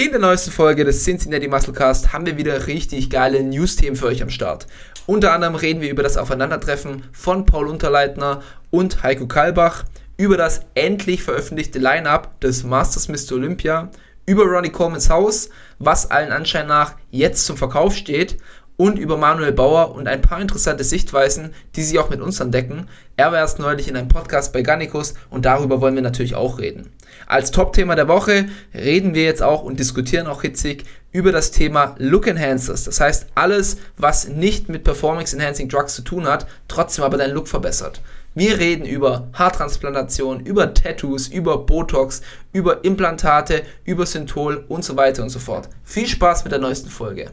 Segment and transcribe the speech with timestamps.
[0.00, 4.22] In der neuesten Folge des Cincinnati Musclecast haben wir wieder richtig geile News-Themen für euch
[4.22, 4.66] am Start.
[5.04, 8.40] Unter anderem reden wir über das Aufeinandertreffen von Paul Unterleitner
[8.70, 9.84] und Heiko Kalbach,
[10.16, 13.34] über das endlich veröffentlichte Line-Up des Masters Mr.
[13.34, 13.90] Olympia,
[14.24, 18.38] über Ronnie Colemans Haus, was allen Anschein nach jetzt zum Verkauf steht
[18.80, 22.88] und über Manuel Bauer und ein paar interessante Sichtweisen, die sie auch mit uns entdecken.
[23.14, 26.58] Er war erst neulich in einem Podcast bei Gannikus und darüber wollen wir natürlich auch
[26.58, 26.90] reden.
[27.26, 31.94] Als Top-Thema der Woche reden wir jetzt auch und diskutieren auch hitzig über das Thema
[31.98, 32.84] Look Enhancers.
[32.84, 37.34] Das heißt, alles, was nicht mit Performance Enhancing Drugs zu tun hat, trotzdem aber deinen
[37.34, 38.00] Look verbessert.
[38.34, 42.22] Wir reden über Haartransplantation, über Tattoos, über Botox,
[42.54, 45.68] über Implantate, über Synthol und so weiter und so fort.
[45.84, 47.32] Viel Spaß mit der neuesten Folge.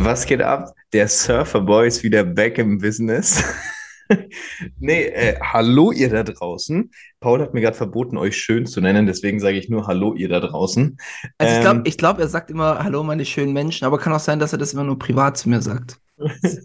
[0.00, 0.74] Was geht ab?
[0.92, 3.42] Der Surferboy ist wieder back im Business.
[4.78, 6.92] nee, äh, hallo ihr da draußen.
[7.18, 10.28] Paul hat mir gerade verboten, euch schön zu nennen, deswegen sage ich nur Hallo ihr
[10.28, 10.96] da draußen.
[11.36, 14.20] Also ich glaube, Ähm, glaub, er sagt immer Hallo meine schönen Menschen, aber kann auch
[14.20, 15.98] sein, dass er das immer nur privat zu mir sagt.
[16.16, 16.60] das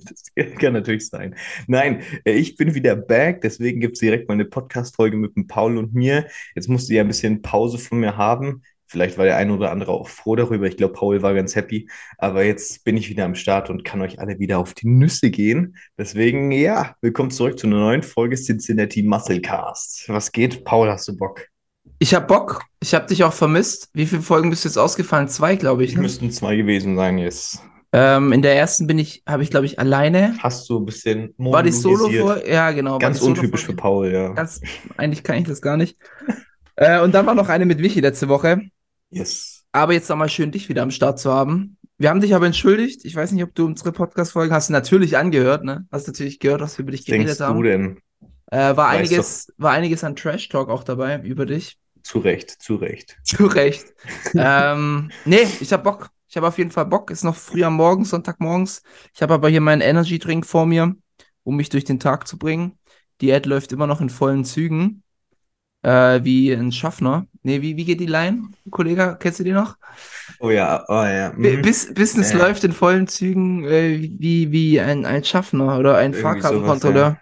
[0.60, 1.36] kann natürlich sein.
[1.66, 5.48] Nein, äh, ich bin wieder back, deswegen gibt es direkt mal eine Podcast-Folge mit dem
[5.48, 6.28] Paul und mir.
[6.54, 8.62] Jetzt musste ihr ein bisschen Pause von mir haben.
[8.94, 10.68] Vielleicht war der eine oder andere auch froh darüber.
[10.68, 11.90] Ich glaube, Paul war ganz happy.
[12.20, 15.32] Aber jetzt bin ich wieder am Start und kann euch alle wieder auf die Nüsse
[15.32, 15.78] gehen.
[15.98, 20.10] Deswegen, ja, willkommen zurück zu einer neuen Folge Cincinnati Musclecast.
[20.10, 20.64] Was geht?
[20.64, 21.48] Paul, hast du Bock?
[21.98, 23.90] Ich hab Bock, ich hab dich auch vermisst.
[23.94, 25.28] Wie viele Folgen bist du jetzt ausgefallen?
[25.28, 25.96] Zwei, glaube ich.
[25.96, 26.02] Ne?
[26.04, 27.64] müssten zwei gewesen sein jetzt.
[27.94, 30.36] Ähm, in der ersten bin ich, habe ich, glaube ich, alleine.
[30.38, 32.48] Hast du ein bisschen War die Solo vor?
[32.48, 33.00] Ja, genau.
[33.00, 34.34] Ganz untypisch für Paul, ja.
[34.34, 34.62] Ganz,
[34.98, 35.98] eigentlich kann ich das gar nicht.
[36.76, 38.62] äh, und dann war noch eine mit Michi letzte Woche.
[39.14, 39.66] Yes.
[39.72, 41.78] Aber jetzt nochmal schön, dich wieder am Start zu haben.
[41.98, 43.06] Wir haben dich aber entschuldigt.
[43.06, 45.88] Ich weiß nicht, ob du unsere Podcast-Folgen hast du natürlich angehört, ne?
[45.92, 47.64] Hast natürlich gehört, was wir über dich Was denkst geredet du haben.
[47.64, 48.00] denn?
[48.48, 51.78] Äh, war Weißt einiges, war einiges an Trash-Talk auch dabei über dich.
[52.02, 53.18] Zu Recht, zu Recht.
[53.24, 53.86] Zu Recht.
[54.36, 56.10] ähm, nee, ich hab Bock.
[56.28, 57.12] Ich habe auf jeden Fall Bock.
[57.12, 58.82] Ist noch früh am Morgen, Sonntagmorgens.
[59.14, 60.96] Ich habe aber hier meinen Energy-Drink vor mir,
[61.44, 62.78] um mich durch den Tag zu bringen.
[63.22, 65.03] Die Ad läuft immer noch in vollen Zügen.
[65.84, 67.28] Äh, wie ein Schaffner.
[67.44, 69.18] Nee, wie, wie geht die Line, Kollege?
[69.20, 69.78] Kennst du die noch?
[70.40, 71.34] Oh ja, oh ja.
[71.36, 71.62] Mhm.
[71.62, 72.48] Bis, Business Ja, ja.
[72.48, 77.20] läuft in vollen Zügen äh, wie, wie ein, ein Schaffner oder ein Fahrkartenkontrolleur.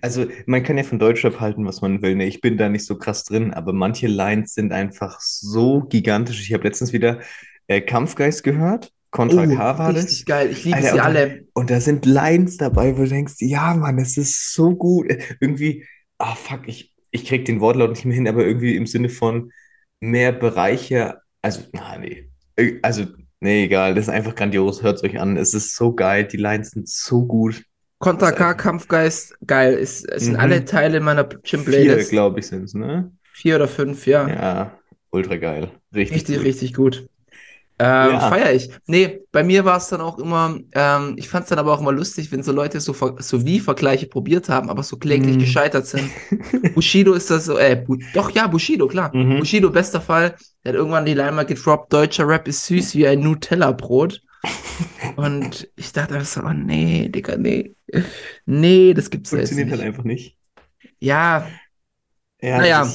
[0.00, 2.14] Also, man kann ja von Deutschrap halten, was man will.
[2.16, 2.26] Ne?
[2.26, 6.40] Ich bin da nicht so krass drin, aber manche Lines sind einfach so gigantisch.
[6.40, 7.20] Ich habe letztens wieder
[7.66, 8.90] äh, Kampfgeist gehört.
[9.10, 10.24] Contra K war Oh, richtig das.
[10.26, 10.50] geil.
[10.50, 11.44] Ich liebe sie und alle.
[11.52, 15.10] Und da sind Lines dabei, wo du denkst, ja, Mann, es ist so gut.
[15.10, 15.84] Äh, Irgendwie,
[16.18, 19.52] ah, fuck, ich, ich krieg den Wortlaut nicht mehr hin, aber irgendwie im Sinne von
[20.00, 22.30] mehr Bereiche, also, na, nee.
[22.56, 23.06] Äh, Also,
[23.40, 25.36] nee, egal, das ist einfach grandios, hört euch an.
[25.36, 27.64] Es ist so geil, die Lines sind so gut.
[27.98, 29.74] Contra K, Kampfgeist, geil.
[29.74, 30.40] Es, es sind Mhm.
[30.40, 32.10] alle Teile meiner Vier, Gym-Playlist.
[32.10, 33.12] glaube ich, sind es, ne?
[33.32, 34.36] Vier oder fünf, ja.
[34.36, 34.78] Ja,
[35.10, 35.70] ultra geil.
[35.94, 36.44] Richtig, Richtig, gut.
[36.44, 37.08] richtig gut.
[37.82, 38.20] Ähm, Ja.
[38.28, 38.68] Feier ich.
[38.86, 41.80] Nee, bei mir war es dann auch immer, ähm, ich fand es dann aber auch
[41.80, 45.40] immer lustig, wenn so Leute so, so wie Vergleiche probiert haben, aber so kläglich Mhm.
[45.40, 46.10] gescheitert sind.
[46.74, 49.16] Bushido ist das so, äh, Bu doch, ja, Bushido, klar.
[49.16, 49.38] Mhm.
[49.38, 53.20] Bushido, bester Fall, der hat irgendwann die mal gedroppt, deutscher Rap ist süß wie ein
[53.20, 54.20] Nutella-Brot.
[55.16, 57.74] Und ich dachte einfach so, oh nee, Digga, nee.
[58.44, 60.36] Nee, das gibt's Funktioniert halt einfach nicht.
[60.98, 61.46] Ja,
[62.42, 62.90] Ja, Naja.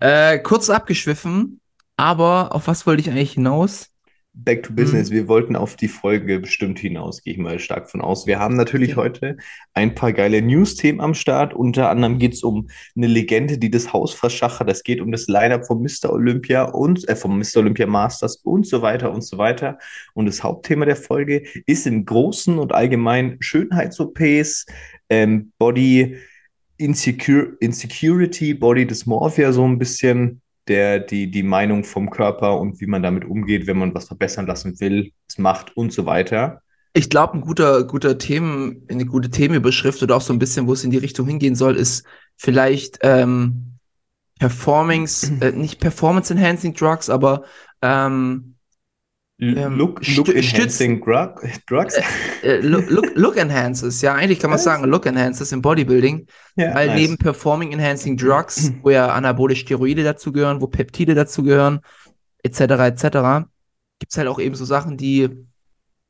[0.00, 1.60] äh, kurz abgeschwiffen,
[1.96, 3.90] aber auf was wollte ich eigentlich hinaus?
[4.38, 4.76] Back to Mhm.
[4.76, 5.10] Business.
[5.10, 8.26] Wir wollten auf die Folge bestimmt hinaus, gehe ich mal stark von aus.
[8.26, 9.00] Wir haben natürlich Okay.
[9.00, 9.36] heute
[9.72, 11.54] ein paar geile News-Themen am Start.
[11.54, 14.70] Unter anderem geht es um eine Legende, die das Haus verschachert.
[14.70, 16.12] Es geht um das Line-Up vom Mr.
[16.12, 17.56] Olympia und äh, vom Mr.
[17.60, 19.78] Olympia Masters und so weiter und so weiter.
[20.12, 24.66] Und das Hauptthema der Folge ist im Großen und Allgemeinen Schönheits-OPs,
[25.08, 26.16] ähm, Body
[26.78, 32.86] Insecure, Insecurity, Body Dysmorphia, so ein bisschen der, die, die Meinung vom Körper und wie
[32.86, 36.62] man damit umgeht, wenn man was verbessern lassen will, es macht und so weiter.
[36.92, 40.72] Ich glaube, ein guter, guter Themen, eine gute Themenüberschrift oder auch so ein bisschen, wo
[40.72, 43.76] es in die Richtung hingehen soll, ist vielleicht ähm,
[44.38, 47.44] Performance, äh, nicht Performance-Enhancing Drugs, aber
[47.82, 48.55] ähm,
[49.38, 51.94] Ähm, Look, look enhancing drug, drugs.
[52.42, 56.74] äh, look, look, look Enhancers, ja, eigentlich kann man sagen Look Enhancers im Bodybuilding, Ja,
[56.74, 57.00] weil nice.
[57.00, 61.80] neben Performing Enhancing Drugs, wo ja anabole Steroide dazugehören, wo Peptide dazugehören,
[62.42, 63.46] etc., etc.,
[63.98, 65.28] gibt es halt auch eben so Sachen, die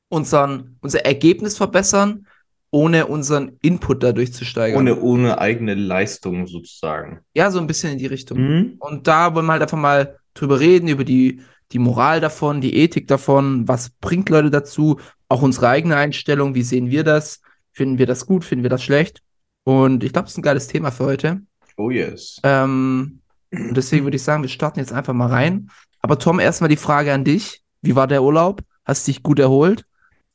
[0.08, 2.26] unseren, unser Ergebnis verbessern,
[2.70, 4.79] ohne unseren Input dadurch zu steigern.
[4.79, 7.20] Ohne, ohne eigene Leistung sozusagen.
[7.34, 8.38] Ja, so ein bisschen in die Richtung.
[8.38, 8.75] Mhm.
[8.79, 11.40] Und da wollen wir halt einfach mal drüber reden, über die,
[11.73, 16.63] die Moral davon, die Ethik davon, was bringt Leute dazu, auch unsere eigene Einstellung, wie
[16.63, 17.41] sehen wir das,
[17.73, 19.23] finden wir das gut, finden wir das schlecht.
[19.65, 21.43] Und ich glaube, das ist ein geiles Thema für heute.
[21.77, 22.41] Oh yes.
[22.45, 23.21] Ähm,
[23.51, 25.71] deswegen würde ich sagen, wir starten jetzt einfach mal rein.
[26.01, 27.63] Aber Tom, erstmal die Frage an dich.
[27.83, 28.63] Wie war der Urlaub?
[28.85, 29.85] Hast du dich gut erholt?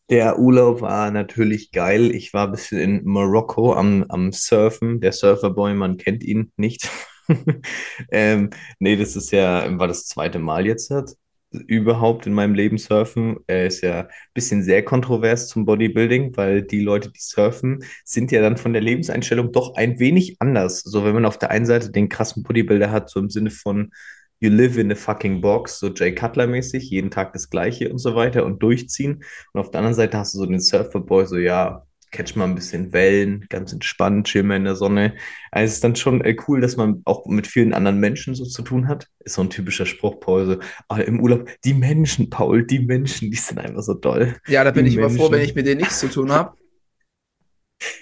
[0.10, 2.13] Der Urlaub war natürlich geil.
[2.13, 5.00] Ich war ein bisschen in Marokko am, am Surfen.
[5.00, 6.89] Der Surferboy, man kennt ihn nicht.
[8.12, 8.50] ähm,
[8.80, 11.16] nee, das ist ja, war das zweite Mal jetzt hat,
[11.51, 13.38] überhaupt in meinem Leben surfen.
[13.48, 18.31] Er ist ja ein bisschen sehr kontrovers zum Bodybuilding, weil die Leute, die surfen, sind
[18.31, 20.81] ja dann von der Lebenseinstellung doch ein wenig anders.
[20.81, 23.92] So, wenn man auf der einen Seite den krassen Bodybuilder hat, so im Sinne von
[24.39, 28.15] You live in a fucking box, so Jay Cutler-mäßig, jeden Tag das Gleiche und so
[28.15, 29.24] weiter und durchziehen.
[29.54, 32.55] Und auf der anderen Seite hast du so den Surferboy, so ja, catch mal ein
[32.55, 35.15] bisschen Wellen, ganz entspannt, chill mal in der Sonne.
[35.51, 38.45] Also es ist dann schon äh, cool, dass man auch mit vielen anderen Menschen so
[38.45, 39.07] zu tun hat.
[39.19, 40.57] Ist so ein typischer Spruch, Paul, so,
[40.89, 44.35] ah, im Urlaub, die Menschen, Paul, die Menschen, die sind einfach so toll.
[44.47, 45.31] Ja, da bin Die ich immer froh, Menschen.
[45.33, 46.55] wenn ich mit denen nichts zu tun habe.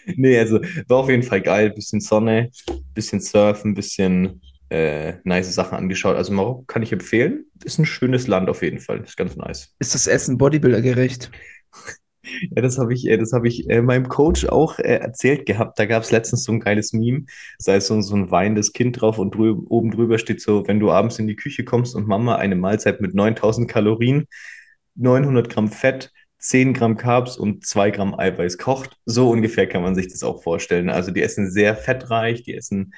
[0.05, 0.59] Nee, also
[0.89, 1.69] war auf jeden Fall geil.
[1.69, 2.49] Bisschen Sonne,
[2.93, 6.17] bisschen Surfen, bisschen äh, nice Sachen angeschaut.
[6.17, 7.45] Also Marokko kann ich empfehlen.
[7.63, 9.01] Ist ein schönes Land auf jeden Fall.
[9.01, 9.73] Ist ganz nice.
[9.79, 11.31] Ist das Essen Bodybuilder-gerecht?
[12.55, 15.79] Ja, das habe ich, äh, das habe ich äh, meinem Coach auch äh, erzählt gehabt.
[15.79, 17.25] Da gab es letztens so ein geiles Meme.
[17.65, 20.79] Da ist so, so ein weinendes Kind drauf und drü oben drüber steht so, wenn
[20.79, 24.25] du abends in die Küche kommst und Mama eine Mahlzeit mit 9000 Kalorien,
[24.95, 28.97] 900 Gramm Fett, 10 Gramm Carbs und 2 Gramm Eiweiß kocht.
[29.05, 30.89] So ungefähr kann man sich das auch vorstellen.
[30.89, 32.93] Also die essen sehr fettreich, die essen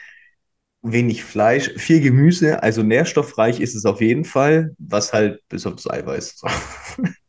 [0.84, 5.76] wenig Fleisch, viel Gemüse, also nährstoffreich ist es auf jeden Fall, was halt bis auf
[5.76, 6.42] das Eiweiß.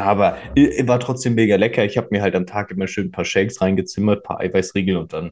[0.00, 1.84] Ja, aber äh, war trotzdem mega lecker.
[1.84, 4.96] Ich habe mir halt am Tag immer schön ein paar Shakes reingezimmert, ein paar Eiweißriegel
[4.96, 5.30] und dann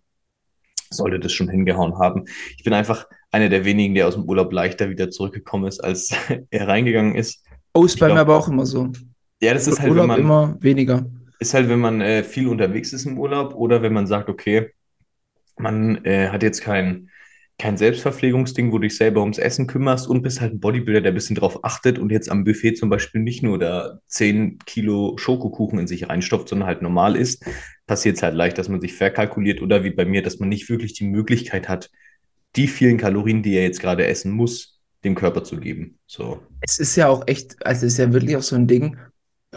[0.90, 2.24] sollte das schon hingehauen haben.
[2.56, 6.10] Ich bin einfach einer der wenigen, der aus dem Urlaub leichter wieder zurückgekommen ist, als
[6.50, 7.44] er reingegangen ist.
[7.72, 8.92] Oh, ist bei mir aber auch immer so.
[9.40, 11.06] Ja, das ist halt, wenn Urlaub man, immer weniger.
[11.38, 14.70] ist halt, wenn man äh, viel unterwegs ist im Urlaub oder wenn man sagt, okay,
[15.56, 17.08] man äh, hat jetzt kein,
[17.58, 21.12] kein Selbstverpflegungsding, wo du dich selber ums Essen kümmerst und bist halt ein Bodybuilder, der
[21.12, 25.16] ein bisschen drauf achtet und jetzt am Buffet zum Beispiel nicht nur da 10 Kilo
[25.18, 27.44] Schokokuchen in sich reinstopft, sondern halt normal isst,
[27.88, 30.70] passiert es halt leicht, dass man sich verkalkuliert oder wie bei mir, dass man nicht
[30.70, 31.90] wirklich die Möglichkeit hat,
[32.54, 35.98] die vielen Kalorien, die er jetzt gerade essen muss, dem Körper zu geben.
[36.06, 36.40] So.
[36.60, 38.96] Es ist ja auch echt, also es ist ja wirklich auch so ein Ding.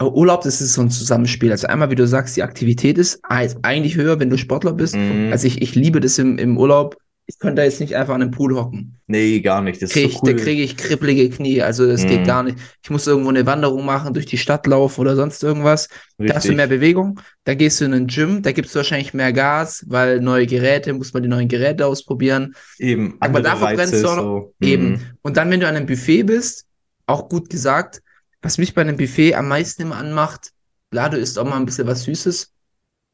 [0.00, 1.52] Urlaub, das ist so ein Zusammenspiel.
[1.52, 4.96] Also einmal, wie du sagst, die Aktivität ist ist eigentlich höher, wenn du Sportler bist.
[4.96, 5.28] Mhm.
[5.30, 6.96] Also ich, ich liebe das im, im Urlaub.
[7.26, 8.98] Ich könnte da jetzt nicht einfach an einem Pool hocken.
[9.06, 9.80] Nee, gar nicht.
[9.80, 10.34] Das ist Krieg, so ich- cool.
[10.34, 11.62] Da kriege ich kribbelige Knie.
[11.62, 12.08] Also das Mhm.
[12.08, 12.58] geht gar nicht.
[12.82, 15.88] Ich muss irgendwo eine Wanderung machen, durch die Stadt laufen oder sonst irgendwas.
[16.18, 16.56] Da hast du Richtig.
[16.56, 17.20] mehr Bewegung.
[17.44, 20.92] Dann gehst du in ein Gym, da gibst du wahrscheinlich mehr Gas, weil neue Geräte,
[20.92, 22.54] muss man die neuen Geräte ausprobieren.
[22.78, 24.54] Eben, Aber andere dafür brennst Reize, du auch noch- so.
[24.66, 24.90] Eben.
[24.90, 25.00] Mhm.
[25.22, 26.66] Und dann, wenn du an einem Buffet bist,
[27.06, 28.02] auch gut gesagt,
[28.42, 30.50] was mich bei einem Buffet am meisten immer anmacht,
[30.90, 32.50] klar, du isst auch mal ein bisschen was Süßes,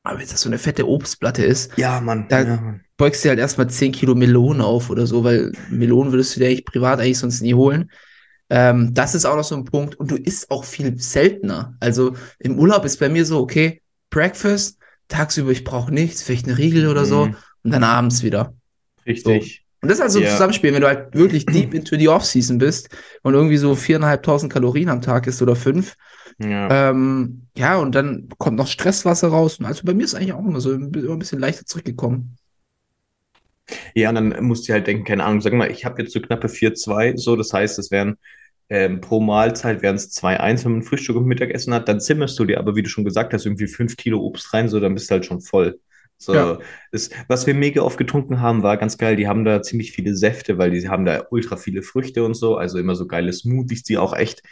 [0.09, 2.27] aber wenn das so eine fette Obstplatte ist, Ja, Mann.
[2.29, 2.81] Da- ja, Mann.
[2.97, 6.47] beugst du halt erstmal 10 Kilo Melonen auf oder so, weil Melonen würdest du dir
[6.49, 7.91] eigentlich privat eigentlich sonst nie holen.
[8.51, 9.95] Ähm, das ist auch noch so ein Punkt.
[9.97, 11.77] Und du isst auch viel seltener.
[11.81, 14.79] Also im Urlaub ist bei mir so, okay, Breakfast,
[15.09, 17.37] tagsüber ich brauche nichts, vielleicht eine Riegel oder so Mhm.
[17.63, 18.55] und dann abends wieder.
[19.07, 19.65] Richtig.
[19.81, 20.27] Und das ist halt so ein.
[20.27, 22.89] Zusammenspiel, wenn du halt wirklich deep into the Off-Season bist
[23.23, 25.95] und irgendwie so viereinhalbtausend Kalorien am Tag isst oder fünf.
[26.41, 26.91] Ja.
[26.91, 29.59] Ähm, ja, und dann kommt noch Stresswasser raus.
[29.59, 32.37] Und also bei mir ist eigentlich auch immer so immer ein bisschen leichter zurückgekommen.
[33.95, 36.21] Ja, und dann musst du halt denken, keine Ahnung, sag mal, ich habe jetzt so
[36.21, 38.17] knappe 4,2, so, das heißt, es wären
[38.71, 42.45] ähm, pro Mahlzeit wären es 2,1, wenn man Frühstück und Mittagessen hat, dann zimmerst du
[42.45, 45.11] dir aber, wie du schon gesagt hast, irgendwie 5 Kilo Obst rein, so, dann bist
[45.11, 45.79] du halt schon voll.
[46.21, 46.59] So, Ja.
[46.91, 49.17] das, was wir mega oft getrunken haben, war ganz geil.
[49.17, 52.57] Die haben da ziemlich viele Säfte, weil die haben da ultra viele Früchte und so,
[52.57, 54.43] also immer so geile Smoothies, die auch echt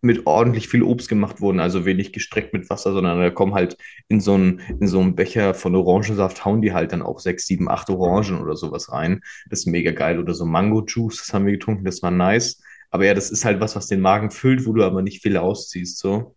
[0.00, 3.76] mit ordentlich viel Obst gemacht wurden, also wenig gestreckt mit Wasser, sondern da kommen halt
[4.08, 7.46] in so einen, in so einen Becher von Orangensaft, hauen die halt dann auch sechs,
[7.46, 9.20] sieben, acht Orangen oder sowas rein.
[9.48, 10.18] Das ist mega geil.
[10.18, 12.60] Oder so Mango-Juice, das haben wir getrunken, das war nice.
[12.90, 15.36] Aber ja, das ist halt was, was den Magen füllt, wo du aber nicht viel
[15.36, 16.34] ausziehst, so.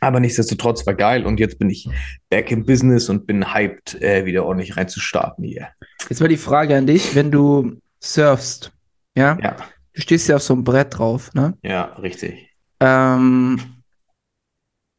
[0.00, 1.88] Aber nichtsdestotrotz war geil und jetzt bin ich
[2.30, 5.68] back in Business und bin hyped, äh, wieder ordentlich reinzustarten hier.
[6.08, 8.72] Jetzt mal die Frage an dich, wenn du surfst,
[9.16, 9.56] ja, Ja,
[9.94, 11.56] du stehst ja auf so einem Brett drauf, ne?
[11.62, 12.48] ja, richtig.
[12.80, 13.60] Ähm,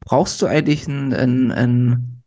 [0.01, 2.23] brauchst du eigentlich ein, ein, ein,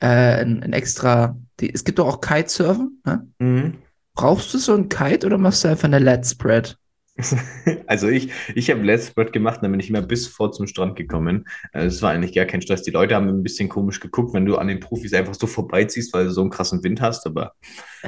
[0.00, 0.06] äh,
[0.42, 3.26] ein, ein extra, die, es gibt doch auch Kitesurfen, ne?
[3.38, 3.74] Mhm.
[4.14, 6.76] Brauchst du so ein Kite oder machst du einfach eine Let Spread?
[7.86, 11.46] Also ich, ich habe Let's gemacht, dann bin ich immer bis vor zum Strand gekommen.
[11.72, 12.82] Also Es war eigentlich gar kein Stress.
[12.82, 16.12] Die Leute haben ein bisschen komisch geguckt, wenn du an den Profis einfach so vorbeiziehst,
[16.12, 17.52] weil du so einen krassen Wind hast, aber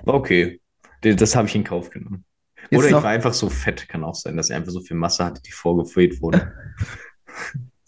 [0.04, 0.60] war okay.
[1.00, 2.24] Das habe ich in Kauf genommen.
[2.70, 4.96] Jetzt Oder ich war einfach so fett, kann auch sein, dass ich einfach so viel
[4.96, 6.52] Masse hatte, die vorgefüllt wurde.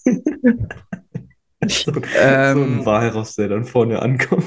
[1.67, 4.47] so, so Ähm, ein Walross, der dann vorne ankommt.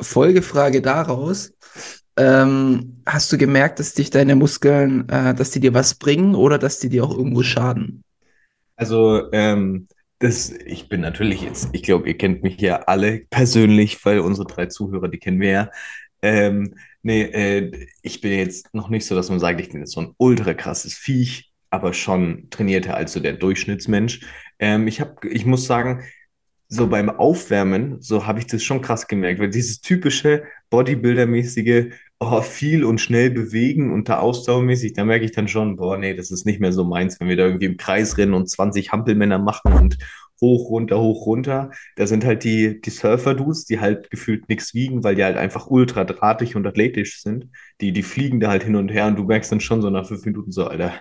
[0.00, 1.52] Folgefrage daraus.
[2.20, 6.58] Ähm, hast du gemerkt, dass dich deine Muskeln, äh, dass die dir was bringen oder
[6.58, 8.04] dass die dir auch irgendwo schaden?
[8.76, 14.04] Also, ähm, das, ich bin natürlich jetzt, ich glaube, ihr kennt mich ja alle persönlich,
[14.04, 15.70] weil unsere drei Zuhörer, die kennen wir ja.
[16.20, 19.92] Ähm, nee, äh, ich bin jetzt noch nicht so, dass man sagt, ich bin jetzt
[19.92, 24.20] so ein ultra krasses Viech, aber schon trainierter als so der Durchschnittsmensch.
[24.58, 26.02] Ähm, ich hab, ich muss sagen,
[26.68, 32.42] so beim Aufwärmen, so habe ich das schon krass gemerkt, weil dieses typische Bodybuilder-mäßige, oh,
[32.42, 36.30] viel und schnell bewegen und da ausdauermäßig, da merke ich dann schon, boah, nee, das
[36.30, 39.38] ist nicht mehr so meins, wenn wir da irgendwie im Kreis rennen und 20 Hampelmänner
[39.38, 39.98] machen und
[40.40, 41.70] hoch, runter, hoch, runter.
[41.96, 45.68] Da sind halt die, die Surfer-Dudes, die halt gefühlt nichts wiegen, weil die halt einfach
[45.68, 47.48] ultra drahtig und athletisch sind.
[47.80, 50.06] Die, die fliegen da halt hin und her und du merkst dann schon so nach
[50.06, 51.00] fünf Minuten so, Alter,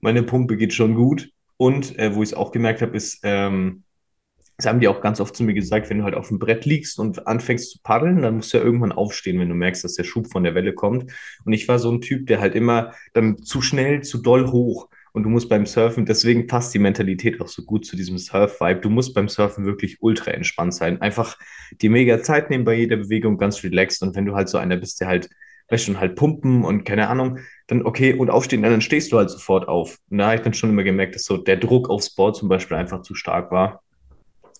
[0.00, 1.30] meine Pumpe geht schon gut.
[1.56, 3.84] Und äh, wo ich es auch gemerkt habe, ist, ähm,
[4.56, 6.64] das haben die auch ganz oft zu mir gesagt, wenn du halt auf dem Brett
[6.64, 9.94] liegst und anfängst zu paddeln, dann musst du ja irgendwann aufstehen, wenn du merkst, dass
[9.94, 11.12] der Schub von der Welle kommt.
[11.44, 14.88] Und ich war so ein Typ, der halt immer dann zu schnell, zu doll hoch.
[15.12, 18.80] Und du musst beim Surfen, deswegen passt die Mentalität auch so gut zu diesem Surf-Vibe.
[18.80, 21.00] Du musst beim Surfen wirklich ultra entspannt sein.
[21.00, 21.38] Einfach
[21.80, 24.02] die mega Zeit nehmen bei jeder Bewegung, ganz relaxed.
[24.02, 25.30] Und wenn du halt so einer bist, der halt,
[25.68, 29.18] weißt du, schon halt pumpen und keine Ahnung, dann okay und aufstehen, dann stehst du
[29.18, 29.98] halt sofort auf.
[30.10, 32.48] Und da habe ich dann schon immer gemerkt, dass so der Druck aufs Board zum
[32.48, 33.83] Beispiel einfach zu stark war.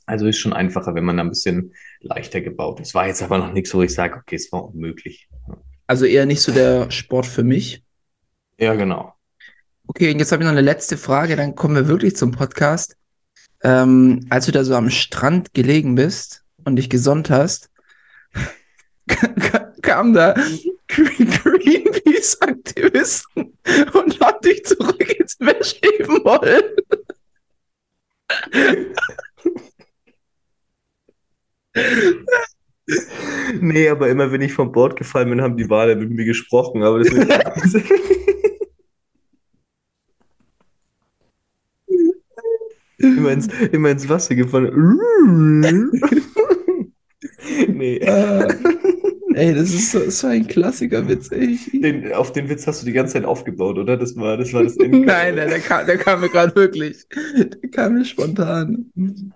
[0.06, 2.94] Also ist schon einfacher, wenn man da ein bisschen leichter gebaut ist.
[2.94, 5.28] War jetzt aber noch nichts, wo ich sage, okay, es war unmöglich.
[5.86, 7.82] Also eher nicht so der Sport für mich.
[8.58, 9.14] Ja, genau.
[9.86, 12.96] Okay, und jetzt habe ich noch eine letzte Frage, dann kommen wir wirklich zum Podcast.
[13.62, 17.70] Ähm, als du da so am Strand gelegen bist und dich gesonnt hast,
[19.82, 20.34] kam da
[20.88, 23.56] Green- Greenpeace-Aktivisten
[23.92, 26.62] und haben dich zurück ins Meer schieben wollen.
[33.60, 36.82] Nee, aber immer wenn ich vom Bord gefallen bin, haben die Wale mit mir gesprochen.
[36.82, 37.08] Aber das
[42.98, 44.98] immer, ins, immer ins Wasser gefallen.
[47.68, 48.00] nee.
[49.34, 51.58] Ey, das ist so, so ein Klassiker-Witz, ey.
[51.72, 53.96] Den, auf den Witz hast du die ganze Zeit aufgebaut, oder?
[53.96, 54.98] Das war das, war das Ende.
[55.00, 57.04] Nein, nein, der kam, der kam mir gerade wirklich.
[57.36, 58.86] Der kam mir spontan.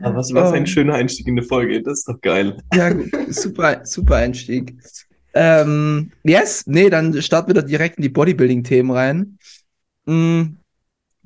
[0.01, 0.53] Aber was war Oh.
[0.55, 1.83] ein schöner Einstieg in eine Folge.
[1.83, 2.59] Das ist doch geil.
[2.75, 2.93] Ja,
[3.29, 4.77] super, super Einstieg.
[5.35, 9.39] Ähm, yes, nee, dann starten wir doch direkt in die Bodybuilding-Themen rein.
[10.07, 10.57] Mm,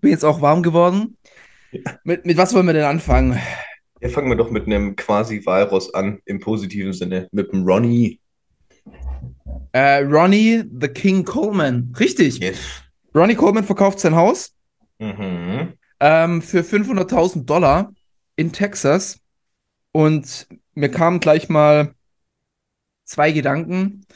[0.01, 1.17] bin jetzt auch warm geworden.
[2.05, 3.39] Mit, mit was wollen wir denn anfangen?
[4.01, 7.29] Ja, fangen wir doch mit einem quasi Walross an, im positiven Sinne.
[7.33, 8.19] Mit dem Ronnie.
[9.73, 11.93] Äh, Ronnie the King Coleman.
[11.99, 12.39] Richtig.
[12.39, 12.59] Yes.
[13.15, 14.53] Ronnie Coleman verkauft sein Haus
[14.99, 15.73] Mhm.
[16.01, 17.93] ähm, für 500.000 Dollar
[18.37, 19.19] in Texas.
[19.93, 21.95] Und mir kamen gleich mal
[23.05, 24.07] zwei Gedanken.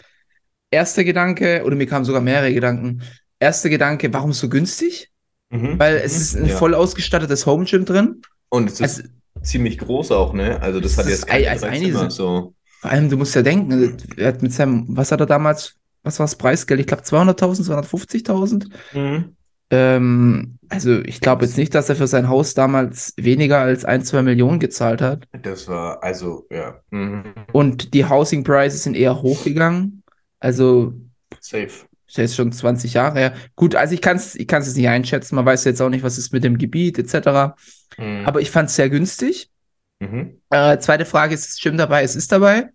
[0.70, 3.02] Erster Gedanke, oder mir kamen sogar mehrere Gedanken.
[3.38, 5.10] Erster Gedanke, warum so günstig?
[5.50, 5.78] Mhm.
[5.78, 6.56] Weil es ist ein Ja.
[6.56, 8.20] voll ausgestattetes Home Gym drin.
[8.48, 9.02] Und es ist Also,
[9.42, 10.60] ziemlich groß auch, ne?
[10.60, 12.54] Also das Das hat jetzt keine als drei eine Zimmer, so.
[12.86, 15.74] Vor allem, du musst ja denken, er hat mit seinem, was hat er damals,
[16.04, 16.78] was war das Preisgeld?
[16.78, 18.68] Ich glaube 200.000, 250.000.
[18.92, 19.36] Mhm.
[19.70, 24.04] Ähm, also ich glaube jetzt nicht, dass er für sein Haus damals weniger als ein,
[24.04, 25.24] zwei Millionen gezahlt hat.
[25.42, 26.80] Das war, also, ja.
[26.90, 27.34] Mhm.
[27.52, 30.04] Und die Housing Prices sind eher hochgegangen.
[30.38, 30.94] Also
[31.40, 31.66] Safe.
[32.06, 33.34] ist jetzt schon 20 Jahre her.
[33.56, 35.34] Gut, also ich kann es ich kann's jetzt nicht einschätzen.
[35.34, 37.56] Man weiß jetzt auch nicht, was ist mit dem Gebiet etc.
[37.98, 38.26] Mhm.
[38.26, 39.50] Aber ich fand es sehr günstig.
[39.98, 40.40] Mhm.
[40.50, 42.70] Äh, zweite Frage ist, es stimmt dabei, es ist dabei.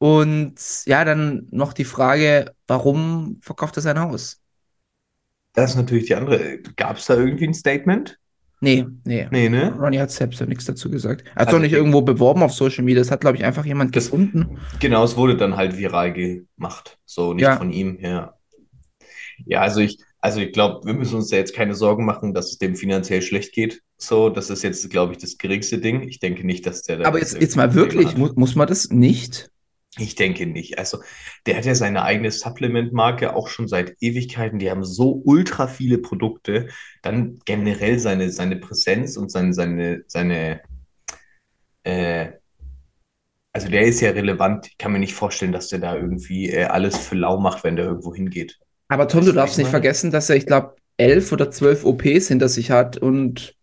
[0.00, 0.54] Und
[0.86, 4.40] ja, dann noch die Frage, warum verkauft er sein Haus?
[5.52, 6.58] Das ist natürlich die andere.
[6.76, 8.18] Gab es da irgendwie ein Statement?
[8.62, 9.28] Nee, nee.
[9.30, 9.74] Nee, ne?
[9.78, 11.24] Ronnie hat selbst ja nichts dazu gesagt.
[11.26, 13.02] Er hat Also doch nicht ich- irgendwo beworben auf Social Media.
[13.02, 14.58] Das hat, glaube ich, einfach jemand Das- gefunden.
[14.78, 16.98] Genau, es wurde dann halt viral gemacht.
[17.04, 17.56] So, nicht Ja.
[17.56, 18.34] von ihm, ja.
[19.44, 22.52] Ja, also ich, also ich glaube, wir müssen uns da jetzt keine Sorgen machen, dass
[22.52, 23.82] es dem finanziell schlecht geht.
[23.98, 26.08] So, das ist jetzt, glaube ich, das geringste Ding.
[26.08, 28.66] Ich denke nicht, dass der da Aber jetzt, jetzt mal wirklich, Probleme mu muss man
[28.66, 29.49] das nicht?
[29.98, 30.78] Ich denke nicht.
[30.78, 30.98] Also,
[31.46, 34.58] der hat ja seine eigene Supplement-Marke auch schon seit Ewigkeiten.
[34.58, 36.68] Die haben so ultra viele Produkte.
[37.02, 40.60] Dann generell seine, seine Präsenz und seine, seine, seine,
[41.82, 42.32] äh,
[43.52, 44.68] also der ist ja relevant.
[44.68, 47.74] Ich kann mir nicht vorstellen, dass der da irgendwie äh, alles für lau macht, wenn
[47.74, 48.60] der irgendwo hingeht.
[48.86, 52.48] Aber Tom, du darfst nicht vergessen, dass er, ich glaube, elf oder zwölf OPs hinter
[52.48, 53.56] sich hat und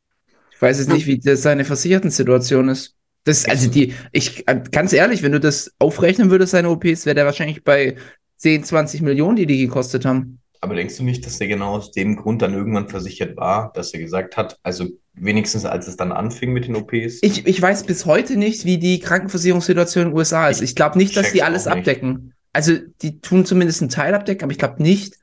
[0.52, 2.97] ich weiß jetzt nicht, wie das seine Versichertensituation ist.
[3.28, 7.26] Das, also die, ich, ganz ehrlich, wenn du das aufrechnen würdest, seine OPs, wäre der
[7.26, 7.98] wahrscheinlich bei
[8.38, 10.40] 10, 20 Millionen, die die gekostet haben.
[10.62, 13.94] Aber denkst du nicht, dass der genau aus dem Grund dann irgendwann versichert war, dass
[13.94, 17.20] er gesagt hat, also wenigstens als es dann anfing mit den OPs?
[17.22, 20.62] Ich, ich weiß bis heute nicht, wie die Krankenversicherungssituation in den USA ist.
[20.62, 22.34] Ich glaube nicht, dass die alles abdecken.
[22.54, 25.16] Also die tun zumindest einen Teil abdecken, aber ich glaube nicht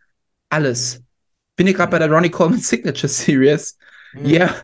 [0.51, 1.03] alles.
[1.57, 3.79] Bin hier gerade bei der Ronnie Coleman Signature Series.
[4.25, 4.55] Yeah.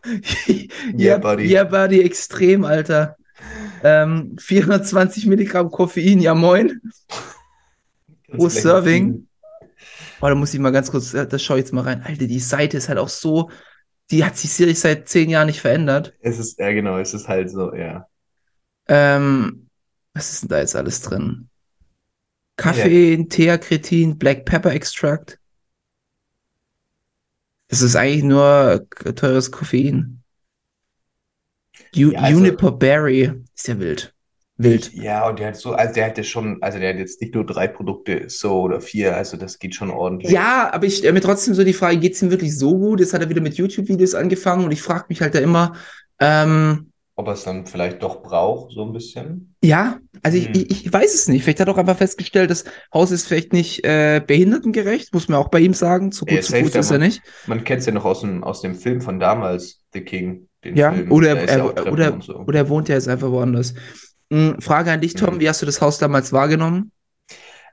[0.95, 1.45] Yeah, buddy.
[1.45, 3.17] Yeah, buddy, extrem, Alter.
[3.83, 6.81] Ähm, 420 Milligramm Koffein, ja moin.
[8.29, 9.27] Pro Serving.
[10.21, 12.03] Oh, da muss ich mal ganz kurz, äh, das schau ich jetzt mal rein.
[12.03, 13.49] Alter, die Seite ist halt auch so,
[14.11, 16.13] die hat sich sicherlich seit zehn Jahren nicht verändert.
[16.21, 18.07] Es ist, ja genau, es ist halt so, ja.
[18.87, 19.67] Ähm,
[20.13, 21.49] was ist denn da jetzt alles drin?
[22.57, 25.39] Kaffee, Theakretin, Black Pepper Extract.
[27.69, 28.85] Das ist eigentlich nur
[29.15, 30.20] teures Koffein.
[31.95, 33.31] U Ja, also- Juniper Berry.
[33.55, 34.13] Ist ja wild.
[34.57, 34.93] Wild.
[34.93, 37.43] Ja, und der hat so, also der hatte schon, also der hat jetzt nicht nur
[37.45, 40.31] drei Produkte, so oder vier, also das geht schon ordentlich.
[40.31, 42.99] Ja, aber ich stelle mir trotzdem so die Frage, geht's ihm wirklich so gut?
[42.99, 45.73] Jetzt hat er wieder mit YouTube-Videos angefangen und ich frage mich halt da immer,
[46.19, 49.55] ähm, Ob er es dann vielleicht doch braucht, so ein bisschen.
[49.63, 50.53] ja, also ich, Hm.
[50.53, 51.43] ich, ich weiß es nicht.
[51.43, 52.63] Vielleicht hat er auch einfach festgestellt, das
[52.93, 56.11] Haus ist vielleicht nicht äh, behindertengerecht, muss man auch bei ihm sagen.
[56.11, 57.21] Zu gut, ist zu gut ist er nicht.
[57.47, 60.75] Man kennt es ja noch aus dem, aus dem Film von damals, The King, den
[60.75, 61.11] Ja, Film.
[61.11, 62.35] oder, ja er, Treppen oder, so.
[62.47, 63.73] oder er wohnt ja jetzt einfach woanders.
[64.31, 65.39] Hm, Frage an dich, Tom, Mhm.
[65.39, 66.91] wie hast du das Haus damals wahrgenommen?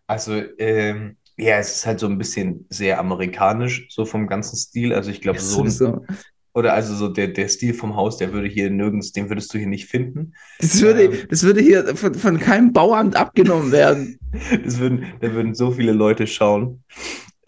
[0.06, 4.92] Also, ähm, ja, es ist halt so ein bisschen sehr amerikanisch, so vom ganzen Stil.
[4.92, 6.04] Also ich glaube, so so.
[6.54, 9.58] oder also so der, der Stil vom Haus, der würde hier nirgends, den würdest du
[9.58, 10.34] hier nicht finden.
[10.58, 11.26] Das würde, Ähm.
[11.28, 14.18] das würde hier von, von keinem Bauamt abgenommen werden.
[14.64, 16.84] Das würden, da würden so viele Leute schauen.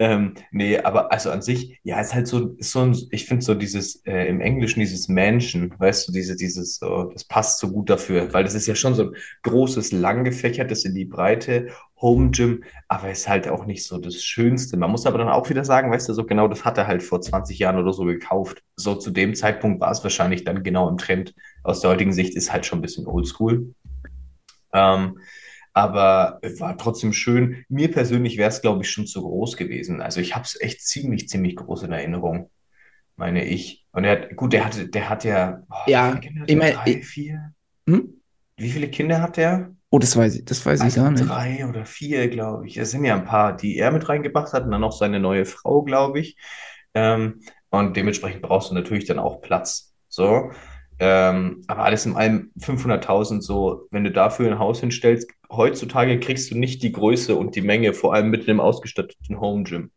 [0.01, 3.45] Ähm, nee, aber also an sich, ja, ist halt so, ist so ein, ich finde
[3.45, 7.71] so dieses, äh, im Englischen dieses Mansion, weißt du, diese, dieses, so, das passt so
[7.71, 11.67] gut dafür, weil das ist ja schon so ein großes, lang gefächertes in die Breite,
[12.01, 14.75] Home Gym, aber ist halt auch nicht so das Schönste.
[14.75, 17.03] Man muss aber dann auch wieder sagen, weißt du, so genau das hat er halt
[17.03, 18.63] vor 20 Jahren oder so gekauft.
[18.75, 21.35] So zu dem Zeitpunkt war es wahrscheinlich dann genau im Trend.
[21.61, 23.75] Aus der heutigen Sicht ist halt schon ein bisschen oldschool.
[24.73, 25.19] Ähm,
[25.73, 27.65] aber es war trotzdem schön.
[27.69, 30.01] Mir persönlich wäre es, glaube ich, schon zu groß gewesen.
[30.01, 32.49] Also ich habe es echt ziemlich, ziemlich groß in Erinnerung,
[33.15, 33.85] meine ich.
[33.91, 36.57] Und er hat, gut, der hatte, der hat ja, boah, Ja, Kinder ich der?
[36.57, 37.53] mein, drei, ich- vier?
[37.87, 38.21] Hm?
[38.57, 39.75] Wie viele Kinder hat der?
[39.89, 41.25] Oh, das weiß ich, das weiß ich Also gar nicht.
[41.25, 42.77] drei oder vier, glaube ich.
[42.77, 45.45] Es sind ja ein paar, die er mit reingebracht hat und dann noch seine neue
[45.45, 46.37] Frau, glaube ich.
[46.93, 49.93] Ähm, und dementsprechend brauchst du natürlich dann auch Platz.
[50.09, 50.51] So.
[51.03, 56.51] Ähm, aber alles in allem 500.000 so, wenn du dafür ein Haus hinstellst, heutzutage kriegst
[56.51, 59.89] du nicht die Größe und die Menge, vor allem mit einem ausgestatteten Home Gym.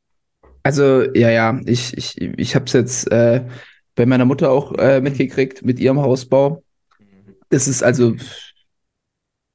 [0.62, 3.44] Also, ja, ja, ich, ich, ich habe es jetzt äh,
[3.94, 6.62] bei meiner Mutter auch äh, mitgekriegt mit ihrem Hausbau.
[7.50, 8.16] Das ist also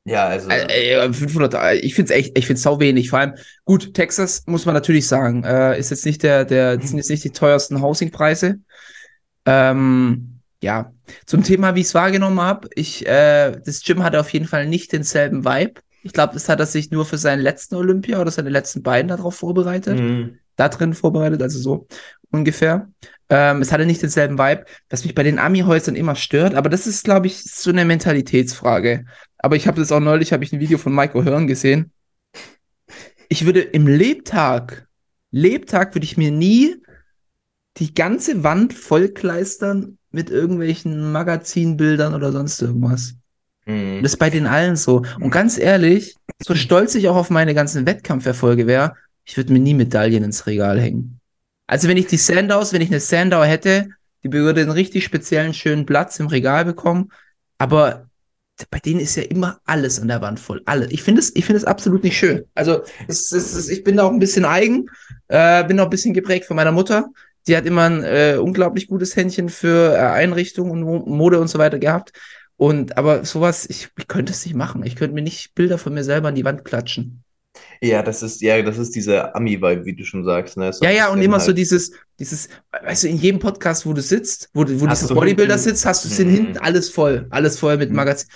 [0.06, 3.10] Ja, also, äh, äh, 500, äh, ich finde es echt, ich finde es sau wenig.
[3.10, 3.34] Vor allem,
[3.66, 7.10] gut, Texas muss man natürlich sagen, äh, ist jetzt nicht der, der, das sind jetzt
[7.10, 8.60] nicht die teuersten Housingpreise.
[9.46, 10.94] Ähm, ja,
[11.26, 14.68] zum Thema, wie ich es wahrgenommen habe, ich, äh, das Gym hatte auf jeden Fall
[14.68, 15.82] nicht denselben Vibe.
[16.02, 19.10] Ich glaube, das hat er sich nur für seinen letzten Olympia oder seine letzten beiden
[19.10, 20.00] darauf vorbereitet.
[20.00, 21.88] mh, da drin vorbereitet, also so
[22.32, 22.90] ungefähr.
[23.30, 26.88] Ähm, es hatte nicht denselben Vibe, was mich bei den Ami-Häusern immer stört, aber das
[26.88, 29.06] ist, glaube ich, so eine Mentalitätsfrage.
[29.38, 31.92] Aber ich habe das auch neulich, habe ich ein Video von Michael Hearn gesehen.
[33.28, 34.88] Ich würde im Lebtag,
[35.32, 36.76] Lebtag würde ich mir nie
[37.78, 43.14] die ganze Wand vollkleistern mit irgendwelchen Magazinbildern oder sonst irgendwas.
[43.66, 44.02] mh.
[44.02, 45.04] Das ist bei den allen so.
[45.20, 49.60] Und ganz ehrlich, so stolz ich auch auf meine ganzen Wettkampferfolge wäre, ich würde mir
[49.60, 51.20] nie Medaillen ins Regal hängen.
[51.68, 53.90] Also wenn ich die Sandows, wenn ich eine Sandow hätte,
[54.24, 57.12] die würde einen richtig speziellen schönen Platz im Regal bekommen.
[57.60, 58.10] Aber
[58.72, 60.62] bei denen ist ja immer alles an der Wand voll.
[60.66, 60.88] Alle.
[60.92, 62.44] Ich finde es, ich finde es absolut nicht schön.
[62.56, 64.88] Also es, es, es, ich bin da auch ein bisschen eigen,
[65.28, 67.10] äh, bin auch ein bisschen geprägt von meiner Mutter.
[67.48, 71.48] Die hat immer ein äh, unglaublich gutes Händchen für äh, Einrichtung und Mo- Mode und
[71.48, 72.12] so weiter gehabt.
[72.58, 74.84] Und aber sowas, ich, ich könnte es nicht machen.
[74.86, 77.24] Ich könnte mir nicht Bilder von mir selber an die Wand klatschen.
[77.82, 80.72] Ja, das ist, ja, das ist dieser Ami-Vibe, wie du schon sagst, ne?
[80.72, 83.94] So Ja, ja, und immer so halt- dieses, dieses, weißt du, in jedem Podcast, wo
[83.94, 86.30] du sitzt, wo, du- wo Hast dieser Bodybuilder hinten- sitzt, hast du es Mhm.
[86.30, 87.28] hinten alles voll.
[87.30, 87.96] Alles voll mit Mhm.
[87.96, 88.30] Magazin.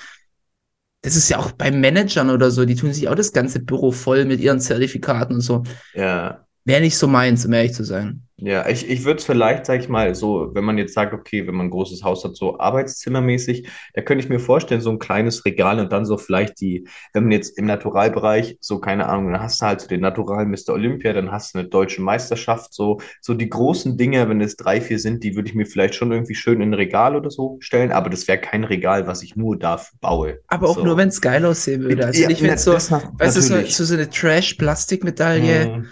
[1.01, 3.91] Das ist ja auch bei Managern oder so, die tun sich auch das ganze Büro
[3.91, 5.63] voll mit ihren Zertifikaten und so.
[5.93, 8.23] Ja, Wäre nicht so meins, um ehrlich zu sein.
[8.37, 11.47] Ja, ich, ich würde es vielleicht, sag ich mal, so, wenn man jetzt sagt, okay,
[11.47, 14.99] wenn man ein großes Haus hat, so arbeitszimmermäßig, da könnte ich mir vorstellen, so ein
[14.99, 19.31] kleines Regal und dann so vielleicht die, wenn man jetzt im Naturalbereich, so keine Ahnung,
[19.31, 20.73] dann hast du halt so den Natural Mr.
[20.73, 24.81] Olympia, dann hast du eine deutsche Meisterschaft, so, so die großen Dinge, wenn es drei,
[24.81, 27.57] vier sind, die würde ich mir vielleicht schon irgendwie schön in ein Regal oder so
[27.61, 30.39] stellen, aber das wäre kein Regal, was ich nur dafür baue.
[30.47, 30.83] Aber auch so.
[30.83, 32.07] nur, wenn es geil aussehen würde.
[32.07, 35.77] Also Ja, nicht, wenn es so, weißt du, so, so eine Trash-Plastikmedaille.
[35.77, 35.87] Mhm.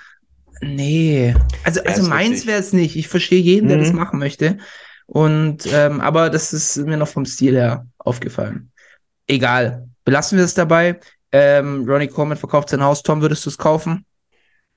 [0.62, 1.34] Nee.
[1.64, 2.96] Also, also meins wäre es nicht.
[2.96, 3.82] Ich verstehe jeden, der Mhm.
[3.82, 4.58] das machen möchte.
[5.08, 8.72] Und, ähm, aber das ist mir noch vom Stil her aufgefallen.
[9.28, 9.88] Egal.
[10.06, 11.00] Belassen wir es dabei.
[11.32, 13.04] Ähm, Ronnie Coleman verkauft sein Haus.
[13.04, 14.06] Tom, würdest du es kaufen?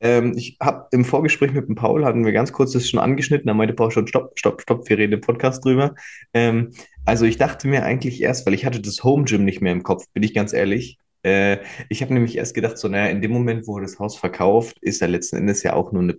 [0.01, 3.47] Ähm, ich habe im Vorgespräch mit dem Paul, hatten wir ganz kurz das schon angeschnitten,
[3.47, 5.95] da meinte Paul schon, stopp, stopp, stopp, wir reden im Podcast drüber.
[6.35, 6.73] Ähm,
[7.05, 9.83] also ich dachte mir eigentlich erst, weil ich hatte das Home Gym nicht mehr im
[9.83, 10.99] Kopf, bin ich ganz ehrlich.
[11.25, 11.59] Äh,
[11.89, 14.79] ich habe nämlich erst gedacht, so, naja, in dem Moment, wo er das Haus verkauft,
[14.83, 16.17] ist er letzten Endes ja auch nur eine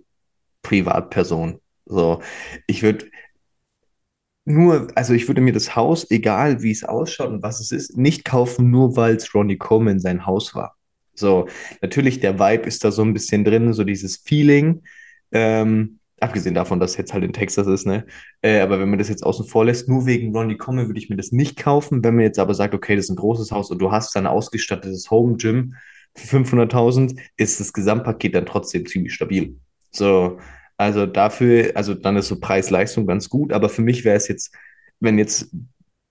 [0.62, 1.60] Privatperson.
[1.86, 2.22] So,
[2.66, 3.06] ich würde
[4.44, 7.96] nur, also ich würde mir das Haus, egal wie es ausschaut und was es ist,
[7.96, 10.76] nicht kaufen, nur weil es Ronnie Coleman sein Haus war.
[11.14, 11.48] So,
[11.82, 14.82] natürlich, der Vibe ist da so ein bisschen drin, so dieses Feeling.
[15.32, 18.06] Ähm, abgesehen davon, dass jetzt halt in Texas ist, ne?
[18.42, 21.10] Äh, aber wenn man das jetzt außen vor lässt, nur wegen Ronnie Coleman würde ich
[21.10, 22.02] mir das nicht kaufen.
[22.02, 24.26] Wenn man jetzt aber sagt, okay, das ist ein großes Haus und du hast dann
[24.26, 25.74] ausgestattetes Home Gym
[26.14, 29.56] für 500.000, ist das Gesamtpaket dann trotzdem ziemlich stabil.
[29.90, 30.38] So,
[30.78, 34.54] also dafür, also dann ist so Preis-Leistung ganz gut, aber für mich wäre es jetzt,
[35.00, 35.50] wenn jetzt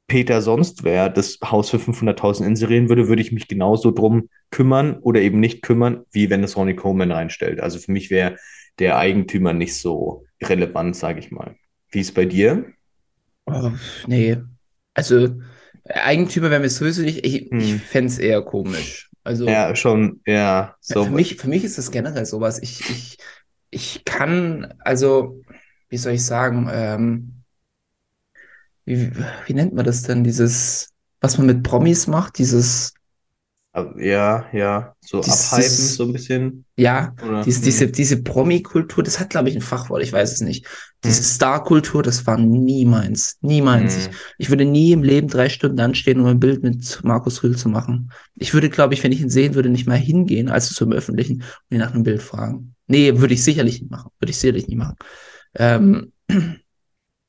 [0.07, 4.97] Peter sonst wer das Haus für 500.000 inserieren würde, würde ich mich genauso drum kümmern
[5.01, 7.59] oder eben nicht kümmern, wie wenn es Ronnie Coleman reinstellt.
[7.59, 8.35] Also für mich wäre
[8.79, 11.55] der Eigentümer nicht so relevant, sage ich mal.
[11.89, 12.73] Wie ist bei dir?
[13.45, 13.71] Oh,
[14.07, 14.37] nee.
[14.93, 15.39] Also,
[15.87, 17.25] Eigentümer wäre mir sowieso nicht.
[17.25, 17.79] Ich, ich Hm.
[17.83, 19.09] fände es eher komisch.
[19.23, 21.05] Also, Ja, schon, ja, so.
[21.05, 22.59] für mich, für mich ist das generell sowas.
[22.61, 23.17] Ich, ich,
[23.69, 25.41] ich kann, also,
[25.89, 27.43] wie soll ich sagen, ähm,
[28.85, 29.11] wie,
[29.47, 30.23] wie nennt man das denn?
[30.23, 30.89] Dieses,
[31.21, 32.93] was man mit Promis macht, dieses,
[33.97, 36.65] Ja, ja, so Dieses- abhypen, so ein bisschen.
[36.77, 37.43] ja, Oder?
[37.43, 40.65] diese, diese, diese Promi-Kultur, das hat, glaube ich, ein Fachwort, ich weiß es nicht.
[41.03, 41.23] Diese Hm.
[41.25, 43.37] Star-Kultur, das war nie meins.
[43.41, 43.97] Nie meins.
[43.97, 44.13] Ich, Hm.
[44.37, 47.67] ich würde nie im Leben drei Stunden anstehen, um ein Bild mit Markus Rühl zu
[47.67, 48.11] machen.
[48.35, 51.41] Ich würde, glaube ich, wenn ich ihn sehen würde, nicht mal hingehen, also zum Öffentlichen,
[51.41, 52.75] und ihn nach einem Bild fragen.
[52.87, 54.09] Nee, würde ich sicherlich nicht machen.
[54.19, 54.95] Würde ich sicherlich nicht machen.
[55.55, 56.13] Ähm,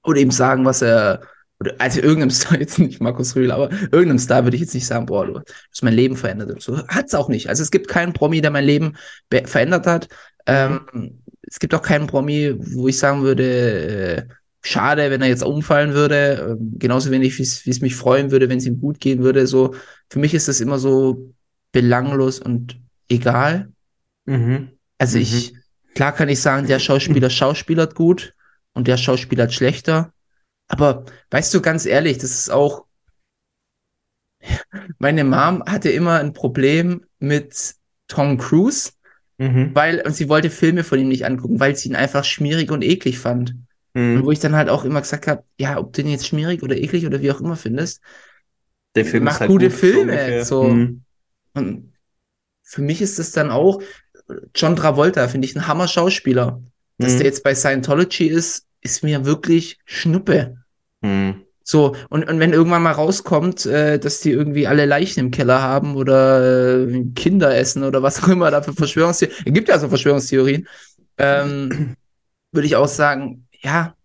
[0.05, 1.23] oder ihm sagen, was er,
[1.61, 4.87] oder, also irgendeinem Star, jetzt nicht Markus Rühl, aber irgendeinem Star würde ich jetzt nicht
[4.87, 6.87] sagen, boah, du hast mein Leben verändert oder so.
[6.88, 7.49] Hat's auch nicht.
[7.49, 8.97] Also es gibt keinen Promi, der mein Leben
[9.31, 10.09] be- verändert hat.
[10.47, 10.81] Ähm,
[11.42, 15.92] es gibt auch keinen Promi, wo ich sagen würde, äh, schade, wenn er jetzt umfallen
[15.95, 16.57] würde.
[16.59, 19.23] Ähm, genauso wenig, wie es wie es mich freuen würde, wenn es ihm gut gehen
[19.23, 19.47] würde.
[19.47, 19.75] So,
[20.11, 21.33] für mich ist das immer so
[21.73, 23.69] belanglos und egal.
[24.27, 24.71] Mhm.
[24.99, 25.23] Also Mhm.
[25.23, 25.55] ich,
[25.95, 28.35] klar kann ich sagen, der Schauspieler schauspielert gut
[28.73, 30.12] und der Schauspieler schlechter.
[30.69, 32.87] Aber weißt du, ganz ehrlich, das ist auch,
[34.99, 37.75] meine Mom hatte immer ein Problem mit
[38.09, 38.93] Tom Cruise,
[39.39, 39.75] Mhm.
[39.75, 42.83] weil, und sie wollte Filme von ihm nicht angucken, weil sie ihn einfach schmierig und
[42.83, 43.55] eklig fand.
[44.15, 44.27] Und Mhm.
[44.27, 46.77] wo ich dann halt auch immer gesagt habe, ja, ob du ihn jetzt schmierig oder
[46.77, 48.01] eklig oder wie auch immer findest,
[48.95, 50.71] Der Film Mach halt gute gut, Filme, so.
[50.71, 51.05] Mhm.
[51.55, 51.93] Und
[52.63, 53.83] für mich ist es dann auch,
[54.55, 56.63] John Travolta finde ich ein Hammer-Schauspieler.
[56.99, 57.19] Dass Mhm.
[57.19, 60.59] der jetzt bei Scientology ist, ist mir wirklich Schnuppe.
[61.01, 61.43] Mhm.
[61.69, 65.62] So, und, und wenn irgendwann mal rauskommt, äh, dass die irgendwie alle Leichen im Keller
[65.62, 69.79] haben oder äh, Kinder essen oder was auch immer da für Verschwörungstheorien, es gibt ja
[69.81, 70.69] so Verschwörungstheorien,
[71.19, 71.97] ähm,
[72.53, 73.97] würde ich auch sagen, ja,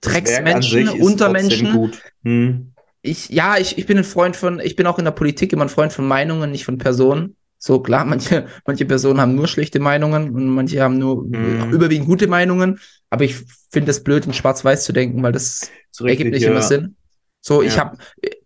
[0.00, 1.92] Drecksmenschen, Untermenschen.
[2.22, 2.72] Mhm.
[3.02, 5.64] ich, ja, ich, ich bin ein Freund von, ich bin auch in der Politik immer
[5.64, 7.34] ein Freund von Meinungen, nicht von Personen.
[7.62, 11.70] So klar, manche, manche Personen haben nur schlechte Meinungen und manche haben nur Mhm.
[11.70, 12.80] überwiegend gute Meinungen.
[13.10, 13.36] Aber ich
[13.70, 16.52] finde es blöd, in Schwarz-Weiß zu denken, weil das So ergibt richtig, nicht ja.
[16.52, 16.96] immer Sinn.
[17.42, 17.80] So, ich Ja.
[17.84, 17.98] habe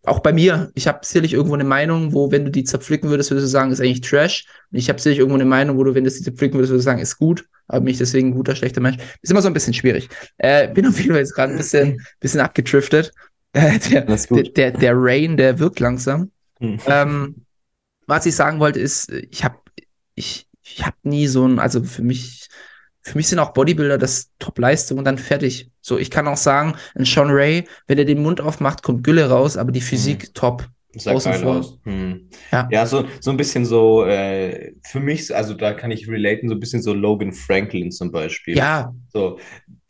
[0.05, 3.31] auch bei mir, ich habe sicherlich irgendwo eine Meinung, wo, wenn du die zerpflücken würdest,
[3.31, 4.47] würdest du sagen, ist eigentlich Trash.
[4.71, 6.83] Und ich habe sicherlich irgendwo eine Meinung, wo du, wenn du sie zerpflücken würdest, würdest
[6.87, 8.99] du sagen, ist gut, aber mich deswegen ein guter, schlechter Mensch.
[9.23, 10.09] Ist immer so ein bisschen schwierig.
[10.39, 13.13] Äh, bin auf jeden Fall jetzt gerade ein bisschen, bisschen abgedriftet.
[13.53, 16.31] Äh, der, der, der, der Rain, der wirkt langsam.
[16.61, 16.79] Mhm.
[16.87, 17.44] Ähm,
[18.07, 19.59] was ich sagen wollte, ist, ich habe
[20.15, 22.49] ich, ich hab nie so ein, also für mich,
[23.03, 25.71] für mich sind auch Bodybuilder das Top-Leistung und dann fertig.
[25.81, 29.29] So, ich kann auch sagen, ein Sean Ray, wenn er den Mund aufmacht, kommt Gülle
[29.29, 30.69] raus, aber die Physik top.
[30.95, 31.57] Das sah Außen vor.
[31.57, 31.79] aus.
[31.83, 32.29] Hm.
[32.53, 32.69] Ja.
[32.71, 36.55] Ja, so, so ein bisschen so, äh, für mich, also da kann ich relaten, so
[36.55, 38.57] ein bisschen so Logan Franklin zum Beispiel.
[38.57, 39.39] Ja, So,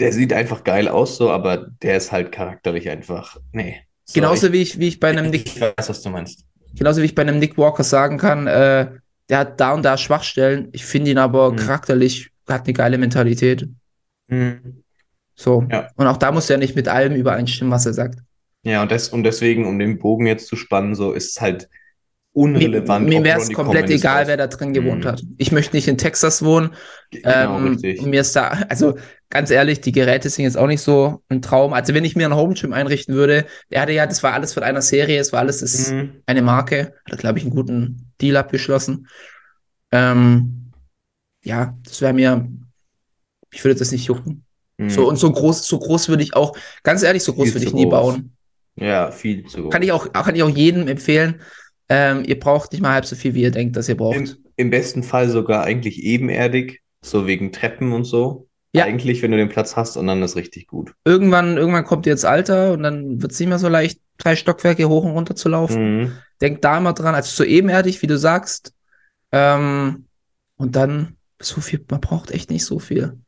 [0.00, 3.82] der sieht einfach geil aus, so, aber der ist halt charakterlich einfach, nee.
[4.06, 6.46] So, genauso ich, wie ich, wie ich bei einem Nick, ich weiß, was du meinst.
[6.76, 8.90] Genauso wie ich bei einem Nick Walker sagen kann, äh,
[9.28, 10.68] der hat da und da Schwachstellen.
[10.72, 11.56] Ich finde ihn aber Mhm.
[11.56, 13.68] charakterlich hat eine geile Mentalität.
[15.34, 15.66] So.
[15.70, 15.88] Ja.
[15.96, 18.18] Und auch da muss er nicht mit allem übereinstimmen, was er sagt.
[18.62, 21.68] Ja, und, des, und deswegen, um den Bogen jetzt zu spannen, so ist es halt
[22.34, 23.08] unrelevant.
[23.08, 25.08] mir ob wäre es komplett egal, ist wer da drin gewohnt Mhm.
[25.08, 25.22] hat.
[25.38, 26.74] Ich möchte nicht in Texas wohnen.
[27.10, 28.02] Genau, ähm, richtig.
[28.02, 28.96] Mir ist da, also
[29.30, 31.72] ganz ehrlich, die Geräte sind jetzt auch nicht so ein Traum.
[31.72, 34.52] Also wenn ich mir ein Home Gym einrichten würde, der hatte ja, das war alles
[34.52, 36.22] von einer Serie, es war alles das, Mhm.
[36.26, 39.06] eine Marke, hat glaube ich, einen guten Deal abgeschlossen.
[39.92, 40.70] Ähm,
[41.44, 42.48] ja, das wäre mir,
[43.52, 44.44] ich würde das nicht jucken.
[44.78, 44.90] Mhm.
[44.90, 47.72] So und so groß, so groß würde ich auch, ganz ehrlich, so groß würde ich
[47.74, 47.90] nie groß.
[47.92, 48.32] bauen.
[48.76, 49.68] Ja, viel zu.
[49.68, 51.40] Kann ich auch, kann ich auch jedem empfehlen.
[51.88, 54.16] Ähm, ihr braucht nicht mal halb so viel, wie ihr denkt, dass ihr braucht.
[54.16, 58.48] Im, Im besten Fall sogar eigentlich ebenerdig, so wegen Treppen und so.
[58.72, 58.84] Ja.
[58.84, 60.94] Eigentlich, wenn du den Platz hast und dann ist richtig gut.
[61.04, 64.34] Irgendwann, irgendwann kommt ihr ins Alter und dann wird es nicht mehr so leicht, drei
[64.34, 66.00] Stockwerke hoch und runter zu laufen.
[66.00, 66.12] Mhm.
[66.40, 68.72] Denkt da immer dran, also so ebenerdig, wie du sagst.
[69.30, 70.06] Ähm,
[70.56, 73.18] und dann so viel, man braucht echt nicht so viel.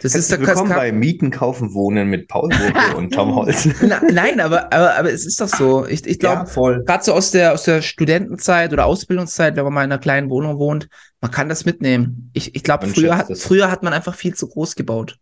[0.00, 2.50] Das ist Herzlich der willkommen Kaskad- bei Mieten, Kaufen, Wohnen mit Paul
[2.96, 3.68] und Tom Holz.
[3.82, 5.86] Na, nein, aber, aber, aber es ist doch so.
[5.86, 6.84] Ich, ich glaube, voll.
[6.84, 10.30] gerade so aus der, aus der Studentenzeit oder Ausbildungszeit, wenn man mal in einer kleinen
[10.30, 10.88] Wohnung wohnt,
[11.20, 12.30] man kann das mitnehmen.
[12.32, 15.18] Ich, ich glaube, früher hat, früher hat man einfach viel zu groß gebaut.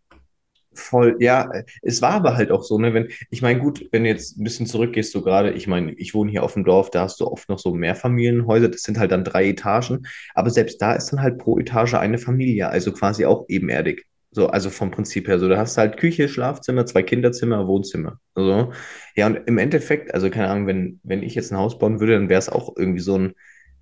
[0.73, 1.49] Voll, ja,
[1.81, 4.43] es war aber halt auch so, ne, wenn, ich meine, gut, wenn du jetzt ein
[4.43, 7.25] bisschen zurückgehst, so gerade, ich meine, ich wohne hier auf dem Dorf, da hast du
[7.25, 11.23] oft noch so Mehrfamilienhäuser, das sind halt dann drei Etagen, aber selbst da ist dann
[11.23, 14.05] halt pro Etage eine Familie, also quasi auch ebenerdig.
[14.37, 18.19] So, also vom Prinzip her, so, da hast du halt Küche, Schlafzimmer, zwei Kinderzimmer, Wohnzimmer.
[18.35, 18.71] Also,
[19.15, 22.13] ja, und im Endeffekt, also keine Ahnung, wenn, wenn ich jetzt ein Haus bauen würde,
[22.13, 23.33] dann wäre es auch irgendwie so ein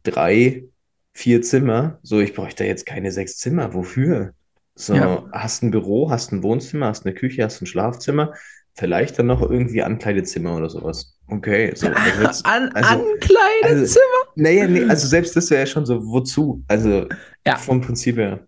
[0.03, 0.63] drei,
[1.11, 1.99] vier Zimmer.
[2.03, 3.73] So, ich bräuchte jetzt keine sechs Zimmer.
[3.73, 4.31] Wofür?
[4.75, 5.25] So, Ja.
[5.33, 8.33] hast ein Büro, hast ein Wohnzimmer, hast eine Küche, hast ein Schlafzimmer,
[8.75, 11.17] vielleicht dann noch irgendwie Ankleidezimmer oder sowas.
[11.27, 11.87] Okay, so,
[12.23, 14.21] also An, also- Ankleidezimmer.
[14.35, 16.63] naja, nee, also selbst das wäre ja schon so, wozu?
[16.69, 17.07] Also
[17.45, 17.57] Ja.
[17.57, 18.47] vom Prinzip her.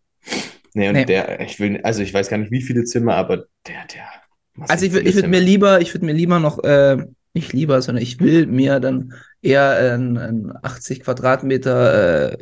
[0.78, 1.06] Nee, und Nee.
[1.06, 4.06] der, ich will, also ich weiß gar nicht, wie viele Zimmer, aber der, der.
[4.68, 6.98] Also ich, ich würde mir lieber, ich würde mir lieber noch, äh,
[7.34, 12.38] nicht lieber, sondern ich will mir dann eher ein, ein 80 Quadratmeter äh,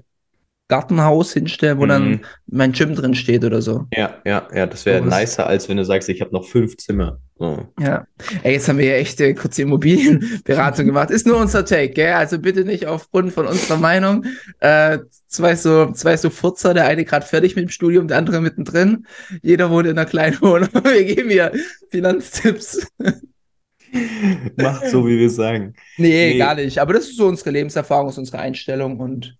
[0.67, 2.19] Gartenhaus hinstellen, wo dann Mhm.
[2.47, 3.85] mein Gym drin steht oder so.
[3.93, 7.19] Ja, ja, ja, das wäre nicer, als wenn du sagst, ich habe noch fünf Zimmer.
[7.37, 7.67] So.
[7.79, 8.07] Ja.
[8.43, 11.11] Ey, jetzt haben wir ja echt äh, kurz die Immobilienberatung gemacht.
[11.11, 12.13] Ist nur unser Take, gell?
[12.13, 14.25] Also bitte nicht aufgrund von unserer Meinung.
[14.61, 18.39] Äh, zwei so, zwei so Furzer, der eine gerade fertig mit dem Studium, der andere
[18.39, 19.05] mittendrin.
[19.41, 20.69] Jeder wohnt in einer kleinen Wohnung.
[20.83, 21.51] Wir geben hier
[21.91, 22.87] Finanztipps.
[24.57, 25.73] Macht so, wie wir sagen.
[25.97, 26.37] Nee, Nee.
[26.37, 26.79] gar nicht.
[26.79, 29.37] Aber das ist so unsere Lebenserfahrung, ist unsere Einstellung und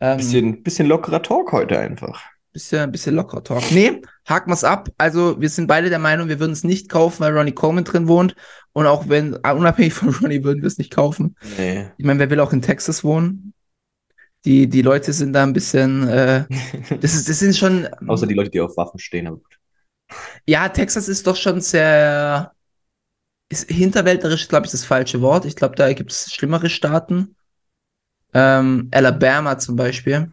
[0.00, 2.22] ähm, Bisschen, bisschen lockerer Talk heute einfach.
[2.56, 3.70] Bisschen, bisschen locker Talk.
[3.70, 4.88] Nee, haken wir's ab.
[4.96, 8.08] Also, wir sind beide der Meinung, wir würden es nicht kaufen, weil Ronnie Coleman drin
[8.08, 8.34] wohnt.
[8.72, 11.36] Und auch wenn, äh, unabhängig von Ronnie, würden wir es nicht kaufen.
[11.58, 11.90] Nee.
[11.98, 13.52] Ich meine, wer will auch in Texas wohnen?
[14.46, 16.46] Die, die Leute sind da ein bisschen, äh,
[17.00, 19.58] das, ist, das sind schon, Außer die Leute, die auf Waffen stehen, aber gut.
[20.46, 22.52] ja, Texas ist doch schon sehr,
[23.50, 25.44] ist hinterwäldlerisch, glaube ich, das falsche Wort.
[25.44, 27.36] Ich glaube, da gibt es schlimmere Staaten.
[28.32, 30.32] Ähm, Alabama zum Beispiel.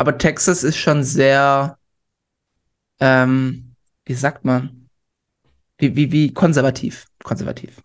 [0.00, 1.76] Aber Texas ist schon sehr,
[3.00, 3.74] ähm,
[4.06, 4.88] wie sagt man?
[5.76, 7.04] Wie, wie, wie konservativ.
[7.22, 7.82] Konservativ.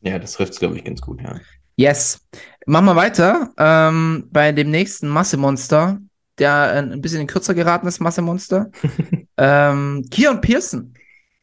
[0.00, 1.38] Ja, das trifft es, glaube ich, ganz gut, ja.
[1.76, 2.26] Yes.
[2.66, 3.52] Machen wir weiter.
[3.56, 6.00] Ähm, bei dem nächsten Massemonster,
[6.38, 8.72] der ein bisschen in kürzer geraten ist, Massemonster.
[9.36, 10.92] ähm, Keon Pearson.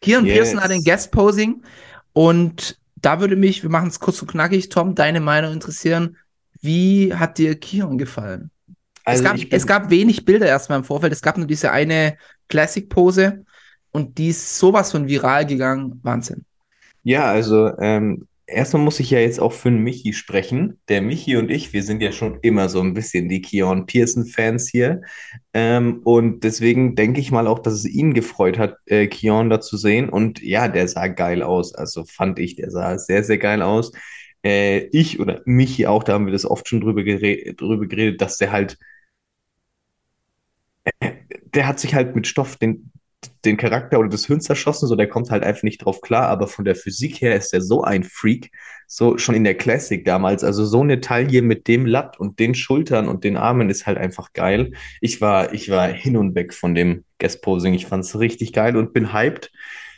[0.01, 0.35] Keon Yes.
[0.35, 1.63] Pearson hat ein Guest-Posing.
[2.11, 6.17] Und da würde mich, wir machen es kurz und knackig, Tom, deine Meinung interessieren.
[6.59, 8.51] Wie hat dir Keon gefallen?
[9.03, 11.13] Also es, gab, es gab wenig Bilder erstmal im Vorfeld.
[11.13, 12.17] Es gab nur diese eine
[12.49, 13.45] Classic-Pose.
[13.91, 15.99] Und die ist sowas von viral gegangen.
[16.03, 16.45] Wahnsinn.
[17.03, 20.79] ja, also ähm, erstmal muss ich ja jetzt auch für den Michi sprechen.
[20.87, 24.69] Der Michi und ich, wir sind ja schon immer so ein bisschen die Keon Pearson-Fans
[24.69, 25.01] hier.
[25.53, 29.61] Ähm, und deswegen denke ich mal auch, dass es ihn gefreut hat, äh, Keon da
[29.61, 30.09] zu sehen.
[30.09, 31.73] Und ja, der sah geil aus.
[31.73, 33.91] Also fand ich, der sah sehr, sehr geil aus.
[34.43, 38.21] Äh, ich oder Michi auch, da haben wir das oft schon drüber, gere drüber geredet,
[38.21, 38.77] dass der halt,
[40.99, 42.91] der hat sich halt mit Stoff den,
[43.45, 46.47] den Charakter oder das Hirn zerschossen, so der kommt halt einfach nicht drauf klar, aber
[46.47, 48.51] von der Physik her ist er so ein Freak,
[48.87, 52.55] so schon in der Classic damals, also so eine Taille mit dem Latt und den
[52.55, 54.73] Schultern und den Armen ist halt einfach geil.
[55.01, 58.75] Ich war, ich war hin und weg von dem Guest Posing, ich fand's richtig geil
[58.75, 59.51] und bin hyped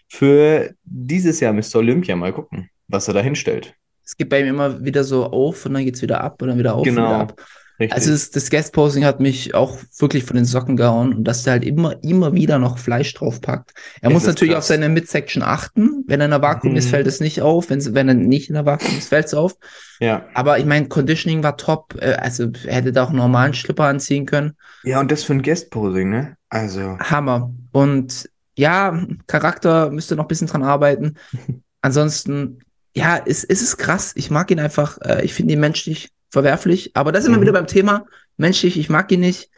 [0.10, 1.78] für dieses Jahr Mr.
[1.78, 3.74] Olympia, mal gucken, was er da hinstellt.
[4.06, 6.60] Es geht bei ihm immer wieder so auf und dann geht's wieder ab und dann
[6.60, 7.08] wieder auf und Genau.
[7.08, 7.42] wieder ab.
[7.80, 7.94] Richtig.
[7.96, 11.54] Also das, das Guest-Posing hat mich auch wirklich von den Socken gehauen und dass der
[11.54, 13.74] halt immer, immer wieder noch Fleisch draufpackt.
[14.02, 14.66] Er Es muss natürlich krass.
[14.66, 16.04] auf seine Midsection achten.
[16.08, 16.78] Wenn er in der Vakuum Mhm.
[16.78, 17.70] ist, fällt es nicht auf.
[17.72, 19.56] Wenn, wenn er nicht in der Vakuum ist, fällt es auf.
[20.00, 20.26] ja.
[20.36, 21.96] Aber ich meine, Conditioning war top.
[22.00, 24.54] Äh, Also er hätte da auch einen normalen Schlipper anziehen können.
[24.84, 26.38] Ja, und das für ein Guest Posing, ne?
[26.50, 27.52] Also, Hammer.
[27.72, 31.16] Und ja, Charakter müsste noch ein bisschen dran arbeiten.
[31.82, 32.60] Ansonsten,
[32.96, 34.14] ja, es, es ist krass.
[34.16, 35.00] Ich mag ihn einfach.
[35.02, 36.92] Äh, ich finde ihn menschlich verwerflich.
[36.96, 37.44] Aber da sind wir Mhm.
[37.44, 38.06] wieder beim Thema.
[38.38, 39.50] Menschlich, ich mag ihn nicht.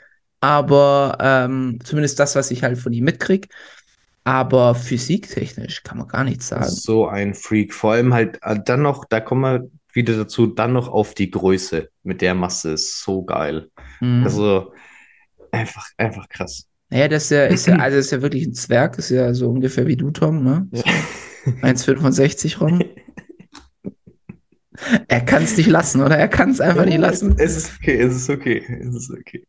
[0.42, 3.48] Aber ähm, zumindest das, was ich halt von ihm mitkrieg.
[4.26, 6.66] Aber physiktechnisch kann man gar nichts sagen.
[6.70, 7.74] so ein Freak.
[7.74, 11.32] Vor allem halt äh, dann noch, da kommen wir wieder dazu, dann noch auf die
[11.32, 13.70] Größe mit der Masse ist so geil.
[14.02, 14.24] Mhm.
[14.26, 14.74] Also,
[15.52, 16.66] einfach, einfach krass.
[16.90, 19.50] Naja, das ist ja, ist ja, also ist ja wirklich ein Zwerg, ist ja so
[19.50, 20.68] ungefähr wie du, Tom, ne?
[20.72, 20.84] Ja.
[21.62, 22.82] 1,65 rum.
[25.08, 26.18] Er kann es nicht lassen, oder?
[26.18, 27.36] Er kann es einfach nicht lassen.
[27.38, 29.46] Es ist okay, es ist okay, es ist okay.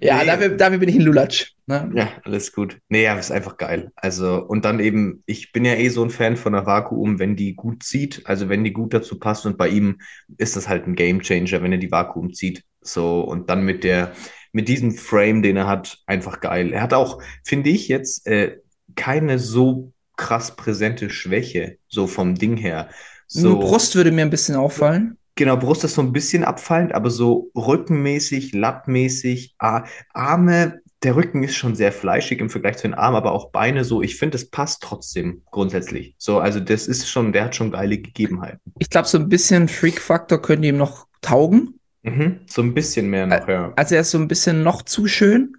[0.00, 0.26] Ja, Nee.
[0.26, 1.52] dafür, dafür bin ich ein Lulatsch.
[1.66, 1.90] Ne?
[1.94, 2.78] Ja, alles gut.
[2.88, 3.90] Nee, ja, ist einfach geil.
[3.94, 7.36] Also, und dann eben, ich bin ja eh so ein Fan von der Vakuum, wenn
[7.36, 9.98] die gut zieht, also wenn die gut dazu passt und bei ihm
[10.38, 12.64] ist das halt ein Game Changer, wenn er die Vakuum zieht.
[12.80, 14.12] So, und dann mit der,
[14.52, 16.72] mit diesem Frame, den er hat, einfach geil.
[16.72, 18.56] Er hat auch, finde ich jetzt, äh,
[18.96, 22.88] keine so krass präsente Schwäche, so vom Ding her.
[23.28, 25.16] So, Nur Brust würde mir ein bisschen auffallen.
[25.34, 31.44] Genau, Brust ist so ein bisschen abfallend, aber so rückenmäßig, lattmäßig, Ar- Arme, der Rücken
[31.44, 34.02] ist schon sehr fleischig im Vergleich zu den Armen, aber auch Beine so.
[34.02, 36.16] Ich finde, es passt trotzdem grundsätzlich.
[36.18, 38.60] So, also das ist schon, der hat schon geile Gegebenheiten.
[38.80, 41.78] Ich glaube, so ein bisschen Freak-Faktor könnte ihm noch taugen.
[42.02, 43.72] Mhm, so ein bisschen mehr noch, ja.
[43.76, 45.52] Also er ist so ein bisschen noch zu schön.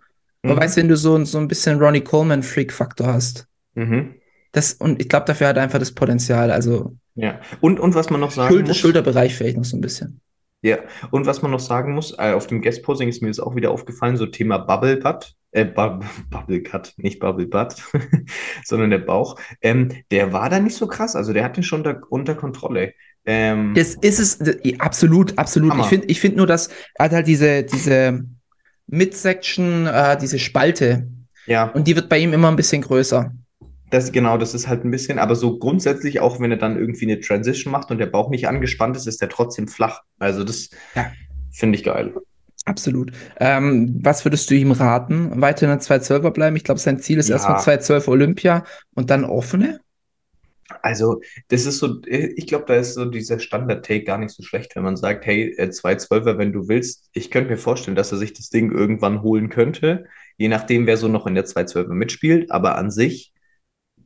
[0.44, 0.60] Aber Mhm.
[0.60, 3.48] weißt du, wenn du so, so ein bisschen Ronnie Coleman Freak-Faktor hast.
[3.76, 4.16] Mhm,
[4.52, 6.52] Das, und ich glaube, dafür hat er einfach das Potenzial.
[6.52, 7.40] Also ja.
[7.62, 8.78] Und, und was man noch sagen Schulter, muss.
[8.78, 10.22] Schulterbereich vielleicht noch so ein bisschen.
[10.62, 10.80] Ja,
[11.12, 13.72] und was man noch sagen muss, äh, auf dem Guest-Posing ist mir das auch wieder
[13.72, 17.76] aufgefallen, so Thema Bubble Butt, äh, Bu Bubble Cut, nicht Bubble Butt,
[18.66, 21.84] sondern der Bauch, ähm, der war da nicht so krass, also der hat den schon
[21.84, 22.94] da, unter Kontrolle.
[23.26, 25.72] Ähm, Das ist es, absolut, absolut.
[25.72, 25.84] Hammer.
[25.84, 28.26] Ich finde ich find nur, dass er hat halt diese, diese
[28.88, 31.08] Midsection, äh, diese Spalte.
[31.46, 33.32] ja, Und die wird bei ihm immer ein bisschen größer.
[33.90, 37.06] Das genau, das ist halt ein bisschen, aber so grundsätzlich, auch wenn er dann irgendwie
[37.12, 40.02] eine Transition macht und der Bauch nicht angespannt ist, ist der trotzdem flach.
[40.20, 41.12] Also das Ja.
[41.52, 42.14] finde ich geil.
[42.66, 43.12] Absolut.
[43.40, 45.42] Ähm, was würdest du ihm raten?
[45.42, 46.56] Weiter in der 212er bleiben?
[46.56, 47.36] Ich glaube, sein Ziel ist Ja.
[47.36, 49.80] erstmal 212 Olympia und dann offene.
[50.84, 54.76] Also, das ist so, ich glaube, da ist so dieser Standard-Take gar nicht so schlecht,
[54.76, 57.10] wenn man sagt, hey, äh, 212er, wenn du willst.
[57.14, 60.06] Ich könnte mir vorstellen, dass er sich das Ding irgendwann holen könnte,
[60.38, 62.52] je nachdem, wer so noch in der 212er mitspielt.
[62.52, 63.34] Aber an sich,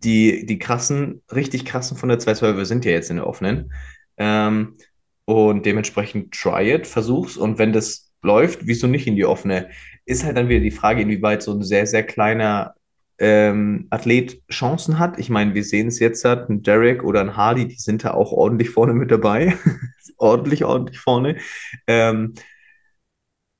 [0.03, 3.73] die, die krassen, richtig krassen von der 212er sind ja jetzt in der offenen.
[4.17, 4.75] Ähm,
[5.25, 7.37] und dementsprechend try it, versuch's.
[7.37, 9.69] Und wenn das läuft, wieso nicht in die offene?
[10.05, 12.75] Ist halt dann wieder die Frage, inwieweit so ein sehr, sehr kleiner
[13.19, 15.19] ähm, Athlet Chancen hat.
[15.19, 18.11] Ich meine, wir sehen es jetzt, hat ein Derek oder ein Hardy, die sind da
[18.11, 19.57] auch ordentlich vorne mit dabei.
[20.17, 21.37] ordentlich, ordentlich vorne.
[21.87, 22.33] Ähm,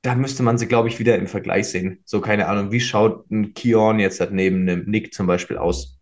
[0.01, 2.01] da müsste man sie, glaube ich, wieder im Vergleich sehen.
[2.06, 5.97] So, keine Ahnung, wie schaut ein Kion jetzt halt neben einem Nick zum Beispiel aus?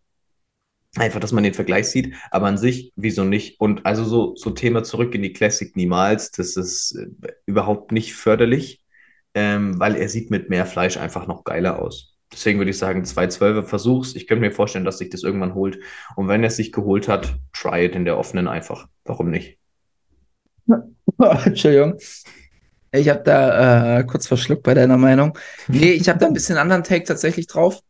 [0.98, 3.62] Einfach, dass man den Vergleich sieht, aber an sich, wieso nicht?
[3.62, 8.14] Und also so, so Thema zurück in die Classic niemals, das ist äh, überhaupt nicht
[8.14, 8.82] förderlich,
[9.34, 12.18] ähm, weil er sieht mit mehr Fleisch einfach noch geiler aus.
[12.32, 14.16] Deswegen würde ich sagen, 212er Versuchs.
[14.16, 15.80] Ich könnte mir vorstellen, dass sich das irgendwann holt.
[16.16, 18.88] Und wenn er es sich geholt hat, try it in der offenen einfach.
[19.06, 19.58] Warum nicht?
[21.46, 21.98] Entschuldigung.
[22.94, 25.38] Ich habe da äh, kurz verschluckt bei deiner Meinung.
[25.68, 27.82] Nee, ich habe da ein bisschen anderen Take tatsächlich drauf.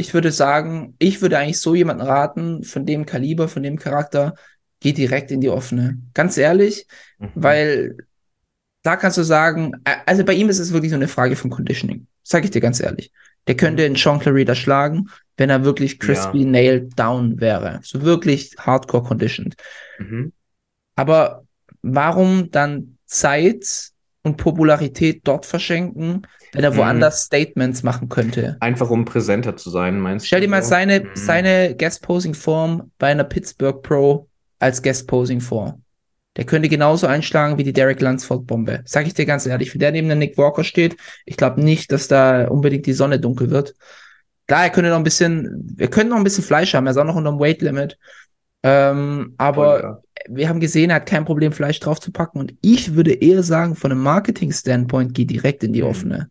[0.00, 4.34] Ich würde sagen, ich würde eigentlich so jemanden raten, von dem Kaliber, von dem Charakter,
[4.78, 5.98] geh direkt in die offene.
[6.14, 6.86] Ganz ehrlich,
[7.18, 7.28] Mhm.
[7.34, 7.96] weil
[8.84, 9.72] da kannst du sagen,
[10.06, 12.06] also bei ihm ist es wirklich so eine Frage von Conditioning.
[12.22, 13.10] Sag ich dir ganz ehrlich.
[13.48, 16.46] Der könnte einen Sean Clarida schlagen, wenn er wirklich crispy Ja.
[16.46, 17.80] nailed down wäre.
[17.82, 19.56] So wirklich hardcore conditioned.
[19.98, 20.32] Mhm.
[20.94, 21.44] Aber
[21.82, 23.90] warum dann Zeit
[24.28, 26.76] und Popularität dort verschenken, wenn er Mhm.
[26.76, 28.56] woanders Statements machen könnte?
[28.60, 30.46] Einfach um präsenter zu sein, meinst Stell du?
[30.46, 30.70] dir mal so?
[30.70, 31.06] seine, Mhm.
[31.14, 35.78] seine Guest-Posing-Form bei einer Pittsburgh Pro als Guest-Posing vor.
[36.36, 38.82] Der könnte genauso einschlagen wie die Derek Lunsford-Bombe.
[38.84, 41.90] Sag ich dir ganz ehrlich, wenn der neben dem Nick Walker steht, ich glaube nicht,
[41.90, 43.74] dass da unbedingt die Sonne dunkel wird.
[44.46, 46.96] Klar, er könnte noch ein bisschen, wir können noch ein bisschen Fleisch haben, er ist
[46.96, 47.98] auch noch unter dem Weight Limit.
[48.62, 50.02] Ähm, aber Voll, ja.
[50.28, 52.40] wir haben gesehen, er hat kein Problem, Fleisch draufzupacken.
[52.40, 55.88] Und ich würde eher sagen, von einem Marketing-Standpoint, geh direkt in die Mhm.
[55.88, 56.30] offene.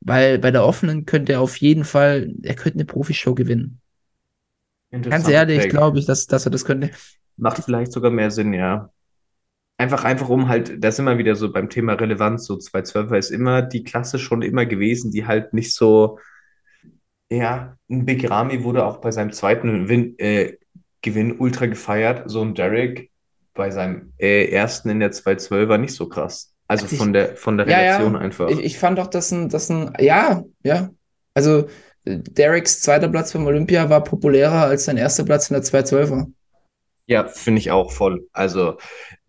[0.00, 3.80] Weil bei der offenen könnte er auf jeden Fall, er könnte eine Profishow gewinnen.
[4.90, 6.90] Ganz ehrlich, glaube ich, dass, dass er das könnte.
[7.36, 8.90] Macht vielleicht sogar mehr Sinn, ja.
[9.76, 13.30] Einfach, einfach um halt, da sind wir wieder so beim Thema Relevanz, so 212er ist
[13.30, 16.18] immer die Klasse schon immer gewesen, die halt nicht so,
[17.30, 20.56] ja, ein Big Ramy wurde auch bei seinem zweiten Win, äh,
[21.10, 23.10] Gewinn ultra gefeiert, so ein Derek
[23.54, 26.52] bei seinem äh, ersten in der 212er nicht so krass.
[26.68, 28.20] Also ich- von der, von der Ja, Relation ja.
[28.20, 28.48] einfach.
[28.50, 30.90] Ich, ich fand doch, dass ein, dass ein, ja, ja.
[31.34, 31.66] Also
[32.04, 36.26] Dereks zweiter Platz beim Olympia war populärer als sein erster Platz in der 212er.
[37.06, 38.26] Ja, finde ich auch voll.
[38.32, 38.76] Also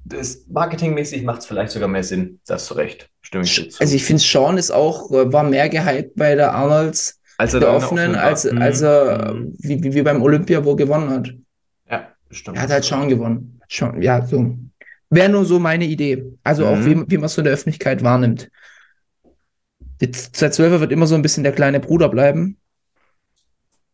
[0.05, 2.39] das marketingmäßig macht es vielleicht sogar mehr Sinn.
[2.47, 3.09] Da hast du recht.
[3.21, 3.81] Stimme ich dir zu.
[3.81, 7.59] Also ich finde, Sean ist auch, äh, war mehr gehypt bei der Arnolds Als er
[7.61, 8.53] der offenen, offenen als, war.
[8.53, 8.61] Mhm.
[8.61, 9.55] als er, Mhm.
[9.59, 11.29] wie, wie, wie beim Olympia, wo er gewonnen hat.
[12.29, 12.57] Ja, stimmt.
[12.57, 13.59] Er hat halt Sean gewonnen.
[13.69, 14.57] Sean, ja, so.
[15.09, 16.23] Wäre nur so meine Idee.
[16.43, 16.85] Also auch, Mhm.
[17.07, 18.49] wie, wie man es so in der Öffentlichkeit wahrnimmt.
[20.01, 22.57] Die 212er wird immer so ein bisschen der kleine Bruder bleiben.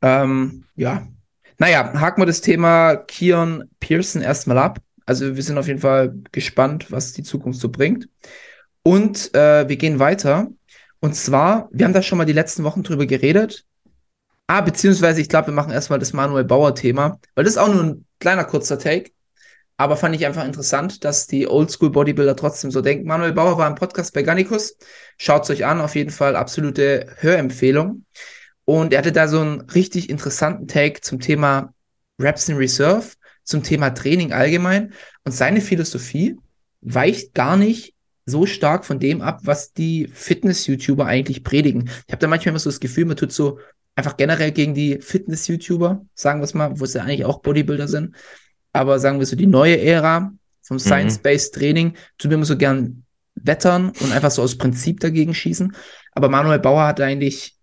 [0.01, 1.07] Ähm, ja.
[1.57, 4.79] Naja, haken wir das Thema Kion Pearson erstmal ab.
[5.05, 8.07] Also wir sind auf jeden Fall gespannt, was die Zukunft so bringt.
[8.83, 10.47] Und äh, wir gehen weiter.
[10.99, 13.65] Und zwar, wir haben da schon mal die letzten Wochen drüber geredet.
[14.47, 17.83] Ah, beziehungsweise, ich glaube, wir machen erstmal das Manuel Bauer-Thema, weil das ist auch nur
[17.83, 19.11] ein kleiner kurzer Take.
[19.77, 23.07] Aber fand ich einfach interessant, dass die Oldschool-Bodybuilder trotzdem so denken.
[23.07, 24.77] Manuel Bauer war im Podcast bei Gannikus.
[25.17, 28.05] Schaut's euch an, auf jeden Fall absolute Hörempfehlung.
[28.63, 31.73] Und er hatte da so einen richtig interessanten Take zum Thema
[32.19, 33.05] Reps in Reserve,
[33.43, 34.93] zum Thema Training allgemein.
[35.25, 36.37] Und seine Philosophie
[36.81, 41.89] weicht gar nicht so stark von dem ab, was die Fitness-YouTuber eigentlich predigen.
[42.07, 43.59] Ich habe da manchmal immer so das Gefühl, man tut so
[43.95, 47.87] einfach generell gegen die Fitness-YouTuber, sagen wir es mal, wo es ja eigentlich auch Bodybuilder
[47.87, 48.15] sind,
[48.73, 53.03] aber sagen wir so die neue Ära vom Science-Based Training, tut mir immer so gern
[53.35, 55.75] wettern und einfach so aus Prinzip dagegen schießen.
[56.11, 57.55] Aber Manuel Bauer hat eigentlich,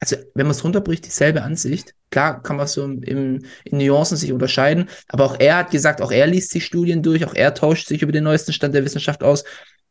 [0.00, 1.94] also wenn man es runterbricht, dieselbe Ansicht.
[2.10, 6.00] Klar kann man so im, im, in Nuancen sich unterscheiden, aber auch er hat gesagt,
[6.02, 8.84] auch er liest sich Studien durch, auch er tauscht sich über den neuesten Stand der
[8.84, 9.44] Wissenschaft aus.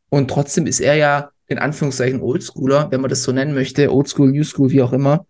[0.10, 4.32] Und trotzdem ist er ja in Anführungszeichen Oldschooler, wenn man das so nennen möchte, Oldschool,
[4.32, 5.26] New School, wie auch immer.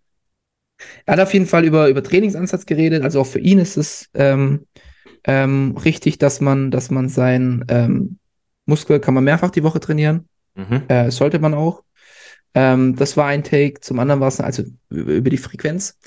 [1.06, 4.08] Er hat auf jeden Fall über, über Trainingsansatz geredet, also auch für ihn ist es
[4.14, 4.66] ähm,
[5.24, 8.18] ähm, richtig, dass man, dass man sein ähm,
[8.66, 10.28] Muskel kann man mehrfach die Woche trainieren.
[10.54, 10.82] Mhm.
[10.88, 11.82] Äh, sollte man auch.
[12.54, 13.80] Ähm, das war ein Take.
[13.80, 15.98] Zum anderen war es also über, die Frequenz.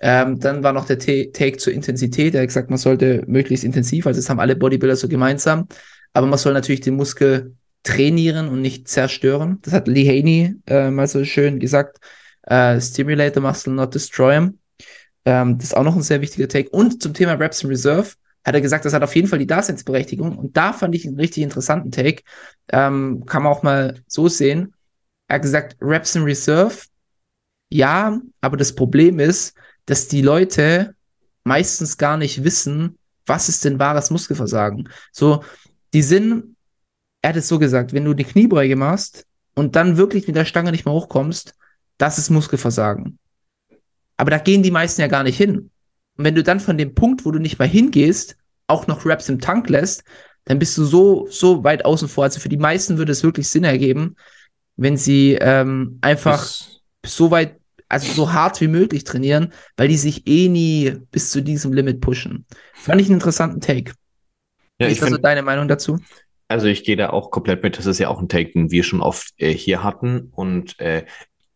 [0.00, 2.34] Ähm, dann war noch der Ta- Take zur Intensität.
[2.34, 5.66] Er hat gesagt, man sollte möglichst intensiv, also das haben alle Bodybuilder so gemeinsam.
[6.12, 9.58] Aber man soll natürlich den Muskel trainieren und nicht zerstören.
[9.62, 11.98] Das hat Lee Haney äh, mal so schön gesagt.
[12.46, 14.58] Äh, stimulate the muscle, not destroy him.
[15.24, 16.70] Ähm, das ist auch noch ein sehr wichtiger Take.
[16.70, 18.14] Und zum Thema Reps in Reserve
[18.44, 20.36] hat er gesagt, das hat auf jeden Fall die Daseinsberechtigung.
[20.36, 22.22] Und da fand ich einen richtig interessanten Take.
[22.70, 24.74] Ähm, kann man auch mal so sehen.
[25.28, 26.76] Er hat gesagt, Reps in Reserve,
[27.70, 29.54] ja, aber das Problem ist,
[29.86, 30.94] dass die Leute
[31.44, 34.88] meistens gar nicht wissen, was ist denn wahres Muskelversagen.
[35.12, 35.42] So,
[35.94, 36.56] die sind,
[37.22, 40.44] er hat es so gesagt, wenn du die Kniebeuge machst und dann wirklich mit der
[40.44, 41.54] Stange nicht mehr hochkommst,
[41.98, 43.18] das ist Muskelversagen.
[44.16, 45.70] Aber da gehen die meisten ja gar nicht hin.
[46.16, 48.36] Und wenn du dann von dem Punkt, wo du nicht mal hingehst,
[48.66, 50.04] auch noch Raps im Tank lässt,
[50.44, 52.24] dann bist du so, so weit außen vor.
[52.24, 54.16] Also für die meisten würde es wirklich Sinn ergeben,
[54.76, 59.96] wenn sie ähm, einfach Ist- so weit, also so hart wie möglich trainieren, weil die
[59.96, 62.46] sich eh nie bis zu diesem Limit pushen.
[62.72, 63.92] Fand ich einen interessanten Take.
[64.78, 65.98] ja, Wie ich ist also finde, deine Meinung dazu?
[66.48, 67.78] Also ich gehe da auch komplett mit.
[67.78, 70.28] Das ist ja auch ein Take, den wir schon oft äh, hier hatten.
[70.32, 71.04] Und äh,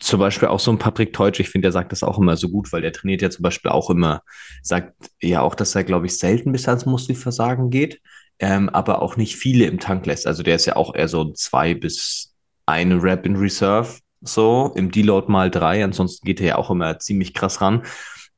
[0.00, 2.48] zum Beispiel auch so ein Patrick Teutsch, ich finde, der sagt das auch immer so
[2.48, 4.22] gut, weil der trainiert ja zum Beispiel auch immer,
[4.62, 8.00] sagt ja auch, dass er, glaube ich, selten bis ans Muskelversagen geht,
[8.38, 10.26] ähm, aber auch nicht viele im Tank lässt.
[10.26, 12.34] Also der ist ja auch eher so ein zwei bis
[12.66, 15.82] eine Rep in Reserve, so im Deload mal drei.
[15.82, 17.82] Ansonsten geht er ja auch immer ziemlich krass ran.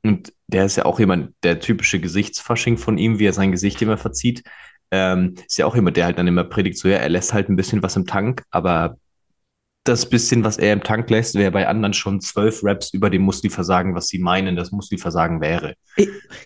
[0.03, 3.83] Und der ist ja auch jemand, der typische Gesichtsfasching von ihm, wie er sein Gesicht
[3.83, 4.45] immer verzieht.
[4.91, 7.49] Ähm, ist ja auch jemand, der halt dann immer predigt, so ja, er lässt halt
[7.49, 8.97] ein bisschen was im Tank, aber
[9.85, 13.23] das bisschen, was er im Tank lässt, wäre bei anderen schon zwölf Reps über dem
[13.23, 15.75] Muskelversagen, was sie meinen, das Muskelversagen wäre.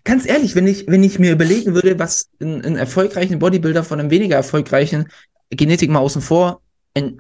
[0.05, 4.11] Ganz ehrlich, wenn ich, wenn ich mir überlegen würde, was einen, erfolgreichen Bodybuilder von einem
[4.11, 5.09] weniger erfolgreichen
[5.51, 6.61] Genetik mal außen vor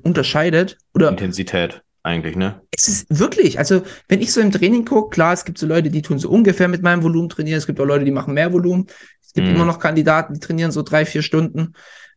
[0.02, 2.60] unterscheidet, oder Intensität eigentlich, ne?
[2.70, 5.90] es ist wirklich, also wenn ich so im Training gucke, klar, es gibt so Leute,
[5.90, 8.52] die tun so ungefähr mit meinem Volumen trainieren, es gibt auch Leute, die machen mehr
[8.52, 8.86] Volumen,
[9.20, 9.56] es gibt Mhm.
[9.56, 11.72] immer noch Kandidaten, die trainieren so drei, vier Stunden.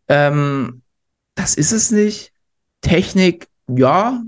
[0.07, 0.83] Ähm,
[1.33, 2.31] das ist es nicht.
[2.81, 4.21] Technik, ja,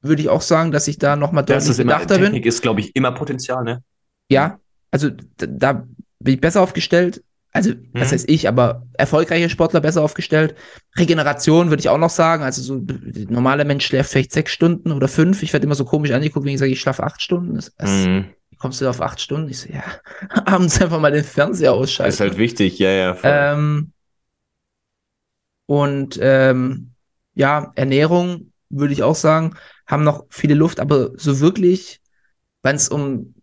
[0.00, 2.24] würde ich auch sagen, dass ich da nochmal Das deutlich immer, bedachter bin.
[2.26, 3.82] Technik ist, glaube ich, immer Potenzial, ne?
[4.30, 4.58] Ja,
[4.90, 5.86] also da
[6.20, 7.22] bin ich besser aufgestellt.
[7.54, 8.12] Also, was Mhm.
[8.14, 10.54] heißt ich, aber erfolgreiche Sportler besser aufgestellt.
[10.96, 12.42] Regeneration würde ich auch noch sagen.
[12.42, 15.42] Also, so ein normaler Mensch schläft vielleicht sechs Stunden oder fünf.
[15.42, 17.54] Ich werde immer so komisch angeguckt, wenn ich sage, ich schlafe acht Stunden.
[17.56, 18.26] Das, das, Mhm.
[18.48, 19.50] Wie kommst du da auf acht Stunden?
[19.50, 19.82] Ich so, ja,
[20.46, 22.12] abends einfach mal den Fernseher ausschalten.
[22.12, 23.16] Ist halt wichtig, ja, ja.
[23.22, 23.92] Ähm,
[25.66, 26.92] und ähm,
[27.34, 29.56] ja, Ernährung würde ich auch sagen,
[29.86, 32.00] haben noch viele Luft, aber so wirklich,
[32.62, 33.34] wenn es um,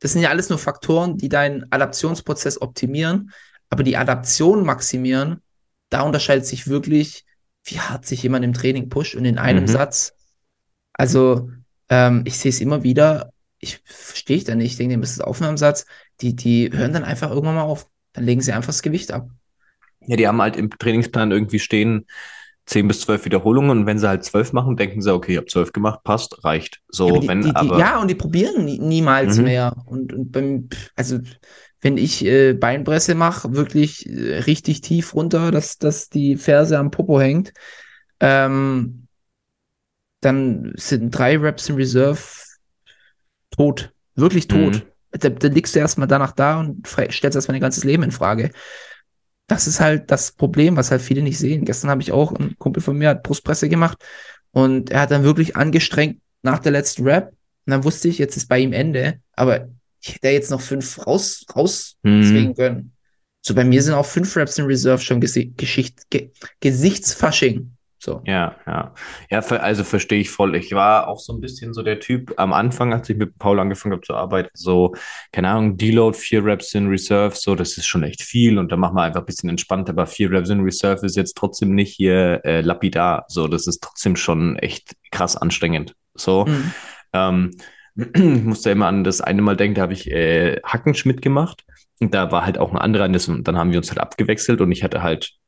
[0.00, 3.32] das sind ja alles nur Faktoren, die deinen Adaptionsprozess optimieren,
[3.70, 5.42] aber die Adaption maximieren,
[5.90, 7.24] da unterscheidet sich wirklich,
[7.64, 9.68] wie hart sich jemand im Training pusht und in einem Mhm.
[9.68, 10.14] Satz.
[10.92, 11.50] Also
[11.88, 15.20] ähm, ich sehe es immer wieder, ich verstehe ich da nicht, ich denke, das ist
[15.24, 15.86] Aufnahmesatz,
[16.20, 17.88] die, die hören dann einfach irgendwann mal auf.
[18.12, 19.28] Dann legen sie einfach das Gewicht ab.
[20.06, 22.06] Ja, die haben halt im Trainingsplan irgendwie stehen
[22.66, 25.46] 10 bis 12 Wiederholungen und wenn sie halt 12 machen, denken sie, okay, ich habe
[25.46, 26.80] 12 gemacht, passt, reicht.
[26.88, 29.44] So, Ja, aber die, wenn die, die, aber ja, und die probieren nie, niemals Mhm.
[29.44, 29.76] mehr.
[29.86, 31.18] Und, und beim, also,
[31.82, 36.90] wenn ich äh, Beinpresse mache, wirklich äh, richtig tief runter, dass, dass die Ferse am
[36.90, 37.52] Popo hängt,
[38.20, 39.06] ähm,
[40.20, 42.18] dann sind drei Reps in Reserve
[43.50, 43.92] tot.
[44.14, 44.76] Wirklich tot.
[44.76, 44.82] Mhm.
[45.10, 48.50] Da, da liegst du erstmal danach da und stellst erstmal dein ganzes Leben in Frage.
[49.46, 51.64] Das ist halt das Problem, was halt viele nicht sehen.
[51.64, 53.98] Gestern habe ich auch, ein Kumpel von mir hat Brustpresse gemacht
[54.52, 57.28] und er hat dann wirklich angestrengt nach der letzten Rap.
[57.66, 59.68] Und dann wusste ich, jetzt ist bei ihm Ende, aber
[60.00, 62.92] ich hätte jetzt noch fünf raus, raus swingen können.
[63.40, 66.30] So bei mir sind auch fünf Raps in Reserve schon Gesi Geschicht, Ge
[66.60, 67.73] Gesichtsfasching.
[68.04, 68.20] So.
[68.26, 68.92] Ja, ja.
[69.30, 70.56] Ja, also verstehe ich voll.
[70.56, 73.58] Ich war auch so ein bisschen so der Typ am Anfang, als ich mit Paul
[73.58, 74.94] angefangen habe zu arbeiten, so,
[75.32, 78.80] keine Ahnung, Deload, vier Reps in Reserve, so, das ist schon echt viel und dann
[78.80, 81.94] machen wir einfach ein bisschen entspannter, aber vier Reps in Reserve ist jetzt trotzdem nicht
[81.94, 86.44] hier äh, lapidar, so, das ist trotzdem schon echt krass anstrengend, so.
[86.44, 86.72] Mhm.
[87.14, 87.50] Ähm,
[87.96, 91.64] ich musste immer an das eine Mal denken, da habe ich äh, Hackenschmidt gemacht
[92.00, 94.70] und da war halt auch ein anderer und dann haben wir uns halt abgewechselt und
[94.72, 95.38] ich hatte halt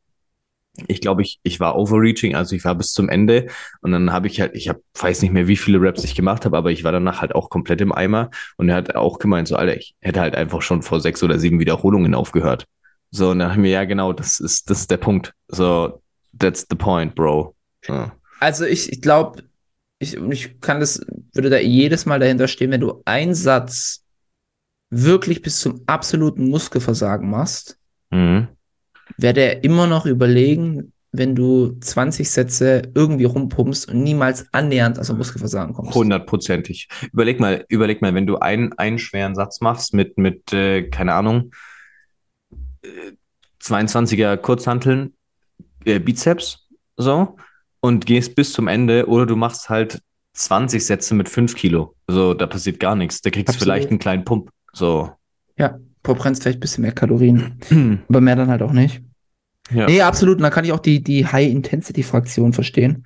[0.86, 3.46] ich glaube, ich, ich war overreaching, also ich war bis zum Ende
[3.80, 6.44] und dann habe ich halt, ich hab, weiß nicht mehr, wie viele Raps ich gemacht
[6.44, 9.48] habe, aber ich war danach halt auch komplett im Eimer und er hat auch gemeint,
[9.48, 12.66] so, Alter, ich hätte halt einfach schon vor sechs oder sieben Wiederholungen aufgehört.
[13.10, 15.32] So, und dann haben wir, ja, genau, das ist, das ist der Punkt.
[15.48, 16.02] So,
[16.38, 17.54] that's the point, bro.
[17.86, 18.10] So.
[18.40, 19.44] Also ich, ich glaube,
[19.98, 21.00] ich, ich kann das,
[21.32, 24.04] würde da jedes Mal dahinter stehen, wenn du einen Satz
[24.90, 27.78] wirklich bis zum absoluten Muskelversagen machst,
[28.10, 28.48] Mhm.
[29.18, 35.06] Werde er immer noch überlegen, wenn du 20 Sätze irgendwie rumpumpst und niemals annähernd aus
[35.06, 35.94] dem Muskelversagen kommst.
[35.94, 36.88] Hundertprozentig.
[37.12, 41.14] Überleg mal, überleg mal, wenn du einen, einen schweren Satz machst mit, mit, äh, keine
[41.14, 41.52] Ahnung,
[42.82, 43.12] äh,
[43.62, 45.14] 22er Kurzhanteln,
[45.84, 47.36] äh, Bizeps, so,
[47.80, 50.00] und gehst bis zum Ende, oder du machst halt
[50.34, 51.94] 20 Sätze mit 5 Kilo.
[52.08, 53.22] So, da passiert gar nichts.
[53.22, 54.50] Da kriegst du vielleicht einen kleinen Pump.
[54.72, 55.10] So.
[55.58, 57.58] Ja, verbrennst vielleicht ein bisschen mehr Kalorien,
[58.08, 59.02] aber mehr dann halt auch nicht.
[59.70, 59.86] Ja.
[59.86, 60.36] Nee, absolut.
[60.36, 63.04] Und da kann ich auch die, die High-Intensity-Fraktion verstehen,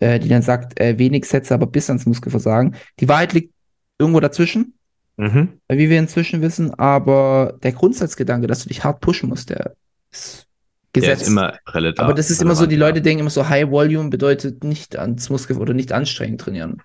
[0.00, 2.76] äh, die dann sagt, äh, wenig Sätze, aber bis ans Muskelversagen.
[3.00, 3.52] Die Wahrheit liegt
[3.98, 4.74] irgendwo dazwischen,
[5.16, 5.60] Mhm.
[5.68, 9.74] äh, wie wir inzwischen wissen, aber der Grundsatzgedanke, dass du dich hart pushen musst, der
[10.12, 10.46] ist
[10.94, 11.22] Der gesetzt.
[11.22, 12.00] ist immer relativ.
[12.00, 14.96] aber das ist immer so, die relevant, Leute denken immer so, High Volume bedeutet nicht
[14.98, 16.82] ans Muskel oder nicht anstrengend trainieren.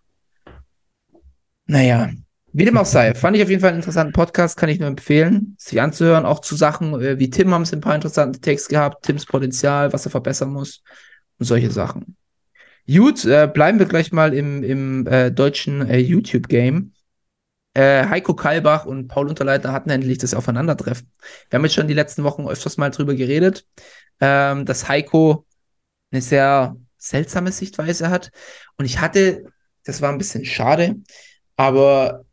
[1.67, 2.09] Naja,
[2.53, 4.87] wie dem auch sei, fand ich auf jeden Fall einen interessanten Podcast, kann ich nur
[4.87, 8.67] empfehlen, sich anzuhören, auch zu Sachen äh, wie Tim haben es ein paar interessante Takes
[8.67, 10.83] gehabt, Tims Potenzial, was er verbessern muss
[11.39, 12.17] und solche Sachen.
[12.87, 16.93] Gut, äh, bleiben wir gleich mal im, im äh, deutschen äh, YouTube-Game.
[17.73, 21.09] Äh, Heiko Kalbach und Paul Unterleitner hatten endlich das Aufeinandertreffen.
[21.49, 23.65] Wir haben jetzt schon die letzten Wochen öfters mal drüber geredet,
[24.19, 25.45] ähm, dass Heiko
[26.11, 28.31] eine sehr seltsame Sichtweise hat.
[28.77, 29.45] Und ich hatte,
[29.85, 30.95] das war ein bisschen schade,
[31.55, 32.25] aber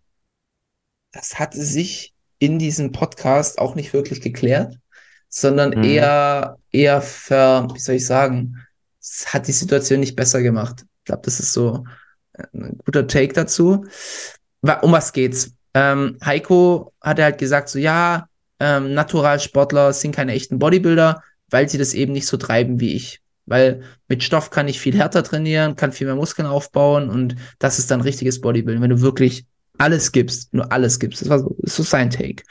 [1.19, 4.77] das hatte sich in diesem Podcast auch nicht wirklich geklärt,
[5.29, 5.83] sondern Mhm.
[5.83, 8.57] eher, eher ver, wie soll ich sagen,
[9.01, 10.85] es hat die Situation nicht besser gemacht.
[11.01, 11.85] Ich glaube, das ist so
[12.55, 13.85] ein guter Take dazu.
[14.63, 15.53] Um was geht's?
[15.75, 18.29] Ähm, Heiko hatte halt gesagt, so ja,
[18.61, 23.21] ähm, Naturalsportler sind keine echten Bodybuilder, weil sie das eben nicht so treiben wie ich.
[23.47, 27.79] Weil mit Stoff kann ich viel härter trainieren, kann viel mehr Muskeln aufbauen und das
[27.81, 29.47] ist dann richtiges Bodybuilding, wenn du wirklich
[29.79, 31.23] alles gibst, nur alles gibst.
[31.23, 32.43] Das war so, das ist so sein Take.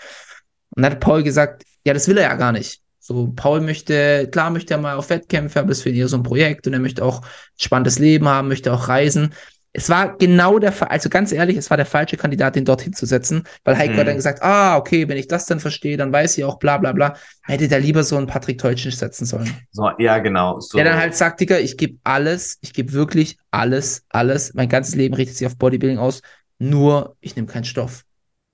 [0.71, 2.81] Und dann hat Paul gesagt, ja, das will er ja gar nicht.
[2.99, 6.17] So, Paul möchte, klar möchte er mal auf Wettkämpfe, aber das ist für ihn so
[6.17, 9.33] ein Projekt und er möchte auch ein spannendes Leben haben, möchte auch reisen.
[9.73, 12.93] Es war genau der Fall, also ganz ehrlich, es war der falsche Kandidat, den dorthin
[12.93, 13.97] zu setzen, weil Heiko Mhm.
[13.99, 16.77] hat dann gesagt, ah, okay, wenn ich das dann verstehe, dann weiß ich auch bla
[16.79, 17.15] bla bla.
[17.43, 19.53] Hätte der lieber so einen Patrick Teutschen setzen sollen.
[19.71, 20.59] So, ja, genau.
[20.59, 20.77] So.
[20.77, 24.53] Der dann halt sagt, Digga, ich gebe alles, ich gebe wirklich alles, alles.
[24.55, 26.21] Mein ganzes Leben richtet sich auf Bodybuilding aus,
[26.59, 28.03] nur ich nehme keinen Stoff.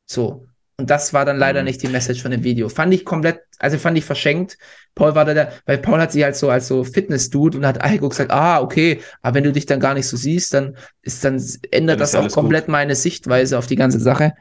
[0.06, 0.48] So.
[0.78, 1.66] Und das war dann leider Mhm.
[1.66, 2.68] nicht die Message von dem Video.
[2.68, 4.58] Fand ich komplett, also fand ich verschenkt.
[4.96, 7.82] Paul war da, der, weil Paul hat sich halt so als so Fitness-Dude und hat
[7.84, 11.24] Heiko gesagt, ah, okay, aber wenn du dich dann gar nicht so siehst, dann ist
[11.24, 11.42] dann
[11.72, 14.34] ändert das ist auch komplett meine Sichtweise auf die ganze Sache.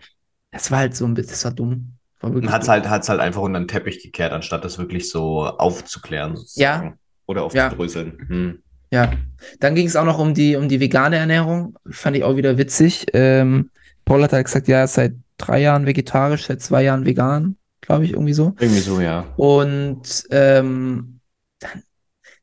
[0.51, 1.95] Das war halt so ein bisschen, das war dumm.
[2.23, 2.33] Hat's
[2.67, 2.73] dumm.
[2.73, 6.99] halt, hat's halt einfach unter den Teppich gekehrt, anstatt das wirklich so aufzuklären, sozusagen.
[7.27, 7.67] Oder Ja.
[7.67, 8.63] aufzudröseln.
[8.93, 9.11] Ja,
[9.59, 11.79] dann ging es auch noch um die, um die vegane Ernährung.
[11.91, 13.07] Fand ich auch wieder witzig.
[13.15, 13.71] Ähm,
[14.05, 18.13] Paul hat halt gesagt, ja, seit drei Jahren vegetarisch, seit zwei Jahren vegan, glaube ich,
[18.13, 18.55] irgendwie so.
[18.61, 19.33] Irgendwie so, ja.
[19.37, 21.21] Und ähm,
[21.59, 21.83] dann,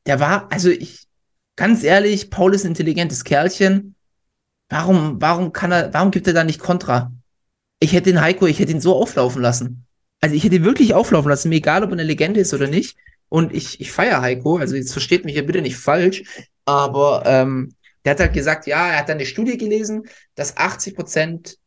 [0.08, 1.06] der war, also ich,
[1.56, 3.94] ganz ehrlich, Paul ist ein intelligentes Kerlchen.
[4.70, 7.12] Warum, warum kann er, warum gibt er da nicht Kontra?
[7.80, 9.86] Ich hätte den Heiko, ich hätte ihn so auflaufen lassen.
[10.20, 12.68] Also ich hätte ihn wirklich auflaufen lassen, mir egal, ob er eine Legende ist oder
[12.68, 12.98] nicht.
[13.30, 16.24] Und ich, ich feiere Heiko, also jetzt versteht mich ja bitte nicht falsch,
[16.66, 17.74] aber ähm,
[18.04, 20.04] der hat halt gesagt, ja, er hat dann eine Studie gelesen,
[20.36, 21.58] dass 80 Prozent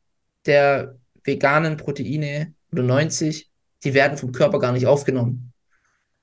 [0.46, 3.48] der veganen Proteine oder 90,
[3.84, 5.52] die werden vom Körper gar nicht aufgenommen.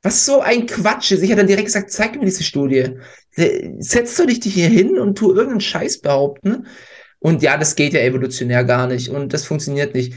[0.02, 1.24] Was so ein Quatsch ist.
[1.24, 2.98] Ich habe dann direkt gesagt, zeig mir diese Studie.
[3.80, 6.68] Setz doch nicht dich hier hin und tu irgendeinen Scheiß behaupten.
[7.20, 10.14] Und ja, das geht ja evolutionär gar nicht und das funktioniert nicht.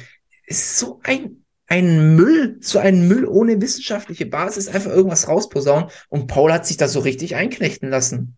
[0.47, 1.42] Ist so ein,
[1.73, 5.89] ein Müll, so ein Müll ohne wissenschaftliche Basis, einfach irgendwas rausposaunen.
[6.09, 8.37] Und Paul hat sich da so richtig einknechten lassen.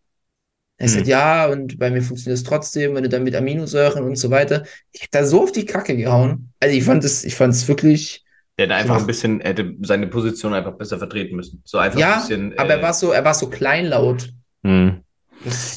[0.77, 4.17] Er sagt, ja, und bei mir funktioniert es trotzdem, wenn du dann mit Aminosäuren und
[4.17, 4.65] so weiter.
[4.93, 6.53] Ich hab da so auf die Kacke gehauen.
[6.61, 8.25] Also ich fand es, ich fand es wirklich.
[8.59, 9.01] Der hätte einfach Ja.
[9.01, 11.61] ein bisschen, er hätte seine Position einfach besser vertreten müssen.
[11.65, 12.59] So einfach Ja, ein bisschen.
[12.59, 14.33] aber äh, er war so, er war so kleinlaut.
[14.65, 15.04] hm.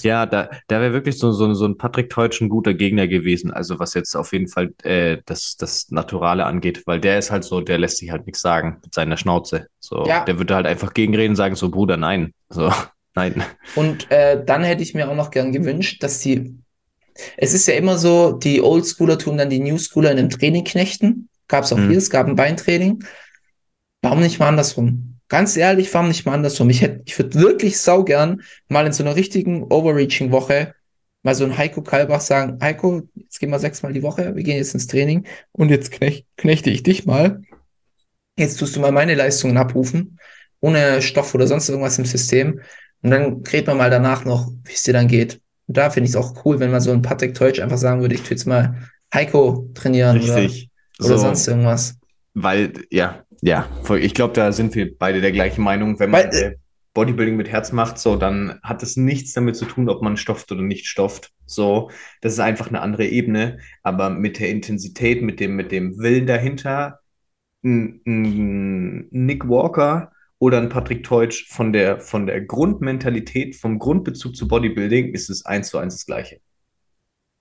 [0.03, 3.51] Ja, da, da wäre wirklich so, so, so ein Patrick Teutsch ein guter Gegner gewesen.
[3.51, 7.43] Also was jetzt auf jeden Fall äh, das, das Naturale angeht, weil der ist halt
[7.43, 9.68] so, der lässt sich halt nichts sagen mit seiner Schnauze.
[9.80, 10.24] So, Ja.
[10.26, 12.34] der würde halt einfach gegenreden und sagen, so Bruder, nein.
[12.49, 12.72] So,
[13.15, 13.43] nein.
[13.76, 16.55] Und äh, dann hätte ich mir auch noch gern gewünscht, dass die.
[17.36, 21.30] Es ist ja immer so, die Oldschooler tun dann die Newschooler in einem Training knechten.
[21.47, 21.89] Gab es auch Mhm.
[21.89, 23.03] hier, es gab ein Beintraining.
[24.03, 25.16] Warum nicht mal andersrum?
[25.30, 26.70] Ganz ehrlich, warum nicht mal andersrum?
[26.70, 30.74] Ich hätte, ich würde wirklich saugern mal in so einer richtigen Overreaching-Woche
[31.24, 34.56] mal so ein Heiko Kalbach sagen, Heiko, jetzt gehen wir sechsmal die Woche, wir gehen
[34.56, 37.42] jetzt ins Training und jetzt knech, knechte ich dich mal.
[38.38, 40.20] Jetzt tust du mal meine Leistungen abrufen,
[40.62, 42.62] ohne Stoff oder sonst irgendwas im System.
[43.02, 45.42] Und dann reden wir mal danach noch, wie es dir dann geht.
[45.68, 48.00] Und da finde ich es auch cool, wenn man so ein Patrick Teutsch einfach sagen
[48.00, 50.70] würde, ich tue jetzt mal Heiko trainieren Richtig.
[51.00, 51.96] oder, oder so, sonst irgendwas.
[52.34, 53.68] weil, ja, ja,
[54.00, 56.00] ich glaube, da sind wir beide der gleichen Meinung.
[56.00, 56.56] Wenn man Weil, äh, äh,
[56.94, 60.52] Bodybuilding mit Herz macht, so, dann hat es nichts damit zu tun, ob man stofft
[60.52, 61.32] oder nicht stofft.
[61.46, 63.60] So, das ist einfach eine andere Ebene.
[63.84, 67.00] Aber mit der Intensität, mit dem, mit dem Willen dahinter,
[67.64, 74.36] ein, ein Nick Walker oder ein Patrick Teutsch von der, von der Grundmentalität, vom Grundbezug
[74.36, 76.40] zu Bodybuilding ist es eins zu eins das Gleiche.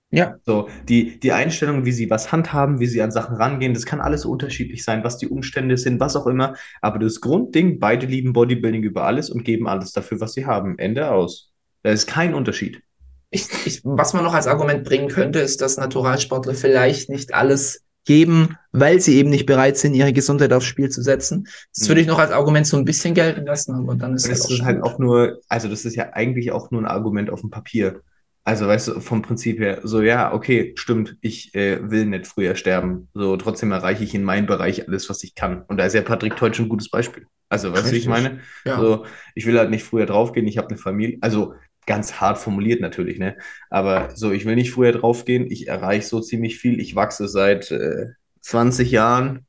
[0.09, 3.85] Ja, So, die, die Einstellung, wie sie was handhaben, wie sie an Sachen rangehen, das
[3.85, 6.55] kann alles unterschiedlich sein, was die Umstände sind, was auch immer.
[6.81, 10.79] Aber das Grundding, beide lieben Bodybuilding über alles und geben alles dafür, was sie haben.
[10.79, 11.51] Ende aus.
[11.83, 12.81] Da ist kein Unterschied.
[13.29, 17.83] ich, ich, was man noch als Argument bringen könnte, ist, dass Naturalsportler vielleicht nicht alles
[18.05, 21.47] geben, weil sie eben nicht bereit sind, ihre Gesundheit aufs Spiel zu setzen.
[21.75, 24.31] Das würde ich noch als Argument so ein bisschen gelten lassen, aber dann ist Und
[24.31, 26.85] halt das auch ist halt auch nur, also das ist ja eigentlich auch nur ein
[26.87, 28.01] Argument auf dem Papier.
[28.47, 32.55] Also weißt du, vom Prinzip her, so ja, okay, stimmt, ich äh, will nicht früher
[32.55, 33.09] sterben.
[33.13, 35.63] So, trotzdem erreiche ich in meinem Bereich alles, was ich kann.
[35.63, 37.27] Und da ist ja Patrick Teutsch ein gutes Beispiel.
[37.49, 38.39] Also, weißt du, wie ich meine?
[38.63, 38.79] Ja.
[38.79, 42.79] So, ich will halt nicht früher draufgehen, ich habe eine Familie, also ganz hart formuliert
[42.79, 43.35] natürlich, ne?
[43.69, 47.69] Aber so, ich will nicht früher draufgehen, ich erreiche so ziemlich viel, ich wachse seit
[47.71, 49.45] äh, 20 Jahren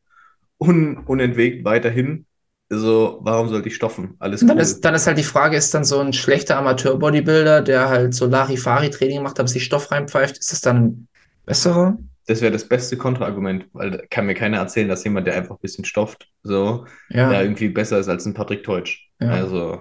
[0.59, 2.27] un unentwegt weiterhin.
[2.71, 4.15] So, warum sollte ich stoffen?
[4.19, 4.61] Alles dann cool.
[4.61, 8.27] ist, dann ist halt die Frage, ist dann so ein schlechter Amateur-Bodybuilder, der halt so
[8.27, 11.09] Larifari-Training macht, aber sich Stoff reinpfeift, ist das dann ein
[11.47, 11.97] besserer?
[12.27, 15.55] Das wäre das beste Kontraargument, weil da kann mir keiner erzählen, dass jemand, der einfach
[15.57, 17.31] ein bisschen stofft, so, Ja.
[17.33, 19.09] da irgendwie besser ist als ein Patrick Teutsch.
[19.19, 19.31] Ja.
[19.31, 19.81] Also,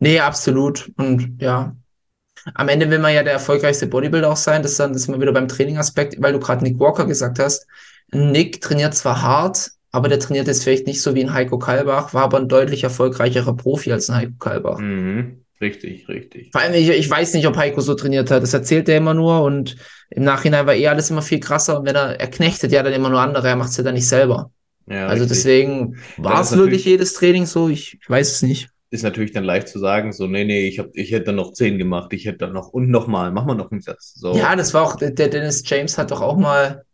[0.00, 0.90] Nee, absolut.
[0.96, 1.76] Und ja,
[2.54, 4.62] am Ende will man ja der erfolgreichste Bodybuilder auch sein.
[4.62, 7.38] Das ist dann das ist immer wieder beim Trainingaspekt, weil du gerade Nick Walker gesagt
[7.38, 7.66] hast.
[8.12, 12.14] Nick trainiert zwar hart, aber der trainiert jetzt vielleicht nicht so wie ein Heiko Kalbach,
[12.14, 14.78] war aber ein deutlich erfolgreicherer Profi als ein Heiko Kalbach.
[14.78, 16.50] mhm, richtig, richtig.
[16.52, 18.42] Vor allem, ich, ich weiß nicht, ob Heiko so trainiert hat.
[18.42, 19.76] Das erzählt er immer nur und
[20.10, 21.80] im Nachhinein war eh alles immer viel krasser.
[21.80, 23.94] Und wenn er, er knechtet ja dann immer nur andere, er macht es ja dann
[23.94, 24.50] nicht selber.
[24.88, 25.38] Ja, Also richtig.
[25.38, 27.68] deswegen war es wirklich jedes Training so.
[27.68, 28.68] Ich, ich weiß es nicht.
[28.90, 31.52] ist natürlich dann leicht zu sagen, so, nee, nee, ich, hab, ich hätte dann noch
[31.52, 34.14] zehn gemacht, ich hätte dann noch und nochmal, mach mal noch einen Satz.
[34.14, 34.36] So.
[34.36, 36.84] Ja, das war auch, der Dennis James hat doch auch mal,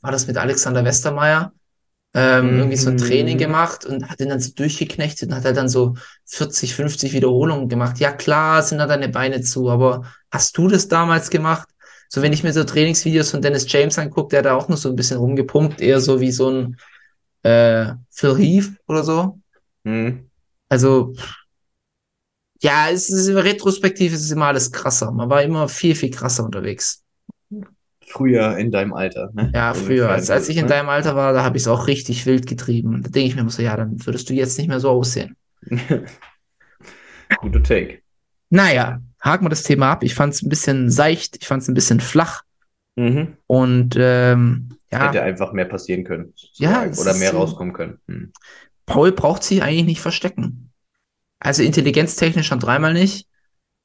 [0.00, 1.52] war das mit Alexander Westermeier,
[2.14, 2.58] ähm, Mhm.
[2.58, 5.68] irgendwie so ein Training gemacht und hat ihn dann so durchgeknechtet und hat er dann
[5.68, 5.94] so
[6.26, 7.98] 40, 50 Wiederholungen gemacht.
[8.00, 11.68] Ja, klar sind da deine Beine zu, aber hast du das damals gemacht?
[12.08, 14.76] So, wenn ich mir so Trainingsvideos von Dennis James angucke, der hat da auch nur
[14.76, 16.76] so ein bisschen rumgepumpt, eher so wie so ein
[17.42, 19.38] äh, Phil Heath oder so.
[19.84, 20.30] Mhm.
[20.68, 21.14] Also,
[22.60, 25.10] ja, es ist retrospektiv, es ist immer alles krasser.
[25.10, 27.02] Man war immer viel, viel krasser unterwegs.
[28.12, 29.50] Früher in deinem Alter, ne?
[29.54, 30.68] Ja, früher, als, als ich in ne?
[30.68, 33.02] deinem Alter war, da habe ich es auch richtig wild getrieben.
[33.02, 35.36] Da denke ich mir so, ja, dann würdest du jetzt nicht mehr so aussehen.
[37.38, 38.00] Guter Take.
[38.50, 40.02] Naja, haken wir das Thema ab.
[40.04, 42.42] Ich fand es ein bisschen seicht, ich fand es ein bisschen flach
[42.94, 43.38] Mhm.
[43.46, 46.34] und ähm, ja, Hätte einfach mehr passieren können.
[46.56, 47.98] Ja, Oder mehr so- rauskommen können.
[48.06, 48.32] Mhm.
[48.84, 50.70] Paul braucht sich eigentlich nicht verstecken.
[51.40, 53.26] Also intelligenztechnisch schon dreimal nicht,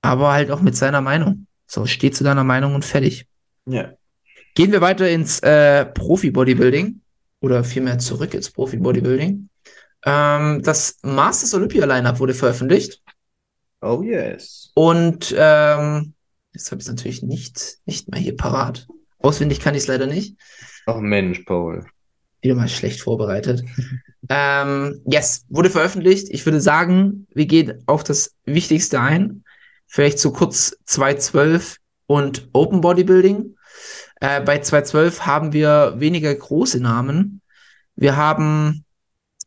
[0.01, 1.47] aber halt auch mit seiner Meinung.
[1.67, 3.27] So, steh zu deiner Meinung und fertig.
[3.65, 3.93] Ja.
[4.57, 6.99] Gehen wir weiter ins äh, Profi-Bodybuilding
[7.41, 9.49] oder vielmehr zurück ins Profi-Bodybuilding.
[10.03, 13.03] Ähm, das Masters Olympia Lineup wurde veröffentlicht
[13.81, 14.71] Oh yes.
[14.73, 16.15] und ähm,
[16.53, 18.87] jetzt habe ich es natürlich nicht, nicht mehr hier parat.
[19.19, 20.35] Auswendig kann ich es leider nicht.
[20.87, 21.85] Ach Mensch, Paul.
[22.41, 23.63] Wieder mal schlecht vorbereitet.
[24.29, 26.29] ähm, yes, wurde veröffentlicht.
[26.31, 29.43] Ich würde sagen, wir gehen auf das Wichtigste ein.
[29.85, 31.77] Vielleicht so kurz 212
[32.07, 33.53] und Open Bodybuilding.
[34.19, 37.41] Äh, bei 212 haben wir weniger große Namen.
[37.95, 38.85] Wir haben,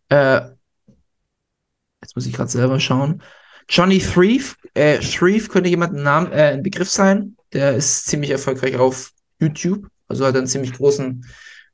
[0.08, 0.42] äh,
[2.02, 3.22] jetzt muss ich gerade selber schauen.
[3.68, 7.36] Johnny Thrieve, äh, Thrieve könnte jemand ein, Name, äh, ein Begriff sein.
[7.52, 11.24] Der ist ziemlich erfolgreich auf YouTube, also hat einen ziemlich großen,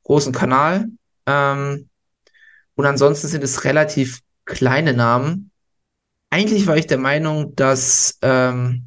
[0.03, 0.85] großen Kanal.
[1.25, 1.89] Ähm,
[2.75, 5.51] und ansonsten sind es relativ kleine Namen.
[6.29, 8.86] Eigentlich war ich der Meinung, dass ähm,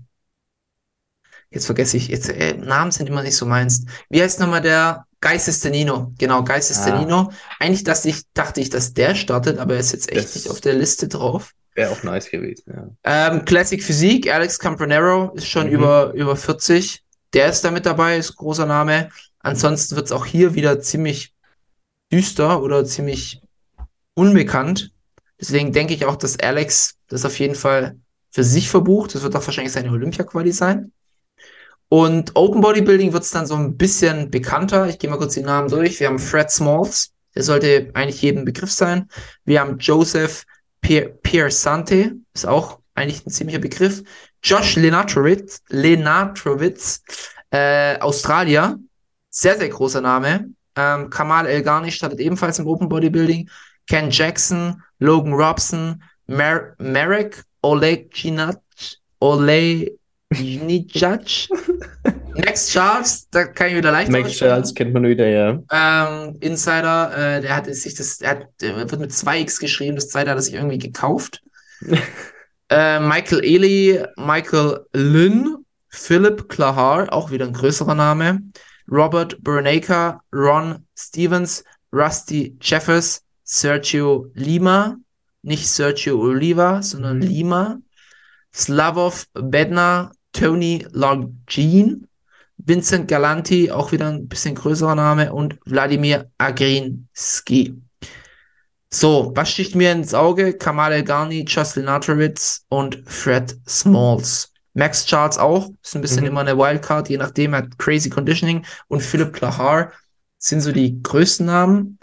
[1.50, 3.84] jetzt vergesse ich, jetzt äh, Namen sind immer nicht so meins.
[4.08, 6.12] Wie heißt nochmal der Geistestenino?
[6.18, 7.30] Genau, Geistestenino.
[7.58, 10.50] Eigentlich dass ich, dachte ich, dass der startet, aber er ist jetzt echt Das- nicht
[10.50, 11.52] auf der Liste drauf.
[11.74, 12.88] Wäre auch nice gewesen, ja.
[13.32, 15.72] Ähm, Classic Physik, Alex Campronero ist schon Mhm.
[15.72, 17.02] über, über 40.
[17.32, 19.10] Der ist da mit dabei, ist ein großer Name.
[19.38, 21.32] Ansonsten wird es auch hier wieder ziemlich
[22.12, 23.40] düster oder ziemlich
[24.14, 24.92] unbekannt.
[25.40, 27.96] Deswegen denke ich auch, dass Alex das auf jeden Fall
[28.30, 29.14] für sich verbucht.
[29.14, 30.92] Das wird auch wahrscheinlich seine Olympia-Quali sein.
[31.90, 34.86] Und Open Bodybuilding wird es dann so ein bisschen bekannter.
[34.88, 35.98] Ich gehe mal kurz die Namen durch.
[35.98, 39.08] Wir haben Fred Smalls, der sollte eigentlich jedem Begriff sein.
[39.44, 40.44] Wir haben Joseph
[40.80, 44.04] Pier Piersante, ist auch eigentlich ein ziemlicher Begriff.
[44.40, 47.02] Josh Lenatrowitz, Lenatrowitz
[47.50, 48.78] äh, Australier,
[49.28, 50.48] sehr, sehr großer Name.
[50.76, 53.50] Ähm, Kamal Elgani startet ebenfalls im Open Bodybuilding.
[53.88, 57.42] Ken Jackson, Logan Robson, Mer Merrick
[60.32, 61.48] Oleginat, Oleginijaj,
[62.36, 64.32] Max Charles, da kann ich wieder leicht Max.
[64.32, 65.58] Charles kennt man wieder, ja.
[65.70, 70.08] Ähm, Insider, äh, der hat sich das, der, hat, der wird mit 2x geschrieben, das
[70.08, 71.42] zweite hat er sich irgendwie gekauft.
[72.70, 75.56] äh, Michael Ely, Michael Lynn,
[75.88, 78.40] Philip Klahar, auch wieder ein größerer Name,
[78.90, 84.96] Robert Bernaker, Ron Stevens, Rusty Jeffers, Sergio Lima,
[85.42, 87.78] nicht Sergio Oliva, sondern Lima,
[88.54, 92.06] Slavov Bednar, Tony Longin,
[92.58, 97.74] Vincent Galanti, auch wieder ein bisschen größerer Name, und Wladimir Agrinski.
[98.92, 100.54] So, was sticht mir ins Auge?
[100.54, 104.52] Kamal Elgani, Jocelyn Natrowitz und Fred Smalls.
[104.74, 106.26] Max Charles auch, ist ein bisschen Mhm.
[106.30, 109.92] immer eine Wildcard, je nachdem, hat Crazy Conditioning und Philipp Klahar
[110.38, 111.98] sind so die größten Namen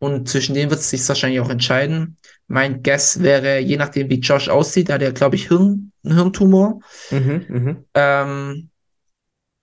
[0.00, 2.16] und zwischen denen wird es sich wahrscheinlich auch entscheiden.
[2.48, 6.14] Mein Guess wäre, je nachdem, wie Josh aussieht, da hat er, glaube ich, Hirn, einen
[6.14, 6.80] Hirntumor.
[7.10, 7.84] Mhm, mhm.
[7.94, 8.70] Ähm,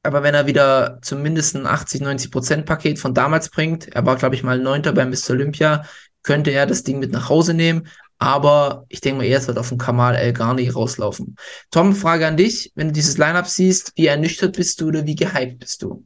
[0.03, 4.15] aber wenn er wieder zumindest ein 80, 90 Prozent Paket von damals bringt, er war,
[4.15, 5.31] glaube ich, mal Neunter beim Mr.
[5.31, 5.83] Olympia,
[6.21, 7.87] könnte er das Ding mit nach Hause nehmen.
[8.19, 11.35] Aber ich denke mal, er wird auf den Kamal El Ghani rauslaufen.
[11.71, 12.71] Tom, Frage an dich.
[12.75, 16.05] Wenn du dieses Lineup siehst, wie ernüchtert bist du oder wie gehypt bist du?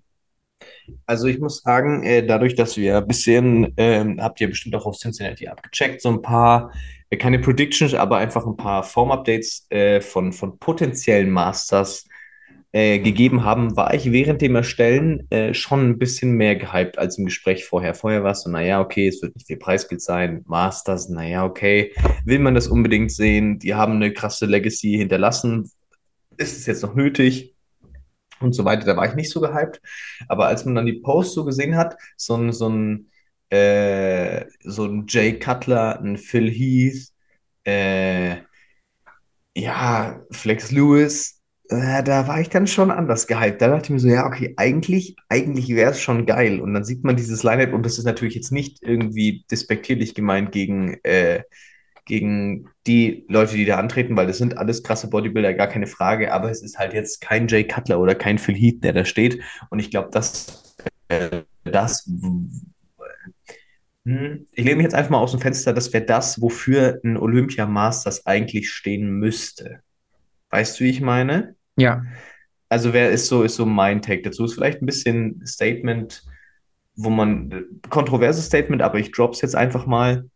[1.06, 4.86] Also ich muss sagen, äh, dadurch, dass wir ein bisschen, ähm, habt ihr bestimmt auch
[4.86, 6.72] auf Cincinnati abgecheckt, so ein paar,
[7.10, 12.06] äh, keine Predictions, aber einfach ein paar Form-Updates äh, von, von potenziellen Masters
[12.74, 17.66] gegeben haben, war ich während dem Erstellen schon ein bisschen mehr gehypt als im Gespräch
[17.66, 17.94] vorher.
[17.94, 20.46] Vorher war es so, naja, okay, es wird nicht viel Preisgeld sein.
[20.48, 21.92] Masters, naja, okay.
[22.24, 23.60] Will man das unbedingt sehen?
[23.60, 25.70] Die haben eine krasse Legacy hinterlassen.
[26.38, 27.56] Ist es jetzt noch nötig?
[28.42, 28.86] Und so weiter.
[28.86, 29.82] Da war ich nicht so gehypt.
[30.28, 33.12] Aber als man dann die Post so gesehen hat, so ein, so ein,
[33.50, 37.10] äh, so ein Jay Cutler, ein Phil Heath,
[37.66, 38.38] äh,
[39.56, 43.62] ja, Flex Lewis, äh, da war ich dann schon anders gehypt.
[43.62, 46.60] Da dachte ich mir so, ja, okay, eigentlich, eigentlich wäre es schon geil.
[46.62, 50.52] Und dann sieht man dieses Line-Up und das ist natürlich jetzt nicht irgendwie despektierlich gemeint
[50.52, 51.44] gegen, äh,
[52.06, 56.34] gegen die Leute, die da antreten, weil das sind alles krasse Bodybuilder, gar keine Frage,
[56.34, 59.42] aber es ist halt jetzt kein Jay Cutler oder kein Phil Heath, der da steht.
[59.70, 60.76] Und ich glaube, das,
[61.10, 62.10] äh, das,
[64.06, 67.18] hm, ich lehne mich jetzt einfach mal aus dem Fenster, das wäre das, wofür ein
[67.18, 69.82] Olympia Masters eigentlich stehen müsste.
[70.50, 71.56] Weißt du, wie ich meine?
[71.78, 72.04] Ja.
[72.68, 74.46] Also wer ist so, ist so mein Take dazu?
[74.46, 76.24] Ist vielleicht ein bisschen Statement,
[76.96, 80.30] wo man, kontroverses Statement, aber ich drop's jetzt einfach mal.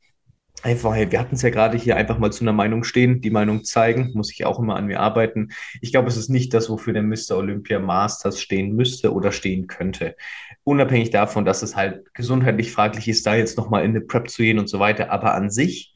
[0.63, 3.63] Einfach, wir hatten es ja gerade hier einfach mal zu einer Meinung stehen, die Meinung
[3.63, 5.49] zeigen, muss ich auch immer an mir arbeiten.
[5.81, 7.37] Ich glaube, es ist nicht das, wofür der Mr.
[7.37, 10.15] Olympia Masters stehen müsste oder stehen könnte.
[10.63, 14.41] Unabhängig davon, dass es halt gesundheitlich fraglich ist, da jetzt nochmal in eine Prep zu
[14.41, 15.11] gehen und so weiter.
[15.11, 15.95] Aber an sich,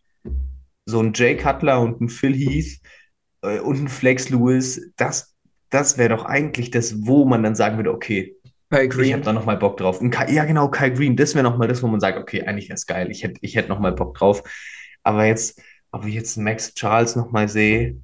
[0.86, 2.80] so ein Jay Cutler und ein Phil Heath
[3.42, 5.36] äh, und ein Flex Lewis, das,
[5.70, 8.36] das wäre doch eigentlich das, wo man dann sagen würde, okay,
[8.70, 9.14] Kai Ich Green.
[9.14, 10.00] habe da nochmal Bock drauf.
[10.12, 12.76] Kai, ja, genau, Kai Green, das wäre nochmal das, wo man sagt, okay, eigentlich wäre
[12.76, 13.10] es geil.
[13.12, 14.44] Ich hätte ich hätt nochmal Bock drauf.
[15.04, 15.62] Aber jetzt,
[15.92, 17.98] ob ich jetzt Max Charles nochmal sehe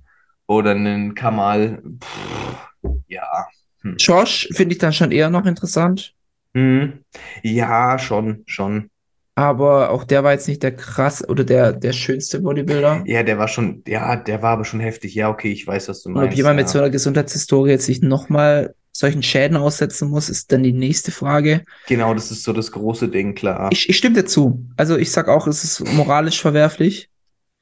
[0.48, 2.68] oder einen Kamal, pff,
[3.08, 3.46] ja.
[3.82, 3.96] Hm.
[4.00, 6.14] Josh finde ich dann schon eher noch interessant.
[6.56, 7.04] Hm.
[7.44, 8.90] Ja, schon, schon.
[9.36, 13.04] Aber auch der war jetzt nicht der krass oder der, der schönste Bodybuilder.
[13.06, 15.14] Ja, der war schon, ja, der war aber schon heftig.
[15.14, 16.38] Ja, okay, ich weiß, was du Und ob meinst.
[16.38, 16.62] jemand ja.
[16.64, 21.12] mit so einer Gesundheitshistorie jetzt sich nochmal solchen Schäden aussetzen muss, ist dann die nächste
[21.12, 21.64] Frage.
[21.88, 23.70] Genau, das ist so das große Ding, klar.
[23.72, 24.66] Ich, ich stimme dir zu.
[24.78, 27.10] Also ich sag auch, es ist moralisch verwerflich.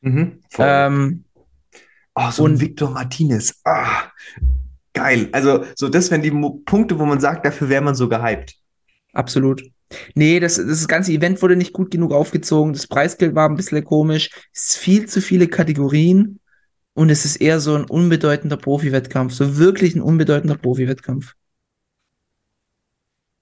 [0.02, 0.66] Mhm, voll.
[0.70, 1.24] Ähm,
[2.16, 3.60] Oh, so Und- ein Victor Martinez.
[3.64, 4.04] Ah,
[4.94, 5.30] geil.
[5.32, 8.54] Also, so das wären die Mo Punkte, wo man sagt, dafür wäre man so gehypt.
[9.14, 9.64] absolut.
[10.14, 12.74] Nee, das, das ganze Event wurde nicht gut genug aufgezogen.
[12.74, 14.30] Das Preisgeld war ein bisschen komisch.
[14.54, 16.40] Es ist viel zu viele Kategorien.
[16.96, 19.34] Und es ist eher so ein unbedeutender Profi-Wettkampf.
[19.34, 21.34] So wirklich ein unbedeutender Profi-Wettkampf.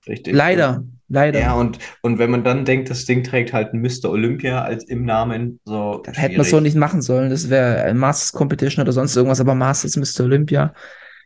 [0.08, 0.34] Richtig.
[0.34, 1.40] Leider, leider.
[1.40, 4.10] Ja, und, und wenn man dann denkt, das Ding trägt halt Mr.
[4.10, 7.30] Olympia als im Namen, so Das hätte man so nicht machen sollen.
[7.30, 10.26] Das wäre ein Masters Competition oder sonst irgendwas, aber Masters Mr.
[10.26, 10.74] Olympia.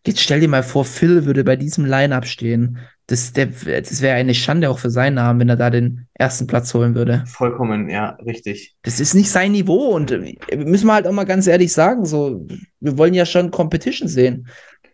[0.05, 2.79] Jetzt stell dir mal vor, Phil würde bei diesem Line-Up stehen.
[3.07, 6.47] Das, der, das wäre eine Schande auch für seinen Namen, wenn er da den ersten
[6.47, 7.23] Platz holen würde.
[7.27, 8.75] Vollkommen, ja, richtig.
[8.81, 12.05] Das ist nicht sein Niveau und äh, müssen wir halt auch mal ganz ehrlich sagen,
[12.05, 12.47] so,
[12.79, 14.47] wir wollen ja schon Competition sehen.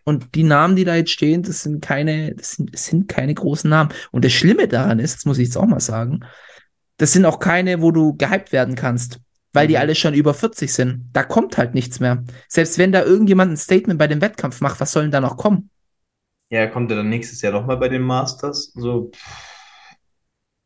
[0.04, 3.32] Und die Namen, die da jetzt stehen, das sind keine, das sind, das sind keine
[3.34, 3.90] großen Namen.
[4.10, 6.20] Und das Schlimme daran ist, das muss ich jetzt auch mal sagen,
[6.98, 9.20] das sind auch keine, wo du gehypt werden kannst,
[9.52, 9.80] weil die Mhm.
[9.80, 11.08] alle schon über 40 sind.
[11.12, 12.24] Da kommt halt nichts mehr.
[12.48, 15.36] Selbst wenn da irgendjemand ein Statement bei dem Wettkampf macht, was soll denn da noch
[15.36, 15.70] kommen?
[16.52, 18.72] Ja, kommt er dann nächstes Jahr nochmal bei den Masters?
[18.74, 19.42] So, pff,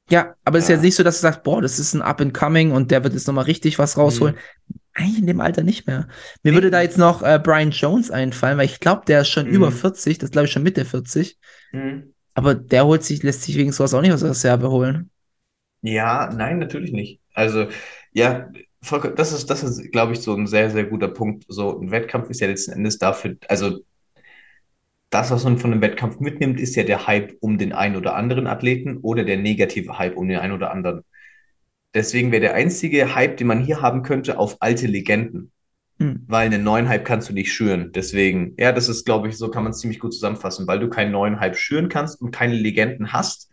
[0.09, 0.75] Ja, aber es ist Ja.
[0.77, 3.03] jetzt nicht so, dass du sagst, boah, das ist ein Up and Coming und der
[3.03, 4.37] wird jetzt nochmal richtig was rausholen.
[4.95, 6.09] Eigentlich in dem Alter nicht mehr.
[6.43, 6.57] Mir Nee.
[6.57, 9.53] würde da jetzt noch äh, Brian Jones einfallen, weil ich glaube, der ist schon Mhm.
[9.55, 11.39] über 40, das glaube ich schon Mitte 40.
[11.73, 12.11] hm.
[12.35, 15.11] Aber der holt sich, lässt sich wegen sowas auch nicht aus der Reserve holen.
[15.83, 17.21] Ja, nein, natürlich nicht.
[17.35, 17.69] Also,
[18.13, 18.51] ja,
[19.17, 21.45] das ist, das ist, glaube ich, so ein sehr, sehr guter Punkt.
[21.49, 23.81] So ein Wettkampf ist ja letzten Endes dafür, also
[25.17, 28.17] das, was man von einem Wettkampf mitnimmt, ist ja der Hype um den einen oder
[28.17, 31.05] anderen Athleten oder der negative Hype um den einen oder anderen.
[31.95, 35.53] Deswegen wäre der einzige Hype, den man hier haben könnte, auf alte Legenden.
[35.99, 36.25] Hm.
[36.27, 37.93] Weil einen neuen Hype kannst du nicht schüren.
[37.95, 40.67] Deswegen, ja, das ist, glaube ich, so kann man es ziemlich gut zusammenfassen.
[40.67, 43.51] Weil du keinen neuen Hype schüren kannst und keine Legenden hast,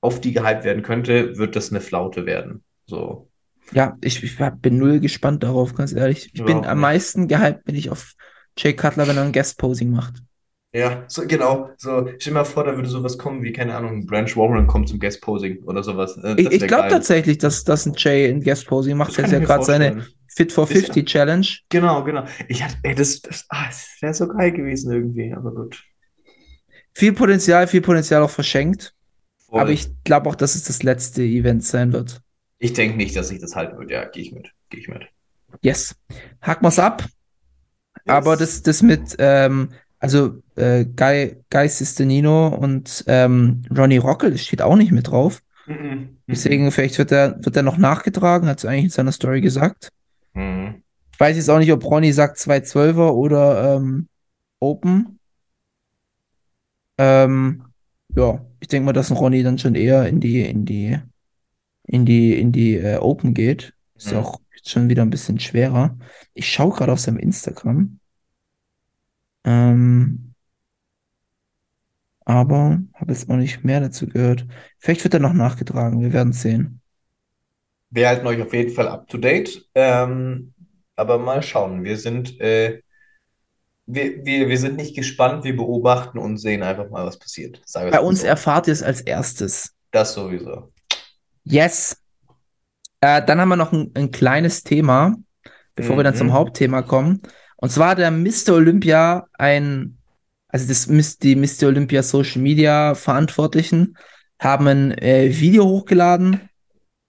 [0.00, 2.64] auf die gehypt werden könnte, wird das eine Flaute werden.
[2.86, 3.30] So.
[3.70, 6.26] Ja, ich, ich bin null gespannt darauf, ganz ehrlich.
[6.26, 6.82] Ich bin Überhaupt am nicht.
[6.82, 8.14] meisten gehypt, bin ich auf
[8.58, 10.25] Jay Cutler, wenn er ein Guest-Posing macht.
[10.72, 11.70] Ja, so, genau.
[11.78, 14.88] So, stell dir mal vor, da würde sowas kommen wie, keine Ahnung, Branch Warren kommt
[14.88, 16.16] zum Guest-Posing oder sowas.
[16.36, 19.16] Ich, das ich wär glaube tatsächlich, dass, dass ein Jay ein Guest-Posing macht.
[19.16, 20.06] Das ist ja ich gerade seine.
[20.36, 21.46] Fit for Ist ja- 50 Challenge.
[21.70, 22.24] Genau, genau.
[22.48, 25.82] Ich hatte, ey, das, das, ah, das wäre so geil gewesen irgendwie, aber gut.
[26.92, 28.92] Viel Potenzial, viel Potenzial auch verschenkt.
[29.48, 29.60] Voll.
[29.60, 32.20] Aber ich glaube auch, dass es das letzte Event sein wird.
[32.58, 33.94] Ich denke nicht, dass ich das halten würde.
[33.94, 34.50] Ja, gehe ich mit.
[34.68, 35.06] Gehe ich mit.
[35.62, 35.94] Yes.
[36.42, 37.02] Hacken wir's ab.
[37.02, 37.10] Yes.
[38.04, 44.62] Aber das, das mit, ähm, also äh, Guy, Guy Sistanino und ähm, Ronnie Rockel, steht
[44.62, 45.42] auch nicht mit drauf.
[45.66, 46.18] Mhm.
[46.28, 49.90] Deswegen, vielleicht wird er, wird er noch nachgetragen, hat es eigentlich in seiner Story gesagt.
[50.34, 50.82] Mhm.
[51.12, 54.08] Ich weiß jetzt auch nicht, ob Ronnie sagt 212er oder ähm,
[54.60, 55.18] Open.
[56.98, 57.64] Ähm,
[58.14, 60.98] ja, ich denke mal, dass ein Ronnie dann schon eher in die, in die,
[61.84, 63.74] in die, in die äh, Open geht.
[63.94, 64.18] Ist Mhm.
[64.18, 65.96] auch schon wieder ein bisschen schwerer.
[66.34, 67.98] Ich schaue gerade auf seinem Instagram.
[69.46, 70.34] Ähm,
[72.24, 74.46] aber habe jetzt auch nicht mehr dazu gehört.
[74.78, 76.80] Vielleicht wird er noch nachgetragen, wir werden sehen.
[77.90, 79.64] Wir halten euch auf jeden Fall up to date.
[79.74, 80.52] Ähm,
[80.96, 81.84] aber mal schauen.
[81.84, 82.80] Wir sind, äh,
[83.86, 87.62] wir, wir, wir sind nicht gespannt, wir beobachten und sehen einfach mal, was passiert.
[87.72, 88.26] Bei uns so.
[88.26, 89.72] erfahrt ihr es als erstes.
[89.92, 90.72] Das sowieso.
[91.44, 91.96] Yes.
[93.00, 95.14] Äh, dann haben wir noch ein, ein kleines Thema,
[95.76, 96.32] bevor wir dann zum Mhm.
[96.32, 97.22] Hauptthema kommen.
[97.56, 98.54] Und zwar der Mr.
[98.54, 99.98] Olympia ein,
[100.48, 101.68] also das, die Mr.
[101.68, 103.96] Olympia Social Media Verantwortlichen
[104.38, 106.40] haben ein äh, Video hochgeladen.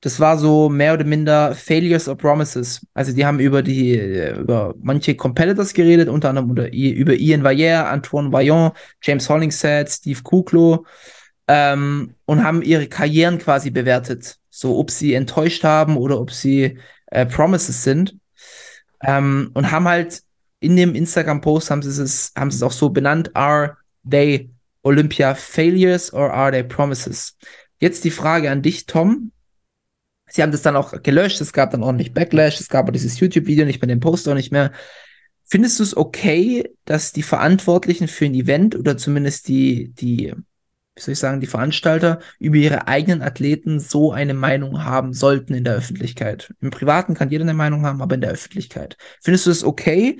[0.01, 2.85] Das war so mehr oder minder Failures or Promises.
[2.93, 7.43] Also die haben über die, äh, über manche Competitors geredet, unter anderem unter, über Ian
[7.43, 10.85] Valliere, Antoine Vaillant, James Hollingshead, Steve Kuklo
[11.47, 14.37] ähm, und haben ihre Karrieren quasi bewertet.
[14.49, 18.15] So, ob sie enttäuscht haben oder ob sie äh, Promises sind.
[19.03, 20.21] Ähm, und haben halt
[20.59, 23.77] in dem Instagram-Post haben sie es, haben sie es auch so benannt, are
[24.09, 24.49] they
[24.83, 27.37] Olympia Failures or are they Promises?
[27.79, 29.31] Jetzt die Frage an dich, Tom.
[30.29, 33.19] Sie haben das dann auch gelöscht, es gab dann ordentlich Backlash, es gab aber dieses
[33.19, 34.71] YouTube-Video nicht mehr, den Post auch nicht mehr.
[35.45, 40.33] Findest du es okay, dass die Verantwortlichen für ein Event oder zumindest die, die
[40.97, 45.53] wie soll ich sagen, die Veranstalter über ihre eigenen Athleten so eine Meinung haben sollten
[45.53, 46.53] in der Öffentlichkeit.
[46.59, 48.97] Im Privaten kann jeder eine Meinung haben, aber in der Öffentlichkeit.
[49.21, 50.17] Findest du es okay?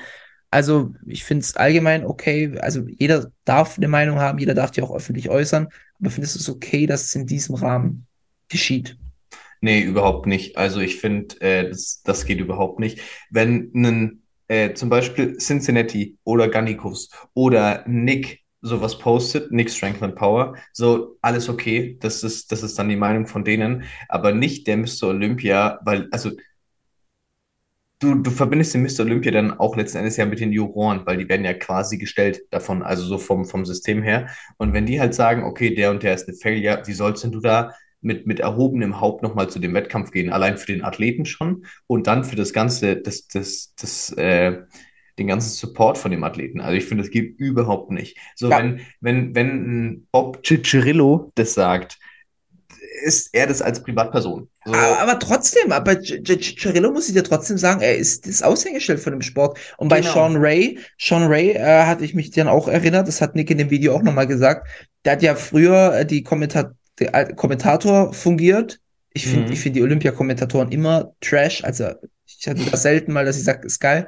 [0.50, 2.58] Also, ich finde es allgemein okay.
[2.60, 5.68] Also, jeder darf eine Meinung haben, jeder darf die auch öffentlich äußern.
[6.00, 8.08] Aber findest du es okay, dass es in diesem Rahmen
[8.50, 8.98] geschieht?
[9.60, 10.58] Nee, überhaupt nicht.
[10.58, 13.02] Also, ich finde, äh, das, das geht überhaupt nicht.
[13.30, 20.16] Wenn ein, äh, zum Beispiel Cincinnati oder Gannikus oder Nick sowas postet, Nick Strength and
[20.16, 24.68] Power, so alles okay, das ist, das ist dann die Meinung von denen, aber nicht
[24.68, 25.10] der Mr.
[25.10, 26.32] Olympia, weil, also
[28.00, 29.02] du, du verbindest den Mr.
[29.02, 32.41] Olympia dann auch letzten Endes ja mit den Juroren, weil die werden ja quasi gestellt
[32.52, 34.28] davon, also so vom, vom System her.
[34.58, 37.32] Und wenn die halt sagen, okay, der und der ist eine Failure, wie sollst denn
[37.32, 40.32] du da mit, mit erhobenem Haupt nochmal zu dem Wettkampf gehen?
[40.32, 44.62] Allein für den Athleten schon und dann für das Ganze, das, das, das, äh,
[45.18, 46.62] den ganzen Support von dem Athleten.
[46.62, 48.20] Also ich finde, das geht überhaupt nicht.
[48.36, 48.60] So, ja.
[48.60, 51.98] wenn, wenn, wenn Bob Ciccirillo das sagt,
[53.04, 54.48] ist er das als Privatperson.
[54.66, 54.74] So.
[54.74, 59.14] Aber, aber, trotzdem, aber Cirillo muss ich dir trotzdem sagen, er ist das Aushängeschild von
[59.14, 59.58] dem Sport.
[59.78, 60.14] Und bei genau.
[60.14, 63.58] Sean Ray, Sean Ray äh, hatte ich mich dann auch erinnert, das hat Nick in
[63.58, 64.68] dem Video auch nochmal gesagt,
[65.06, 68.80] der hat ja früher äh, die Kommentar der äh, Kommentator fungiert.
[69.14, 69.54] Ich finde, mhm.
[69.54, 71.64] ich finde die Olympia-Kommentatoren immer Trash.
[71.64, 71.91] Also
[72.28, 74.07] ich hatte das selten mal, dass ich sage, ist geil.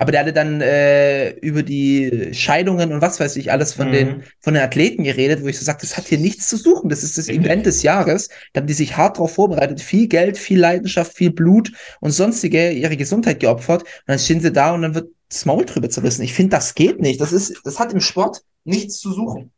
[0.00, 3.92] Aber der hatte dann äh, über die Scheidungen und was weiß ich alles von mhm.
[3.92, 6.88] den von den Athleten geredet, wo ich so sage, das hat hier nichts zu suchen.
[6.88, 8.28] Das ist das Event des Jahres.
[8.52, 12.70] Da haben die sich hart drauf vorbereitet, viel Geld, viel Leidenschaft, viel Blut und sonstige
[12.70, 13.82] ihre Gesundheit geopfert.
[13.82, 16.22] Und dann stehen sie da und dann wird das Maul drüber zerrissen.
[16.22, 17.20] Ich finde, das geht nicht.
[17.20, 19.50] Das ist, das hat im Sport nichts zu suchen.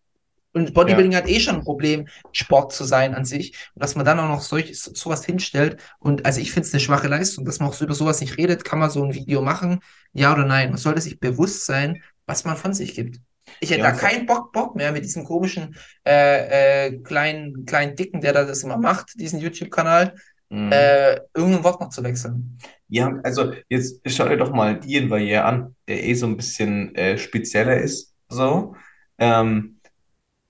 [0.53, 1.19] Und Bodybuilding ja.
[1.19, 3.55] hat eh schon ein Problem, Sport zu sein an sich.
[3.75, 5.77] Und dass man dann auch noch solch, sowas hinstellt.
[5.99, 8.65] Und also ich finde es eine schwache Leistung, dass man auch über sowas nicht redet.
[8.65, 9.81] Kann man so ein Video machen?
[10.13, 10.71] Ja oder nein?
[10.71, 13.21] Man sollte sich bewusst sein, was man von sich gibt.
[13.59, 15.77] Ich hätte ja, da keinen Bock, Bock mehr mit diesem komischen
[16.07, 20.15] äh, äh, kleinen, kleinen Dicken, der das immer macht, diesen YouTube-Kanal,
[20.51, 20.71] mhm.
[20.71, 22.59] äh, irgendein Wort noch zu wechseln.
[22.89, 26.95] Ja, also jetzt schau dir doch mal Ian Valier an, der eh so ein bisschen
[26.95, 28.15] äh, spezieller ist.
[28.29, 28.77] So.
[29.19, 29.80] Ähm,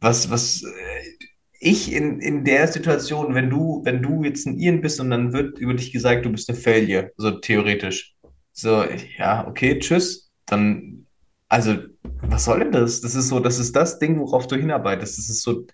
[0.00, 1.26] was, was äh,
[1.60, 5.32] ich in, in der Situation, wenn du, wenn du jetzt ein Ian bist und dann
[5.32, 8.14] wird über dich gesagt, du bist eine Failure, so theoretisch.
[8.52, 8.84] So,
[9.18, 10.30] ja, okay, tschüss.
[10.46, 11.06] Dann,
[11.48, 11.76] also,
[12.22, 13.02] was soll denn das?
[13.02, 15.18] Das ist so, das ist das Ding, worauf du hinarbeitest.
[15.18, 15.66] Das ist so,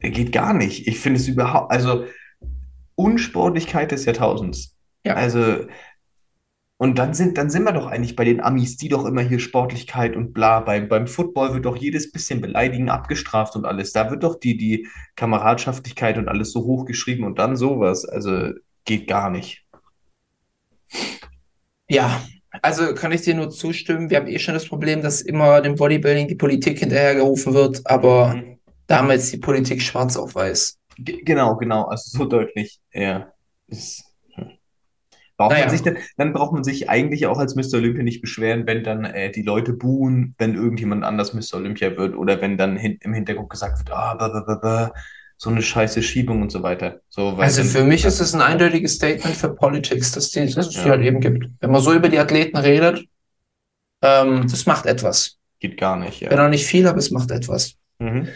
[0.00, 0.86] geht gar nicht.
[0.86, 2.04] Ich finde es überhaupt, also,
[2.94, 4.76] Unsportlichkeit des Jahrtausends.
[5.04, 5.14] Ja.
[5.14, 5.66] Also,
[6.80, 9.40] und dann sind, dann sind wir doch eigentlich bei den Amis, die doch immer hier
[9.40, 10.60] Sportlichkeit und bla.
[10.60, 13.92] Beim, beim Football wird doch jedes bisschen Beleidigen abgestraft und alles.
[13.92, 18.04] Da wird doch die, die Kameradschaftlichkeit und alles so hochgeschrieben und dann sowas.
[18.04, 18.52] Also
[18.84, 19.66] geht gar nicht.
[21.88, 22.22] Ja,
[22.62, 24.08] also kann ich dir nur zustimmen.
[24.08, 28.34] Wir haben eh schon das Problem, dass immer dem Bodybuilding die Politik hinterhergerufen wird, aber
[28.36, 28.58] mhm.
[28.86, 30.78] damals die Politik schwarz auf weiß.
[30.98, 31.86] G genau, genau.
[31.86, 32.78] Also so deutlich.
[32.92, 33.32] Ja.
[33.66, 34.07] Ist
[35.38, 35.66] Braucht naja.
[35.66, 37.74] man sich denn, dann braucht man sich eigentlich auch als Mr.
[37.74, 41.58] Olympia nicht beschweren, wenn dann äh, die Leute buhen, wenn irgendjemand anders Mr.
[41.58, 44.92] Olympia wird oder wenn dann hin, im Hintergrund gesagt wird, ah, bah,
[45.36, 47.00] so eine scheiße Schiebung und so weiter.
[47.08, 50.74] So, also für mich ist es ein eindeutiges Statement für Politics, dass, die, dass es
[50.74, 50.86] ja.
[50.86, 51.48] halt eben gibt.
[51.60, 53.04] Wenn man so über die Athleten redet,
[54.02, 55.38] ähm, das macht etwas.
[55.60, 56.32] Geht gar nicht, ja.
[56.32, 57.74] Wenn auch nicht viel, aber es macht etwas.
[58.00, 58.26] Mhm.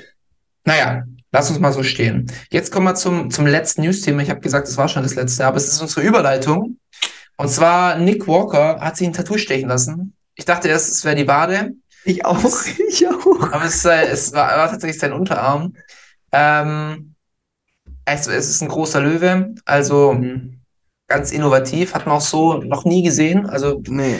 [0.64, 2.30] Naja, lass uns mal so stehen.
[2.50, 4.22] Jetzt kommen wir zum, zum letzten News-Thema.
[4.22, 6.78] Ich habe gesagt, das war schon das letzte, aber es ist unsere Überleitung.
[7.36, 10.14] Und zwar Nick Walker hat sich ein Tattoo stechen lassen.
[10.34, 11.72] Ich dachte erst, es wäre die Wade.
[12.04, 12.38] Ich auch,
[12.88, 13.52] ich auch.
[13.52, 15.74] Aber es, äh, es war, war, tatsächlich sein Unterarm.
[16.30, 17.14] Ähm,
[18.04, 20.60] es, es, ist ein großer Löwe, also mhm.
[21.06, 23.46] ganz innovativ, hat man auch so noch nie gesehen.
[23.46, 24.18] Also nee.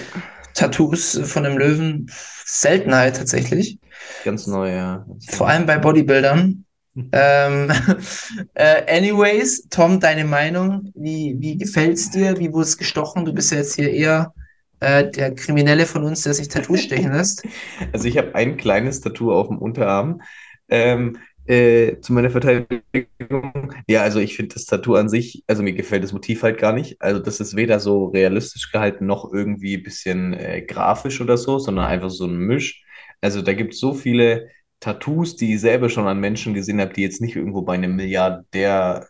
[0.54, 2.10] Tattoos von einem Löwen,
[2.44, 3.78] Seltenheit tatsächlich.
[4.24, 5.06] Ganz neu, ja.
[5.30, 6.64] Vor allem bei Bodybuildern.
[7.12, 7.70] ähm,
[8.54, 12.38] äh, anyways, Tom, deine Meinung, wie, wie gefällt's dir?
[12.38, 13.24] Wie wurde es gestochen?
[13.24, 14.34] Du bist ja jetzt hier eher
[14.80, 17.44] äh, der Kriminelle von uns, der sich Tattoo stechen lässt.
[17.92, 20.20] Also ich habe ein kleines Tattoo auf dem Unterarm.
[20.68, 23.74] Ähm, äh, zu meiner Verteidigung.
[23.88, 26.72] Ja, also ich finde das Tattoo an sich, also mir gefällt das Motiv halt gar
[26.72, 27.00] nicht.
[27.02, 31.58] Also das ist weder so realistisch gehalten noch irgendwie ein bisschen äh, grafisch oder so,
[31.58, 32.84] sondern einfach so ein Misch.
[33.20, 34.48] Also da gibt es so viele
[34.82, 37.94] Tattoos, die ich selber schon an Menschen gesehen habe, die jetzt nicht irgendwo bei einem
[37.96, 39.06] Milliardär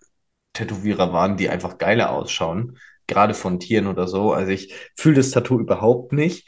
[0.53, 4.33] Tätowierer waren, die einfach geiler ausschauen, gerade von Tieren oder so.
[4.35, 6.47] Also ich fühle das Tattoo überhaupt nicht.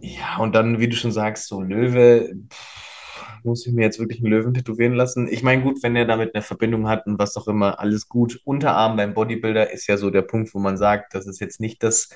[0.00, 4.18] Ja, und dann, wie du schon sagst, so Löwe, pff, muss ich mir jetzt wirklich
[4.20, 5.28] einen Löwen tätowieren lassen?
[5.28, 8.40] Ich meine, gut, wenn er damit eine Verbindung hat und was auch immer, alles gut.
[8.44, 11.82] Unterarm beim Bodybuilder ist ja so der Punkt, wo man sagt, das ist jetzt nicht
[11.84, 12.08] das,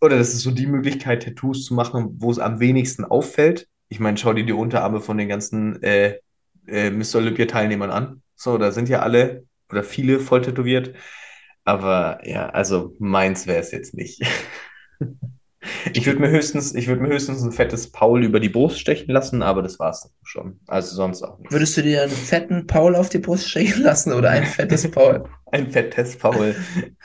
[0.00, 4.00] oder das ist so die Möglichkeit, Tattoos zu machen, wo es am wenigsten auffällt ich
[4.00, 6.16] meine, schau dir die Unterarme von den ganzen äh,
[6.66, 7.16] äh, Mr.
[7.16, 8.22] Olympia-Teilnehmern an.
[8.34, 10.94] So, da sind ja alle oder viele voll tätowiert.
[11.64, 14.22] Aber ja, also meins wäre es jetzt nicht.
[15.92, 19.12] Ich würde mir höchstens, ich würde mir höchstens ein fettes Paul über die Brust stechen
[19.12, 20.60] lassen, aber das war's dann schon.
[20.66, 21.52] Also sonst auch nicht.
[21.52, 25.24] Würdest du dir einen fetten Paul auf die Brust stechen lassen oder ein fettes Paul?
[25.52, 26.56] Ein fettes Paul.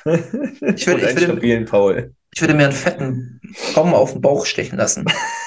[0.06, 0.24] Ich würde,
[0.66, 2.16] Und ich, einen würde, stabilen Paul.
[2.34, 3.42] ich würde mir einen fetten
[3.76, 5.06] Baum auf den Bauch stechen lassen.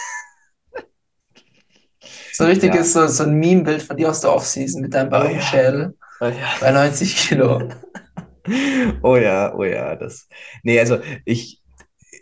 [2.41, 5.95] So ein richtiges, so, so ein Meme-Bild von dir aus der Offseason mit deinem Ballonschädel
[6.22, 6.32] Oh ja.
[6.59, 7.68] bei 90 Kilo.
[9.03, 10.26] Oh ja, oh ja, das.
[10.62, 11.61] Nee, also ich,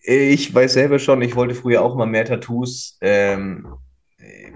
[0.03, 2.99] ich weiß selber schon, ich wollte früher auch mal mehr Tattoos.
[3.01, 3.69] Ähm,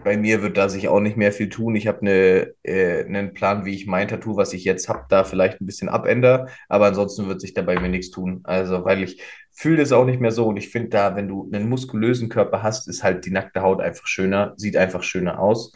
[0.02, 1.76] bei mir wird da sich auch nicht mehr viel tun.
[1.76, 5.22] Ich habe eine, äh, einen Plan, wie ich mein Tattoo, was ich jetzt habe, da
[5.22, 6.48] vielleicht ein bisschen abändere.
[6.68, 8.40] Aber ansonsten wird sich da bei mir nichts tun.
[8.42, 10.46] Also, weil ich fühle das auch nicht mehr so.
[10.46, 13.80] Und ich finde da, wenn du einen muskulösen Körper hast, ist halt die nackte Haut
[13.80, 15.72] einfach schöner, sieht einfach schöner aus.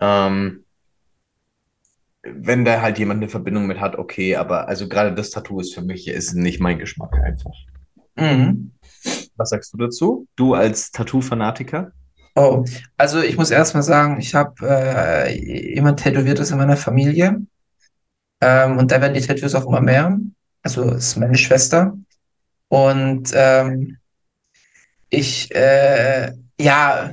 [0.00, 0.64] Ähm,
[2.22, 5.74] wenn da halt jemand eine Verbindung mit hat, okay, aber also gerade das Tattoo ist
[5.74, 7.54] für mich, ist nicht mein Geschmack einfach.
[8.16, 8.72] Mhm.
[9.36, 10.28] Was sagst du dazu?
[10.36, 11.92] Du als Tattoo-Fanatiker?
[12.34, 12.64] Oh,
[12.96, 17.42] also ich muss erstmal sagen, ich habe äh, jemand Tätowiertes in meiner Familie.
[18.40, 20.18] Ähm, und da werden die Tattoos auch immer mehr.
[20.62, 21.96] Also es ist meine Schwester.
[22.68, 23.98] Und ähm,
[25.10, 27.12] ich, äh, ja,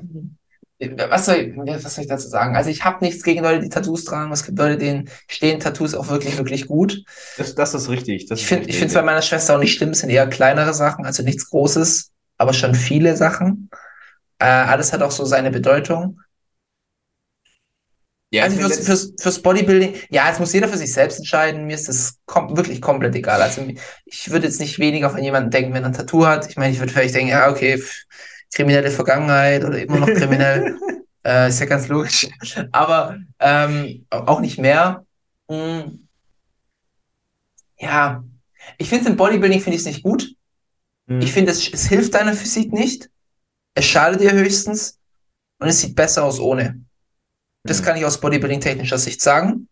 [1.09, 2.55] was soll ich, was soll ich dazu sagen?
[2.55, 4.31] Also ich habe nichts gegen Leute, die Tattoos tragen.
[4.31, 7.03] Es gibt Leute, denen stehen Tattoos auch wirklich, wirklich gut.
[7.37, 8.27] Das, das ist richtig.
[8.27, 11.05] Das Ich finde es bei meiner Schwester auch nicht schlimm, es sind eher kleinere Sachen,
[11.05, 13.69] also nichts Großes, aber schon viele Sachen.
[14.39, 16.19] Äh, alles hat auch so seine Bedeutung.
[18.31, 21.65] Ja, Also fürs, fürs, fürs Bodybuilding, ja, es muss jeder für sich selbst entscheiden.
[21.65, 23.41] Mir ist das kom wirklich komplett egal.
[23.41, 23.65] Also
[24.05, 26.47] ich würde jetzt nicht weniger von jemandem denken, wenn er ein Tattoo hat.
[26.47, 27.81] Ich meine, ich würde vielleicht denken, ja, okay,
[28.53, 30.77] kriminelle Vergangenheit oder immer noch kriminell.
[31.25, 32.27] äh, ist ja ganz logisch.
[32.71, 35.05] Aber ähm, auch nicht mehr.
[35.49, 36.07] Hm,
[37.79, 38.23] ja,
[38.77, 40.35] ich finde es im Bodybuilding finde ich es nicht gut.
[41.07, 41.21] Mhm.
[41.21, 43.09] Ich finde, es, es hilft deiner Physik nicht.
[43.79, 44.99] Es schadet dir höchstens
[45.59, 46.81] und es sieht besser aus ohne.
[47.63, 47.85] Das Mhm.
[47.85, 49.69] kann ich aus Bodybuilding-technischer Sicht sagen.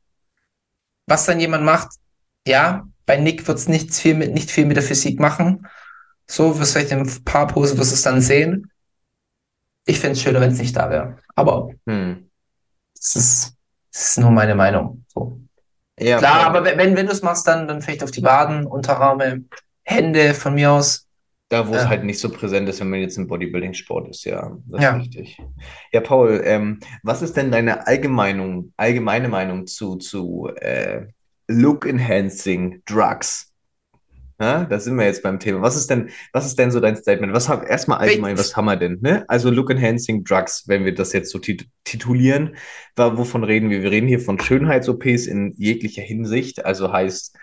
[1.07, 1.89] Was dann jemand macht,
[2.47, 5.67] ja, bei Nick wird es nicht viel mit, nicht viel mit der Physik machen.
[6.25, 8.71] So, wirst vielleicht in ein paar Posen wirst du es dann sehen.
[9.85, 11.17] Ich fände es schöner, wenn es nicht da wäre.
[11.35, 12.29] Aber Hm.
[12.95, 13.55] das ist,
[13.91, 15.03] das ist nur meine Meinung.
[15.09, 15.41] So.
[15.99, 18.65] Ja, Klar, aber wenn, wenn wenn du es machst, dann, dann vielleicht auf die Waden,
[18.65, 19.43] Unterarme,
[19.83, 21.06] Hände von mir aus.
[21.49, 21.89] Da, wo es Ja.
[21.89, 24.97] halt nicht so präsent ist, wenn man jetzt im Bodybuilding-Sport ist, ja, das Ja.
[24.97, 25.37] ist richtig.
[25.93, 31.05] Ja, Paul, ähm, was ist denn deine allgemeine, allgemeine Meinung zu, zu äh,
[31.47, 33.53] Look-Enhancing Drugs?
[34.39, 35.63] Ja, da sind wir jetzt beim Thema.
[35.63, 37.33] Was ist denn, was ist denn so dein Statement?
[37.33, 38.99] Was haben, erstmal allgemein, was haben wir denn?
[39.01, 39.25] Ne?
[39.27, 42.55] Also Look-Enhancing Drugs, wenn wir das jetzt so tit titulieren,
[42.97, 43.81] wovon reden wir?
[43.81, 47.35] Wir reden hier von Schönheits-OPs in jeglicher Hinsicht, also heißt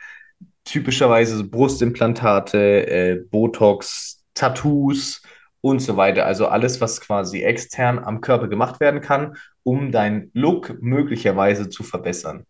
[0.65, 5.23] typischerweise so Brustimplantate, äh, Botox, Tattoos
[5.61, 6.27] und so weiter.
[6.27, 11.83] Also alles, was quasi extern am Körper gemacht werden kann, um deinen Look möglicherweise zu
[11.83, 12.45] verbessern.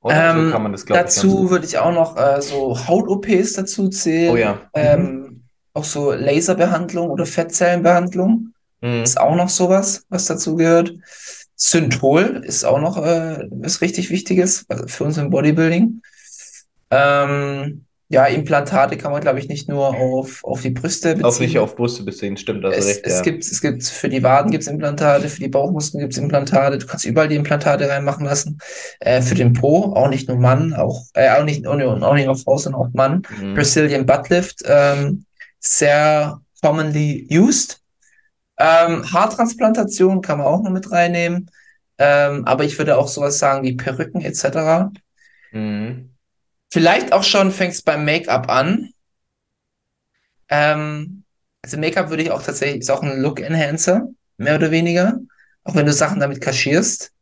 [0.00, 3.54] Oder so Ähm, kann man das, glaube dazu würde ich auch noch äh, so Haut-OPs
[3.54, 4.32] dazu zählen.
[4.32, 4.60] Oh ja.
[4.74, 5.42] Ähm,
[5.74, 9.02] auch so Laserbehandlung oder Fettzellenbehandlung Mhm.
[9.02, 10.92] ist auch noch sowas, was dazu gehört.
[11.56, 16.00] Synthol ist auch noch äh, was richtig Wichtiges also für uns im Bodybuilding.
[16.90, 21.44] Ähm, ja, Implantate kann man, glaube ich, nicht nur auf, auf die Brüste Auch beziehen.
[21.44, 23.20] nicht auf Brüste beziehen, stimmt, also Es, recht, es ja.
[23.20, 26.78] gibt, es gibt für die Waden gibt's Implantate, für die Bauchmuskeln gibt's Implantate.
[26.78, 28.58] Du kannst überall die Implantate reinmachen lassen.
[29.00, 32.14] Äh, für den Po, auch nicht nur Mann, auch, äh, auch nicht, auch nicht auch
[32.14, 33.22] nicht nur Frau, sondern auch Mann.
[33.38, 33.54] Mhm.
[33.54, 35.26] Brazilian Butt Lift, ähm,
[35.60, 37.82] sehr commonly used.
[38.58, 41.50] Ähm, Haartransplantation kann man auch noch mit reinnehmen.
[41.98, 44.90] Ähm, aber ich würde auch sowas sagen wie Perücken etc.
[45.52, 46.10] Mhm.
[46.70, 48.90] Vielleicht auch schon fängt es beim Make-up an.
[50.48, 51.24] Ähm,
[51.62, 55.18] also Make-up würde ich auch tatsächlich, ist auch ein Look-Enhancer, mehr oder weniger.
[55.64, 57.12] Auch wenn du Sachen damit kaschierst.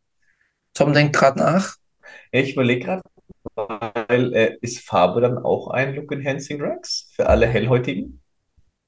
[0.75, 1.77] Tom denkt gerade nach.
[2.33, 3.03] Ich überlege gerade,
[3.55, 8.21] weil äh, ist Farbe dann auch ein Look-Enhancing Drugs für alle Hellhäutigen?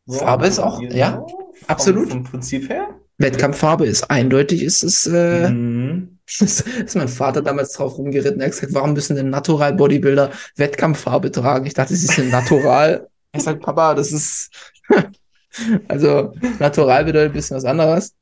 [0.06, 2.10] So, Farbe ist auch- you ja, vom, absolut.
[2.10, 2.88] Vom Prinzip her?
[3.18, 6.17] Wettkampffarbe ist eindeutig, ist es, äh, Mhm.
[6.40, 8.40] ist, mein Vater damals drauf rumgeritten.
[8.40, 11.66] Er hat gesagt, warum müssen denn Natural Bodybuilder Wettkampffarbe tragen?
[11.66, 13.08] Ich dachte, sie sind natural.
[13.30, 14.50] Er sagt, Papa, das ist,
[15.88, 18.14] also, natural bedeutet ein bisschen was anderes.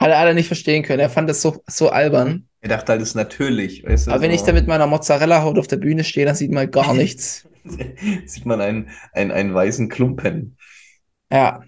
[0.00, 1.00] Hat er alle nicht verstehen können.
[1.00, 2.48] Er fand das so, so albern.
[2.62, 4.36] Er dachte halt, das ist natürlich, weißt du, Aber wenn so.
[4.36, 7.46] ich da mit meiner Mozzarella-Haut auf der Bühne stehe, dann sieht man gar nichts.
[8.24, 10.56] sieht man einen, einen, einen weißen Klumpen.
[11.30, 11.62] Ja.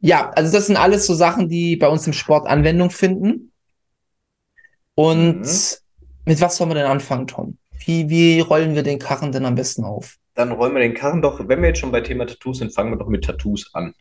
[0.00, 3.52] Ja, also das sind alles so Sachen, die bei uns im Sport Anwendung finden.
[4.94, 5.42] Und Mhm.
[6.24, 7.58] mit was sollen wir denn anfangen, Tom?
[7.84, 10.16] Wie, wie rollen wir den Karren denn am besten auf?
[10.34, 12.92] Dann rollen wir den Karren doch, wenn wir jetzt schon bei Thema Tattoos sind, fangen
[12.92, 13.94] wir doch mit Tattoos an.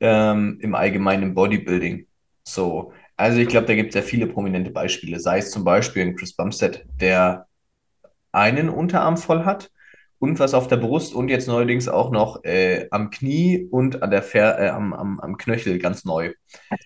[0.00, 2.06] Ähm, Im Allgemeinen Bodybuilding.
[2.44, 5.20] So, also ich glaube, da gibt es ja viele prominente Beispiele.
[5.20, 7.46] Sei es zum Beispiel ein Chris Bumstead, der
[8.32, 9.70] einen Unterarm voll hat
[10.22, 14.10] und was auf der Brust und jetzt neuerdings auch noch äh, am Knie und an
[14.12, 16.32] der Fer äh, am, am, am Knöchel ganz neu.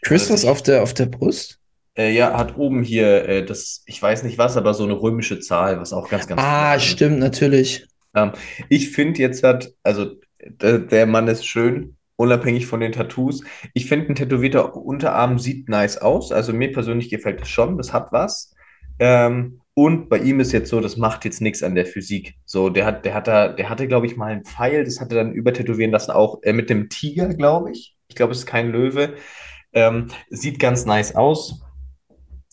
[0.00, 1.60] Chris Also was auf der, auf der Brust?
[1.98, 5.38] Äh, ja, hat oben hier äh, das, ich weiß nicht was, aber so eine römische
[5.38, 6.84] Zahl, was auch ganz, ganz Ah, cool ist.
[6.86, 7.86] stimmt, natürlich.
[8.14, 8.32] Ähm,
[8.70, 13.42] ich finde jetzt hat, also der, der Mann ist schön, unabhängig von den Tattoos.
[13.74, 16.32] Ich finde, ein tätowierter Unterarm sieht nice aus.
[16.32, 18.54] Also mir persönlich gefällt es schon, das hat was.
[18.98, 22.36] Ähm, und bei ihm ist jetzt so, das macht jetzt nichts an der Physik.
[22.46, 25.12] So, der hat, der hat da, der hatte, glaube ich, mal einen Pfeil, das hat
[25.12, 27.94] er dann übertätowieren lassen, auch äh, mit dem Tiger, glaube ich.
[28.08, 29.16] Ich glaube, es ist kein Löwe.
[29.74, 31.60] Ähm, sieht ganz nice aus.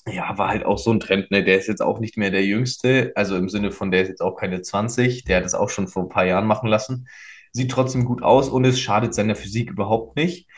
[0.06, 1.46] Ja, war halt auch so ein Trend, ne?
[1.46, 4.22] Der ist jetzt auch nicht mehr der Jüngste, also im Sinne von, der ist jetzt
[4.22, 7.08] auch keine 20, der hat es auch schon vor ein paar Jahren machen lassen.
[7.54, 10.50] Sieht trotzdem gut aus und es schadet seiner Physik überhaupt nicht.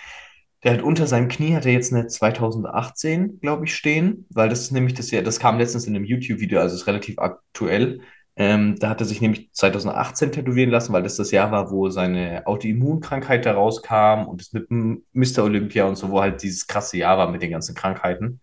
[0.66, 4.62] Der hat unter seinem Knie, hat er jetzt eine 2018, glaube ich, stehen, weil das
[4.62, 8.02] ist nämlich das ja, das kam letztens in einem YouTube-Video, also ist relativ aktuell.
[8.36, 11.90] Ähm, da hat er sich nämlich 2018 tätowieren lassen, weil das das Jahr war, wo
[11.90, 15.44] seine Autoimmunkrankheit da rauskam und das mit Mr.
[15.46, 18.42] Olympia und so, wo halt dieses krasse Jahr war mit den ganzen Krankheiten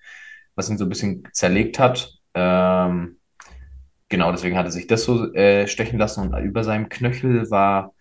[0.54, 2.18] was ihn so ein bisschen zerlegt hat.
[2.34, 3.18] Ähm,
[4.08, 7.94] genau, deswegen hat er sich das so äh, stechen lassen und über seinem Knöchel war,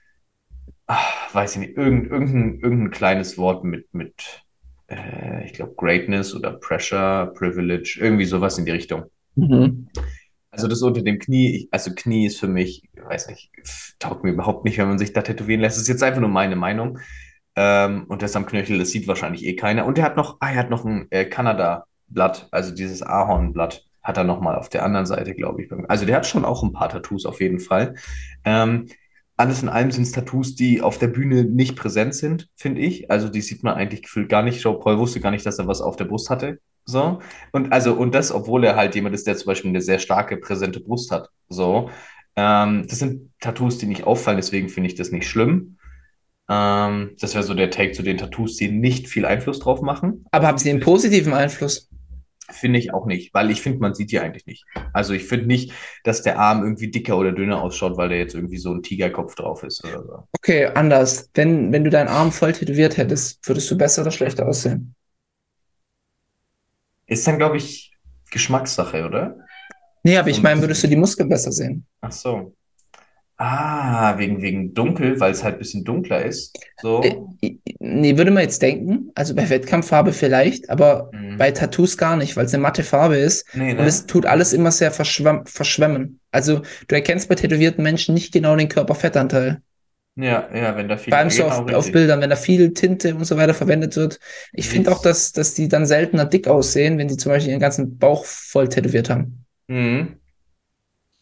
[0.92, 4.44] ach, weiß ich nicht, irgend, irgendein, irgendein kleines Wort mit, mit
[4.88, 9.06] äh, ich glaube, Greatness oder Pressure, Privilege, irgendwie sowas in die Richtung.
[9.36, 9.88] Mhm.
[10.52, 13.52] Also das unter dem Knie, ich, also Knie ist für mich, ich weiß nicht,
[14.00, 15.78] taugt mir überhaupt nicht, wenn man sich da tätowieren lässt.
[15.78, 17.00] Das ist jetzt einfach nur meine Meinung.
[17.56, 19.86] Ähm, und das am Knöchel, das sieht wahrscheinlich eh keiner.
[19.86, 24.18] Und er hat noch, ah, er hat noch ein äh, Kanada-Blatt, also dieses Ahornblatt, hat
[24.18, 25.72] er noch mal auf der anderen Seite, glaube ich.
[25.88, 27.96] Also der hat schon auch ein paar Tattoos auf jeden Fall.
[28.44, 28.88] Ähm,
[29.38, 33.10] alles in allem sind es Tattoos, die auf der Bühne nicht präsent sind, finde ich.
[33.10, 34.62] Also die sieht man eigentlich gefühlt gar nicht.
[34.62, 36.60] Joe Paul wusste gar nicht, dass er was auf der Brust hatte.
[36.86, 37.20] So.
[37.52, 40.38] Und also, und das, obwohl er halt jemand ist, der zum Beispiel eine sehr starke,
[40.38, 41.30] präsente Brust hat.
[41.50, 41.90] So.
[42.36, 45.78] Ähm, das sind Tattoos, die nicht auffallen, deswegen finde ich das nicht schlimm.
[46.50, 50.26] Ähm, das wäre so der Take zu den Tattoos, die nicht viel Einfluss drauf machen.
[50.32, 51.91] Aber haben sie einen positiven Einfluss?
[52.52, 54.66] Finde ich auch nicht, weil ich finde, man sieht die eigentlich nicht.
[54.94, 55.74] Also ich finde nicht,
[56.04, 59.36] dass der Arm irgendwie dicker oder dünner ausschaut, weil da jetzt irgendwie so ein Tigerkopf
[59.36, 60.28] drauf ist oder so.
[60.34, 61.30] Okay, anders.
[61.34, 64.96] Wenn, wenn du deinen Arm voll tätowiert hättest, würdest du besser oder schlechter aussehen?
[67.08, 67.94] Ist dann, glaube ich,
[68.32, 69.38] Geschmackssache, oder?
[70.04, 71.86] Nee, aber ich meine, würdest du die Muskeln besser sehen?
[72.02, 72.56] Ach so.
[73.38, 76.58] Ah, wegen, wegen dunkel, weil es halt ein bisschen dunkler ist.
[76.82, 77.02] So.
[77.94, 79.12] Nee, würde man jetzt denken.
[79.16, 81.38] Also bei Wettkampffarbe vielleicht, aber Mhm.
[81.38, 83.46] bei Tattoos gar nicht, weil es eine matte Farbe ist.
[83.54, 83.86] Nee, Und ne?
[83.86, 86.20] es tut alles immer sehr verschwemmen.
[86.32, 89.62] Also du erkennst bei tätowierten Menschen nicht genau den Körperfettanteil.
[90.16, 91.92] Ja, ja, wenn da viel Vor allem so auf, auf.
[91.92, 94.20] Bildern, wenn da viel Tinte und so weiter verwendet wird.
[94.52, 97.62] Ich finde auch, dass, dass die dann seltener dick aussehen, wenn die zum Beispiel ihren
[97.62, 99.46] ganzen Bauch voll tätowiert haben.
[99.68, 100.18] Mhm.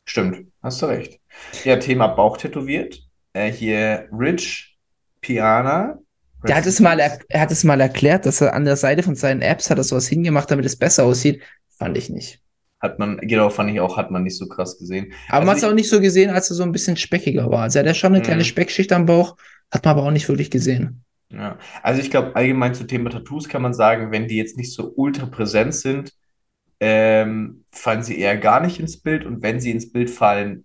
[0.05, 1.19] Stimmt, hast du recht.
[1.63, 2.99] Ja, Thema Bauch tätowiert.
[3.33, 4.77] Äh, hier Rich
[5.21, 5.99] Piana.
[6.47, 9.03] Der hat es mal, er, er hat es mal erklärt, dass er an der Seite
[9.03, 11.41] von seinen Apps hat er sowas hingemacht, damit es besser aussieht.
[11.77, 12.43] Fand ich nicht.
[12.81, 15.13] Hat man, genau, fand ich auch, hat man nicht so krass gesehen.
[15.29, 17.49] Aber man hat Also es auch nicht so gesehen, als er so ein bisschen speckiger
[17.49, 17.63] war.
[17.63, 18.45] Also er hat ja schon eine kleine Mhm.
[18.45, 19.37] Speckschicht am Bauch,
[19.71, 21.03] hat man aber auch nicht wirklich gesehen.
[21.31, 24.73] Ja, also ich glaube, allgemein zum Thema Tattoos kann man sagen, wenn die jetzt nicht
[24.73, 26.11] so ultra präsent sind,
[26.79, 30.63] ähm, fallen sie eher gar nicht ins Bild und wenn sie ins Bild fallen,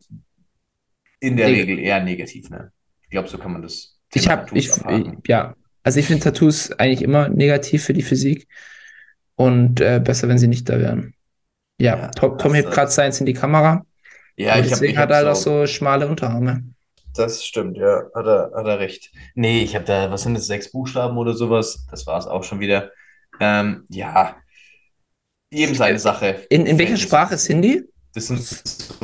[1.21, 2.73] in der Neg- Regel eher negativ, ne?
[3.03, 5.23] Ich glaube, so kann man das Ich Thema habe, Tattoos ich, abhaken.
[5.27, 5.55] ja,
[5.85, 8.49] also ich finde Tattoos eigentlich immer negativ für die Physik
[9.37, 11.15] und äh, besser, wenn sie nicht da wären.
[11.79, 13.85] Ja, Ja, Tom, hebt gerade seins in die Kamera.
[14.37, 16.65] Ja, ich habe deswegen ich hat hab er auch so, schmale Unterarme.
[17.15, 19.13] das stimmt, ja, hat er, hat er recht.
[19.35, 21.87] Nee, ich habe da, was sind das, sechs Buchstaben oder sowas?
[21.91, 22.91] Das war es auch schon wieder.
[23.41, 24.37] Ähm, ja,
[25.51, 26.47] jedem seine Sache.
[26.51, 26.97] In, in welcher.
[26.97, 27.85] Sprache sind die?
[28.13, 28.95] Das sind so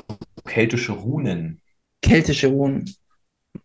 [0.47, 1.61] keltische Runen.
[2.03, 2.93] Keltische Runen.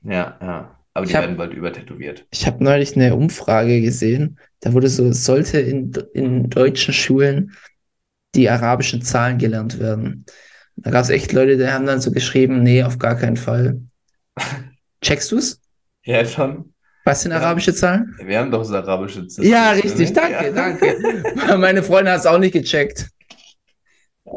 [0.04, 0.75] Ja, ja.
[0.96, 2.26] Aber die hab- werden bald übertätowiert.
[2.32, 7.52] Ich habe neulich eine Umfrage gesehen, da wurde so, sollte in, in deutschen Schulen
[8.34, 10.26] die arabischen Zahlen gelernt werden.
[10.78, 13.80] Da gab es echt Leute, die haben dann so geschrieben, nee, auf gar keinen Fall.
[15.02, 15.60] Checkst du's?
[16.06, 16.74] Ja, schon.
[17.04, 17.38] Was sind Ja.
[17.38, 18.16] arabische Zahlen?
[18.24, 19.46] Wir haben doch das arabische System.
[19.46, 20.52] Ja, richtig, danke, Ja.
[20.52, 21.58] danke.
[21.58, 23.10] Meine Freundin hat es auch nicht gecheckt.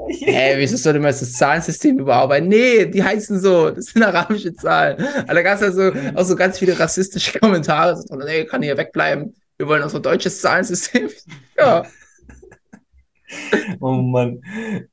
[0.07, 2.49] Hä, wieso sollte man das Zahlensystem überarbeiten?
[2.49, 4.97] Nee, die heißen so, das sind arabische Zahlen.
[5.01, 7.97] Aber da gab es also auch so ganz viele rassistische Kommentare.
[7.97, 9.35] So, nee, kann hier wegbleiben.
[9.57, 11.11] Wir wollen unser deutsches Zahlensystem.
[11.59, 11.85] Ja.
[13.81, 14.41] Oh Mann.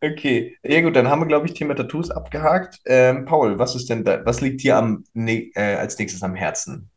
[0.02, 0.58] Okay.
[0.64, 2.80] Ja gut, dann haben wir, glaube ich, Thema Tattoos abgehakt.
[2.86, 6.34] Ähm, Paul, was ist denn da, was liegt dir am, ne, äh, als nächstes am
[6.34, 6.90] Herzen?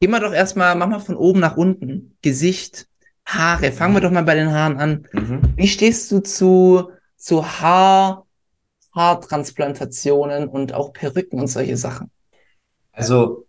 [0.00, 2.16] Gehen wir doch erstmal, mach mal von oben nach unten.
[2.22, 2.86] Gesicht,
[3.26, 3.72] Haare.
[3.72, 5.08] Fangen wir doch mal bei den Haaren an.
[5.12, 5.54] Mhm.
[5.56, 8.26] Wie stehst du zu, zu Haar,
[8.94, 12.10] Haartransplantationen und auch Perücken und solche Sachen?
[12.92, 13.46] Also,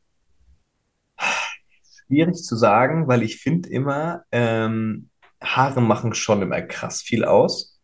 [2.07, 5.10] schwierig zu sagen, weil ich finde immer, ähm,
[5.41, 7.80] Haare machen schon immer krass viel aus.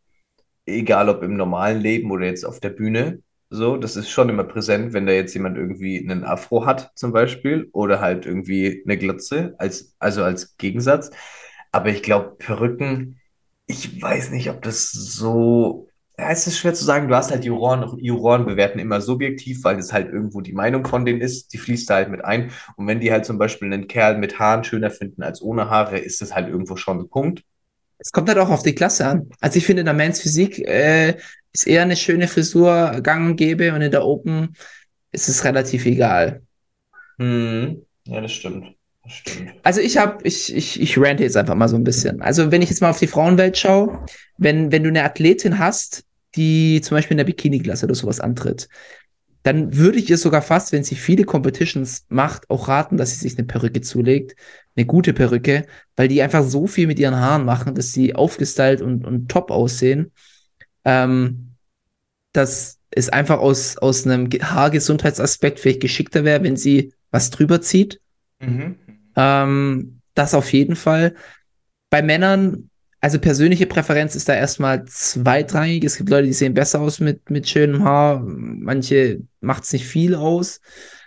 [0.65, 3.22] Egal ob im normalen Leben oder jetzt auf der Bühne.
[3.49, 7.11] So, das ist schon immer präsent, wenn da jetzt jemand irgendwie einen Afro hat, zum
[7.11, 11.11] Beispiel, oder halt irgendwie eine Glatze, als, also als Gegensatz.
[11.72, 13.19] Aber ich glaube, Perücken,
[13.65, 15.88] ich weiß nicht, ob das so.
[16.18, 17.07] Ja, es ist schwer zu sagen.
[17.07, 21.06] Du hast halt Juroren, Juroren bewerten immer subjektiv, weil es halt irgendwo die Meinung von
[21.06, 21.53] denen ist.
[21.53, 22.52] Die fließt da halt mit ein.
[22.76, 25.98] Und wenn die halt zum Beispiel einen Kerl mit Haaren schöner finden als ohne Haare,
[25.98, 27.43] ist das halt irgendwo schon ein Punkt.
[27.98, 29.30] Es kommt halt auch auf die Klasse an.
[29.39, 31.18] Also ich finde, in der Men's Physik äh,
[31.53, 34.56] ist eher eine schöne Frisur gang und gäbe und in der Open
[35.11, 36.41] ist es relativ egal.
[37.19, 37.85] Hm.
[38.06, 38.76] Ja, das stimmt.
[39.63, 42.21] Also ich habe, ich, ich, ich rante jetzt einfach mal so ein bisschen.
[42.21, 44.05] Also wenn ich jetzt mal auf die Frauenwelt schaue,
[44.38, 46.03] wenn, wenn du eine Athletin hast,
[46.35, 48.69] die zum Beispiel in der Bikini-Klasse oder sowas antritt,
[49.43, 53.17] dann würde ich ihr sogar fast, wenn sie viele Competitions macht, auch raten, dass sie
[53.17, 54.35] sich eine Perücke zulegt.
[54.75, 55.65] Eine gute Perücke,
[55.95, 59.51] weil die einfach so viel mit ihren Haaren machen, dass sie aufgestylt und, und top
[59.51, 60.11] aussehen.
[60.85, 61.55] Ähm,
[62.33, 67.61] dass es einfach aus, aus einem Ge- Haargesundheitsaspekt vielleicht geschickter wäre, wenn sie was drüber
[67.61, 67.99] zieht.
[68.39, 68.75] Mhm.
[69.15, 71.15] Ähm, das auf jeden Fall.
[71.89, 72.69] Bei Männern,
[72.99, 75.83] also persönliche Präferenz ist da erstmal zweitrangig.
[75.83, 78.21] Es gibt Leute, die sehen besser aus mit, mit schönem Haar.
[78.25, 80.61] Manche macht es nicht viel aus.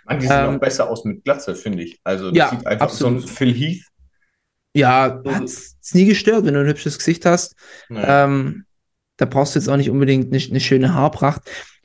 [0.05, 1.99] Man, die sehen Ähm, auch besser aus mit Glatze, finde ich.
[2.03, 3.37] Also, das Ja, sieht einfach so ein absolut.
[3.37, 3.83] Phil Heath.
[4.75, 7.55] Ja, So- hat's nie gestört, wenn du ein hübsches Gesicht hast.
[7.89, 8.25] Naja.
[8.25, 8.65] Ähm,
[9.17, 11.41] da brauchst du jetzt auch nicht unbedingt eine, eine schöne Haarpracht.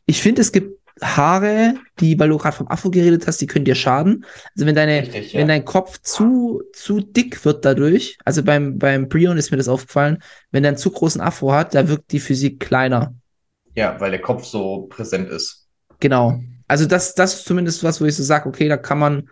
[0.07, 3.65] Ich finde, es gibt Haare, die, weil du gerade vom Afro geredet hast, die können
[3.65, 4.25] dir schaden.
[4.55, 5.41] Also wenn deine, Richtig, ja.
[5.41, 9.69] wenn dein Kopf zu, zu dick wird dadurch, also beim, beim Brion ist mir das
[9.69, 13.15] aufgefallen, wenn der einen zu großen Afro hat, da wirkt die Physik kleiner.
[13.75, 15.69] Ja, weil der Kopf so präsent ist.
[16.01, 16.41] Genau.
[16.69, 19.29] Also das, das ist zumindest was, wo ich so sage, okay, da kann man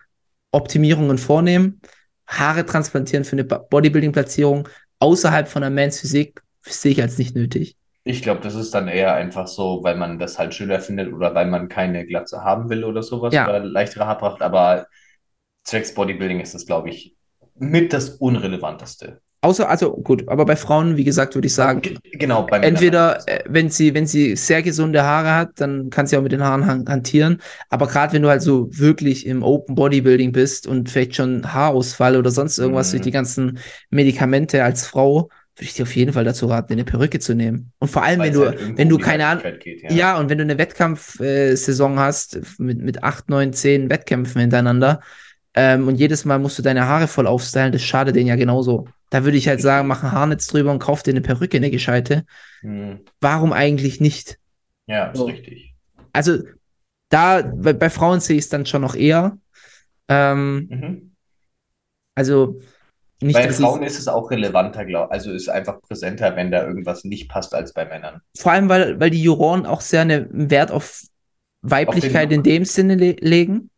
[0.51, 1.81] Optimierungen vornehmen.
[2.27, 4.69] Haare transplantieren für eine Bodybuilding-Platzierung
[4.99, 7.77] außerhalb von der Mans Physik sehe ich als nicht nötig.
[8.09, 11.35] Ich glaube, das ist dann eher einfach so, weil man das halt schöner findet oder
[11.35, 13.47] weil man keine Glatze haben will oder sowas Ja.
[13.47, 14.40] oder leichtere Haarpracht.
[14.40, 14.86] Aber
[15.62, 17.14] zwecks Bodybuilding ist das, glaube ich,
[17.59, 19.20] mit das Unrelevanteste.
[19.43, 23.44] Außer, also gut, aber bei Frauen, wie gesagt, würde ich sagen, Ge- Genau, entweder, äh,
[23.47, 26.64] wenn sie, wenn sie sehr gesunde Haare hat, dann kann sie auch mit den Haaren
[26.66, 27.43] han- hantieren.
[27.68, 32.16] Aber gerade wenn du halt so wirklich im Open Bodybuilding bist und vielleicht schon Haarausfall
[32.16, 32.97] oder sonst irgendwas Mhm.
[32.97, 33.59] durch die ganzen
[33.90, 35.28] Medikamente als Frau,
[35.59, 37.72] würde ich dir auf jeden Fall dazu raten, eine Perücke zu nehmen.
[37.78, 40.18] Und vor allem, Weil wenn du, halt wenn du um keine Ahnung, geht, ja.
[40.18, 45.01] und wenn du eine Wettkampfsaison hast mit, mit acht, neun, zehn Wettkämpfen hintereinander
[45.55, 48.89] ähm, und jedes Mal musst du deine Haare voll aufstylen, das schadet denen ja genauso.
[49.10, 51.70] Da würde ich halt sagen, mach ein Haarnetz drüber und kauf dir eine Perücke, eine
[51.70, 52.24] gescheite.
[52.60, 53.01] Hm.
[53.20, 54.39] Warum eigentlich nicht?
[54.86, 55.24] Ja, ist So.
[55.24, 55.74] richtig.
[56.12, 56.39] Also
[57.09, 59.39] da, bei, bei Frauen sehe ich es dann schon noch eher.
[60.09, 61.12] Ähm, Mhm.
[62.14, 62.60] also
[63.20, 67.05] nicht, Bei Frauen ist es auch relevanter, glaube Also ist einfach präsenter, wenn da irgendwas
[67.05, 68.20] nicht passt, als bei Männern.
[68.36, 71.03] vor allem, weil, weil die Juroren auch sehr eine, einen Wert auf
[71.62, 72.45] Weiblichkeit in Look.
[72.45, 73.70] dem Sinne le legen.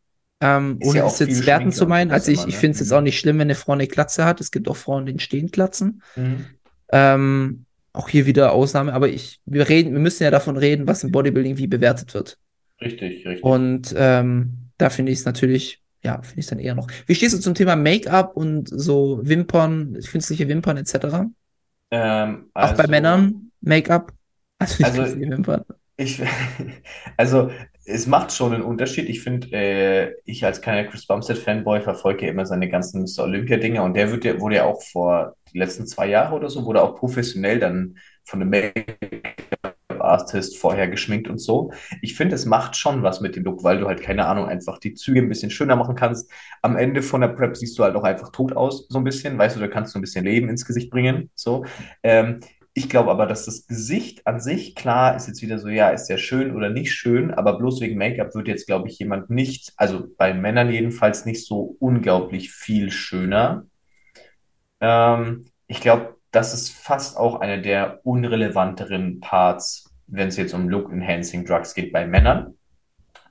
[0.43, 2.11] Ähm, ohne ja das jetzt werten zu meinen.
[2.11, 2.53] Also ich, ich ne?
[2.53, 4.41] finde es jetzt auch nicht schlimm, wenn eine Frau eine Glatze hat.
[4.41, 6.03] Es gibt auch Frauen, die stehen Glatzen.
[6.17, 6.47] Mhm.
[6.93, 11.03] Ähm, auch hier wieder Ausnahme, aber ich, wir reden, wir müssen ja davon reden, was
[11.03, 12.39] im Bodybuilding wie bewertet wird.
[12.81, 13.43] Richtig, richtig.
[13.43, 16.89] Und ähm, da finde ich es natürlich, ja, finde ich dann eher noch.
[17.07, 21.27] Wie stehst du zum Thema Make-up und so Wimpern, künstliche Wimpern etc.?
[21.91, 24.13] Ähm, Auch bei also- Männern Make-up?
[24.59, 25.65] Also Also- Wimpern.
[25.97, 26.23] Ich,
[27.19, 27.51] also,
[27.85, 29.09] es macht schon einen Unterschied.
[29.11, 33.25] Ich finde, äh, ich als kleiner Chris Bumstead-Fanboy verfolge ja immer seine ganzen Mr.
[33.25, 36.65] Olympia-Dinge und der wird ja, wurde ja auch vor die letzten zwei Jahre oder so,
[36.65, 38.73] wurde auch professionell dann von einem
[40.11, 41.73] Make-up-Artist vorher geschminkt und so.
[42.03, 44.79] Ich finde, es macht schon was mit dem Look, weil du halt, keine Ahnung, einfach
[44.79, 46.31] die Züge ein bisschen schöner machen kannst.
[46.63, 49.39] Am Ende von der Prep siehst du halt auch einfach tot aus, so ein bisschen,
[49.39, 51.65] weißt du, da kannst du ein bisschen Leben ins Gesicht bringen, so.
[52.03, 52.41] Ähm,
[52.73, 56.07] ich glaube aber, dass das Gesicht an sich, klar, ist jetzt wieder so, ja, ist
[56.07, 59.73] der schön oder nicht schön, aber bloß wegen Make-up wird jetzt, glaube ich, jemand nicht,
[59.77, 63.67] also bei Männern jedenfalls nicht so unglaublich viel schöner.
[64.81, 70.69] Ähm, ich glaube, das ist fast auch eine der unrelevanteren Parts, wenn es jetzt um
[70.69, 72.55] Look-Enhancing Drugs geht bei Männern.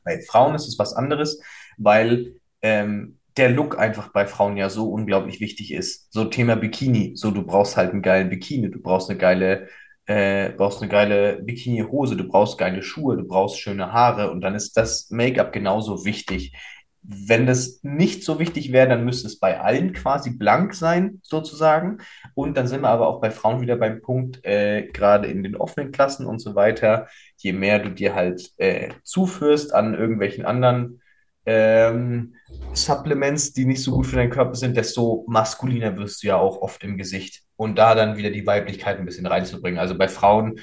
[0.04, 1.42] Bei Frauen ist es was anderes,
[1.78, 6.12] weil ähm, der Look einfach bei Frauen ja so unglaublich wichtig ist.
[6.12, 9.70] So Thema Bikini, so du brauchst halt einen geilen Bikini, du brauchst eine geile,
[10.06, 14.56] äh, brauchst eine geile Bikini-Hose, du brauchst geile Schuhe, du brauchst schöne Haare und dann
[14.56, 16.54] ist das Make-up genauso wichtig.
[17.02, 22.00] Wenn das nicht so wichtig wäre, dann müsste es bei allen quasi blank sein, sozusagen.
[22.34, 25.56] Und dann sind wir aber auch bei Frauen wieder beim Punkt, äh, gerade in den
[25.56, 27.08] offenen Klassen und so weiter,
[27.38, 31.02] je mehr du dir halt äh, zuführst an irgendwelchen anderen
[31.46, 32.36] ähm,
[32.74, 36.62] Supplements, die nicht so gut für deinen Körper sind, desto maskuliner wirst du ja auch
[36.62, 37.44] oft im Gesicht.
[37.56, 39.80] Und da dann wieder die Weiblichkeit ein bisschen reinzubringen.
[39.80, 40.60] Also bei Frauen,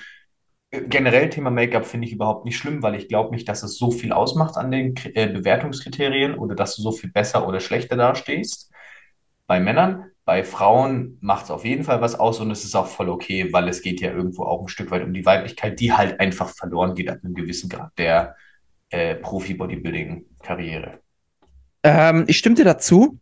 [0.89, 3.91] generell Thema Make-up finde ich überhaupt nicht schlimm, weil ich glaube nicht, dass es so
[3.91, 8.71] viel ausmacht an den äh, Bewertungskriterien oder dass du so viel besser oder schlechter dastehst.
[9.47, 12.89] Bei Männern, bei Frauen macht es auf jeden Fall was aus und es ist auch
[12.89, 15.93] voll okay, weil es geht ja irgendwo auch ein Stück weit um die Weiblichkeit, die
[15.93, 18.35] halt einfach verloren geht ab einem gewissen Grad der
[18.91, 21.01] äh, Profi-Bodybuilding-Karriere.
[21.83, 23.21] Ähm, ich stimme dir dazu.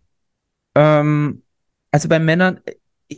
[0.75, 1.43] Ähm,
[1.91, 2.61] also bei Männern,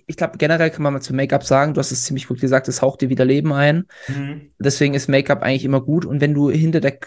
[0.06, 2.68] ich, glaube, generell kann man mal zu Make-up sagen, du hast es ziemlich gut gesagt,
[2.68, 3.84] es haucht dir wieder Leben ein.
[4.08, 4.48] Mhm.
[4.58, 6.04] Deswegen ist Make-up eigentlich immer gut.
[6.04, 6.98] Und wenn du hinter der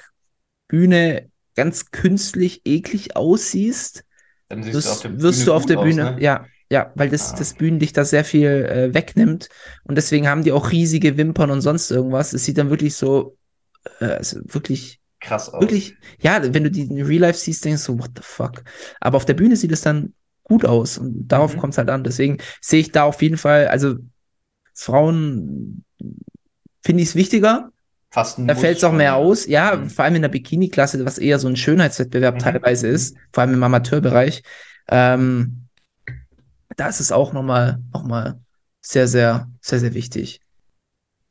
[0.68, 4.04] Bühne ganz künstlich eklig aussiehst,
[4.48, 6.18] Dann siehst du auf wirst, der wirst du auf der aus, Bühne, ne?
[6.22, 7.38] ja, ja, weil das, Ah.
[7.38, 9.50] das Bühnenlicht da sehr viel äh, wegnimmt.
[9.84, 12.34] Und deswegen haben die auch riesige Wimpern und sonst irgendwas.
[12.34, 13.38] Es sieht dann wirklich so,
[14.00, 15.62] äh, also wirklich Krass aus.
[15.62, 18.64] Wirklich, ja, wenn du die in Real Life siehst, denkst du, what the fuck.
[19.02, 20.14] Aber auf der Bühne sieht es dann
[20.50, 21.60] gut aus und darauf Mhm.
[21.60, 22.04] kommt es halt an.
[22.04, 23.96] Deswegen sehe ich da auf jeden Fall, also
[24.74, 25.86] Frauen
[26.84, 27.72] finde ich es wichtiger.
[28.12, 29.46] Fast Da fällt es auch mehr aus.
[29.46, 29.90] Ja, Mhm.
[29.90, 32.40] vor allem in der Bikini-Klasse, was eher so ein Schönheitswettbewerb Mhm.
[32.40, 32.96] teilweise Mhm.
[32.96, 34.42] ist, vor allem im Amateurbereich.
[34.90, 35.66] Ähm,
[36.76, 38.42] da ist es auch nochmal noch mal
[38.82, 40.42] sehr, sehr, sehr, sehr wichtig.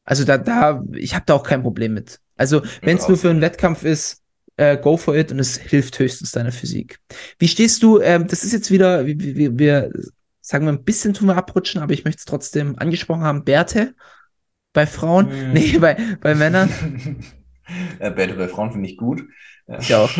[0.04, 2.20] Also da, da, ich habe da auch kein Problem mit.
[2.36, 4.22] Also wenn es nur für einen Wettkampf ist,
[4.58, 6.98] äh, go for it und es hilft höchstens deiner Physik.
[7.38, 9.90] Wie stehst du, ähm, das ist jetzt wieder, wir, wir,
[10.40, 13.94] sagen wir ein bisschen tun wir abrutschen, aber ich möchte es trotzdem angesprochen haben, Bärte
[14.72, 15.52] bei Frauen, Mhm.
[15.52, 16.68] nee, bei, bei Männern.
[17.98, 19.22] äh, Bärte bei Frauen finde ich gut.
[19.80, 20.10] Ich auch.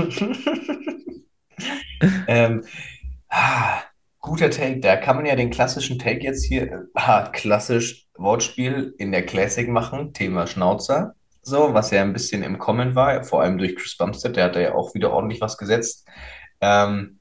[2.28, 2.64] ähm,
[3.28, 3.80] ah,
[4.20, 4.80] guter Take.
[4.80, 9.24] Da kann man ja den klassischen Take jetzt hier, äh, ah, klassisch Wortspiel in der
[9.24, 11.14] Classic machen, Thema Schnauzer.
[11.42, 14.56] So, was ja ein bisschen im Kommen war, vor allem durch Chris Bumstead, der hat
[14.56, 16.06] da ja auch wieder ordentlich was gesetzt.
[16.60, 17.20] Ähm,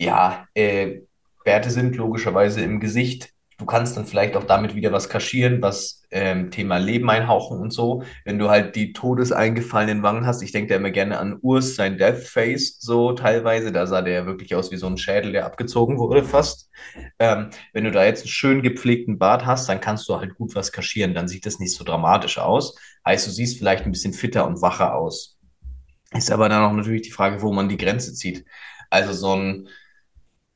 [0.00, 1.02] ja, äh,
[1.44, 3.32] Bärte sind logischerweise im Gesicht.
[3.58, 7.72] Du kannst dann vielleicht auch damit wieder was kaschieren, was ähm, Thema Leben einhauchen und
[7.72, 8.02] so.
[8.24, 11.96] Wenn du halt die todeseingefallenen Wangen hast, ich denke da immer gerne an Urs, sein
[11.96, 13.72] Death Face, so teilweise.
[13.72, 16.70] Da sah der ja wirklich aus wie so ein Schädel, der abgezogen wurde fast.
[17.18, 20.54] Ähm, wenn du da jetzt einen schön gepflegten Bart hast, dann kannst du halt gut
[20.54, 21.14] was kaschieren.
[21.14, 22.76] Dann sieht das nicht so dramatisch aus.
[23.06, 25.38] Heißt, du siehst vielleicht ein bisschen fitter und wacher aus.
[26.12, 28.44] Ist aber dann auch natürlich die Frage, wo man die Grenze zieht.
[28.90, 29.68] Also so ein,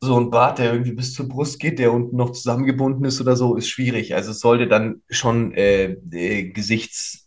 [0.01, 3.37] so ein Bart, der irgendwie bis zur Brust geht, der unten noch zusammengebunden ist oder
[3.37, 4.15] so, ist schwierig.
[4.15, 7.25] Also es sollte dann schon äh, äh, gesichtsbegrenzt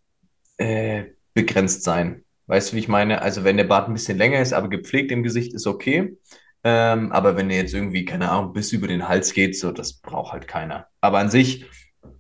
[0.58, 2.24] äh, sein.
[2.48, 3.22] Weißt du, wie ich meine?
[3.22, 6.18] Also wenn der Bart ein bisschen länger ist, aber gepflegt im Gesicht, ist okay.
[6.64, 9.94] Ähm, aber wenn der jetzt irgendwie, keine Ahnung, bis über den Hals geht, so, das
[9.94, 10.88] braucht halt keiner.
[11.00, 11.66] Aber an sich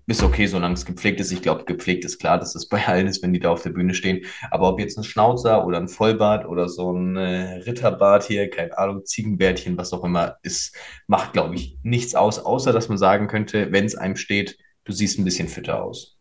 [0.05, 1.31] ist okay, solange es gepflegt ist.
[1.31, 3.69] Ich glaube, gepflegt ist klar, dass das bei allen ist, wenn die da auf der
[3.69, 4.25] Bühne stehen.
[4.51, 8.77] Aber ob jetzt ein Schnauzer oder ein Vollbart oder so ein äh, Ritterbart hier, keine
[8.77, 10.75] Ahnung, Ziegenbärtchen, was auch immer ist,
[11.07, 14.91] macht, glaube ich, nichts aus, außer dass man sagen könnte, wenn es einem steht, du
[14.91, 16.17] siehst ein bisschen fitter aus.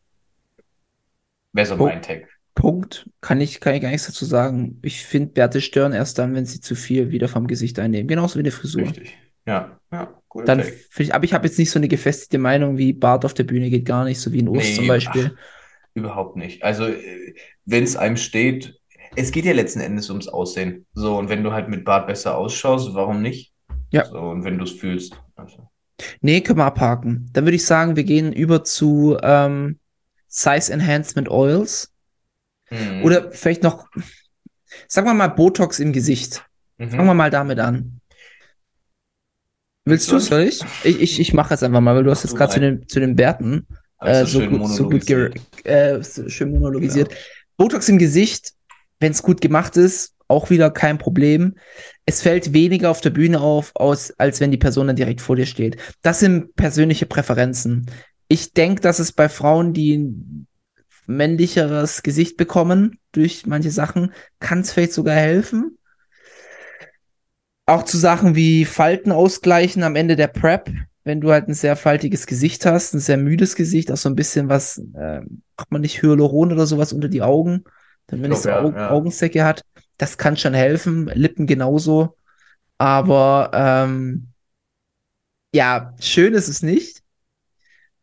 [1.53, 2.29] Wäre so mein Tag.
[2.55, 3.09] Punkt.
[3.21, 4.79] Kann ich, kann ich gar nichts dazu sagen.
[4.83, 8.09] Ich finde, Bärte stören erst dann, wenn sie zu viel wieder vom Gesicht einnehmen.
[8.09, 8.83] Genauso wie eine Frisur.
[8.83, 9.17] Richtig.
[9.47, 10.65] Ja, ja, guter Dann
[10.99, 13.71] ich, aber ich habe jetzt nicht so eine gefestigte Meinung wie Bart auf der Bühne
[13.71, 15.37] geht gar nicht, so wie ein Urs Nee, zum Beispiel.
[15.95, 16.63] Überhaupt nicht.
[16.63, 16.87] Also,
[17.65, 18.81] wenn es einem steht,
[19.17, 20.87] es geht ja letzten Endes ums Aussehen.
[20.95, 23.53] So, und wenn du halt mit Bart besser ausschaust, warum nicht?
[23.91, 24.07] Ja.
[24.07, 25.21] So, und wenn du es fühlst.
[25.35, 25.69] Also.
[26.21, 27.29] Nee, können wir abhaken.
[27.33, 29.79] Dann würde ich sagen, wir gehen über zu ähm,
[30.29, 31.93] Size Enhancement Oils.
[32.71, 33.05] Mhm.
[33.05, 33.87] Oder vielleicht noch,
[34.89, 36.45] sagen wir mal, Botox im Gesicht.
[36.79, 36.91] Mhm.
[36.91, 38.01] Fangen wir mal damit an.
[39.85, 40.21] Willst du, du?
[40.21, 40.61] soll ich?
[40.85, 42.89] Ich, ich, ich mache es einfach mal, weil du hast Mach jetzt gerade zu den,
[42.89, 43.67] zu den Bärten
[44.01, 45.09] äh, so, gut, so gut
[45.65, 47.09] äh, so schön monologisiert.
[47.09, 47.21] Genau.
[47.57, 48.53] Botox im Gesicht,
[49.01, 51.57] wenn es gut gemacht ist, auch wieder kein Problem.
[52.07, 55.37] Es fällt weniger auf der Bühne auf, aus, als wenn die Person dann direkt vor
[55.37, 55.77] dir steht.
[56.03, 57.87] Das sind persönliche Präferenzen.
[58.29, 60.47] Ich denke, dass es bei Frauen, die ein
[61.07, 65.77] männlicheres Gesicht bekommen durch manche Sachen, kann es vielleicht sogar helfen.
[67.73, 70.71] Auch zu Sachen wie Falten ausgleichen am Ende der Prep,
[71.05, 74.15] wenn du halt ein sehr faltiges Gesicht hast, ein sehr müdes Gesicht, auch so ein
[74.15, 75.23] bisschen was, äh,
[75.57, 77.65] macht man nicht Hyaluron oder sowas unter die Augen,
[78.09, 78.91] dann wenn Ich es so ja, Augen, ja.
[78.91, 79.63] Augensäcke hat,
[79.97, 82.15] das kann schon helfen, Lippen genauso.
[82.77, 84.29] Aber ähm,
[85.55, 87.01] ja, schön ist es nicht.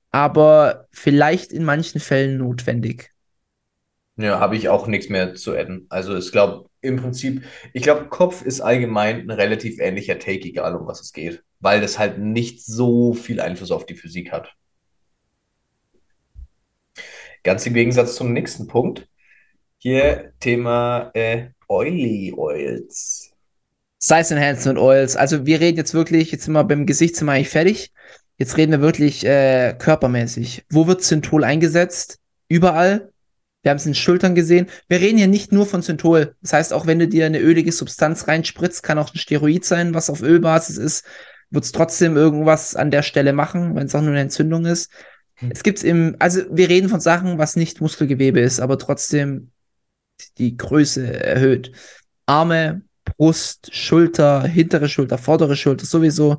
[0.10, 3.12] Aber vielleicht in manchen Fällen notwendig.
[4.18, 5.86] Ja, habe ich auch nichts mehr zu adden.
[5.90, 7.43] Also ich glaube, im Prinzip,
[7.73, 11.81] ich glaube, Kopf ist allgemein ein relativ ähnlicher Take, egal um was es geht, weil
[11.81, 14.56] das halt nicht so viel Einfluss auf die Physik hat.
[17.43, 19.07] Ganz im Gegensatz zum nächsten Punkt.
[19.77, 23.31] Hier Thema äh, Oily Oils.
[23.97, 25.15] Size Enhancement Oils.
[25.15, 27.93] Also wir reden jetzt wirklich, jetzt sind wir beim Gesicht sind wir eigentlich fertig.
[28.38, 30.65] Jetzt reden wir wirklich äh, körpermäßig.
[30.69, 32.19] Wo wird Synthol eingesetzt?
[32.47, 33.11] Überall.
[33.61, 34.68] Wir haben es in Schultern gesehen.
[34.88, 36.36] Wir reden hier nicht nur von Synthol.
[36.41, 39.94] Das heißt, auch wenn du dir eine ölige Substanz reinspritzt, kann auch ein Steroid sein,
[39.94, 41.06] was auf Ölbasis ist,
[41.49, 44.91] wird es trotzdem irgendwas an der Stelle machen, wenn es auch nur eine Entzündung ist.
[45.36, 45.52] Hm.
[45.52, 49.52] Es gibt im, also wir reden von Sachen, was nicht Muskelgewebe ist, aber trotzdem
[50.38, 51.72] die Größe erhöht.
[52.26, 56.38] Arme, Brust, Schulter, hintere Schulter, vordere Schulter sowieso.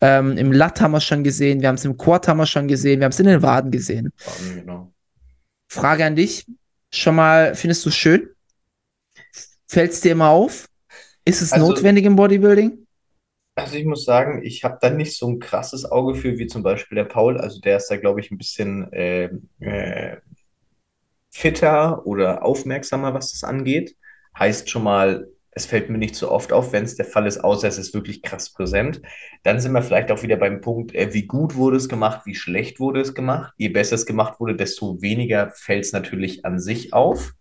[0.00, 2.46] Ähm, Im Lat haben wir es schon gesehen, wir haben es im Quad haben wir
[2.46, 4.12] schon gesehen, wir haben es in den Waden gesehen.
[4.54, 4.92] Genau.
[5.68, 6.46] Frage an dich.
[6.92, 8.30] Schon mal, findest du es schön?
[9.66, 10.68] Fällt es dir immer auf?
[11.24, 12.86] Ist es Also- notwendig im Bodybuilding?
[13.58, 16.62] Also ich muss sagen, ich habe da nicht so ein krasses Auge für wie zum
[16.62, 17.38] Beispiel der Paul.
[17.38, 19.30] Also der ist da, glaube ich, ein bisschen äh,
[19.60, 20.18] äh,
[21.30, 23.96] fitter oder aufmerksamer, was das angeht.
[24.38, 25.26] Heißt schon mal,
[25.56, 27.94] es fällt mir nicht so oft auf, wenn es der Fall ist, außer es ist
[27.94, 29.00] wirklich krass präsent.
[29.42, 32.34] Dann sind wir vielleicht auch wieder beim Punkt, äh, wie gut wurde es gemacht, wie
[32.34, 33.54] schlecht wurde es gemacht.
[33.56, 37.32] Je besser es gemacht wurde, desto weniger fällt es natürlich an sich auf.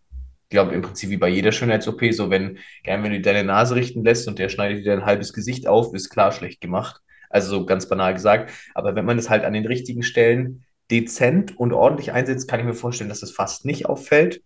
[0.44, 3.76] Ich glaube, im Prinzip wie bei jeder Schönheits-OP, so wenn, gern, wenn du deine Nase
[3.76, 7.02] richten lässt und der schneidet dir ein halbes Gesicht auf, ist klar schlecht gemacht.
[7.30, 8.50] Also so ganz banal gesagt.
[8.76, 12.66] Aber wenn man es halt an den richtigen Stellen dezent und ordentlich einsetzt, kann ich
[12.66, 14.42] mir vorstellen, dass es fast nicht auffällt.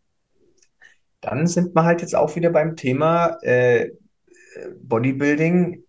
[1.22, 3.90] Dann sind wir halt jetzt auch wieder beim Thema äh,
[4.82, 5.84] Bodybuilding.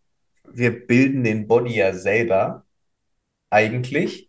[0.53, 2.65] Wir bilden den Body ja selber
[3.51, 4.29] eigentlich.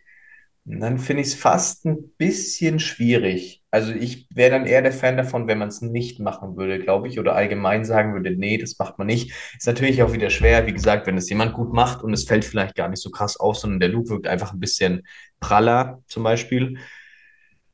[0.65, 3.63] Und dann finde ich es fast ein bisschen schwierig.
[3.71, 7.07] Also ich wäre dann eher der Fan davon, wenn man es nicht machen würde, glaube
[7.07, 9.31] ich, oder allgemein sagen würde, nee, das macht man nicht.
[9.57, 12.45] Ist natürlich auch wieder schwer, wie gesagt, wenn es jemand gut macht und es fällt
[12.45, 15.03] vielleicht gar nicht so krass auf, sondern der Look wirkt einfach ein bisschen
[15.39, 16.77] praller, zum Beispiel.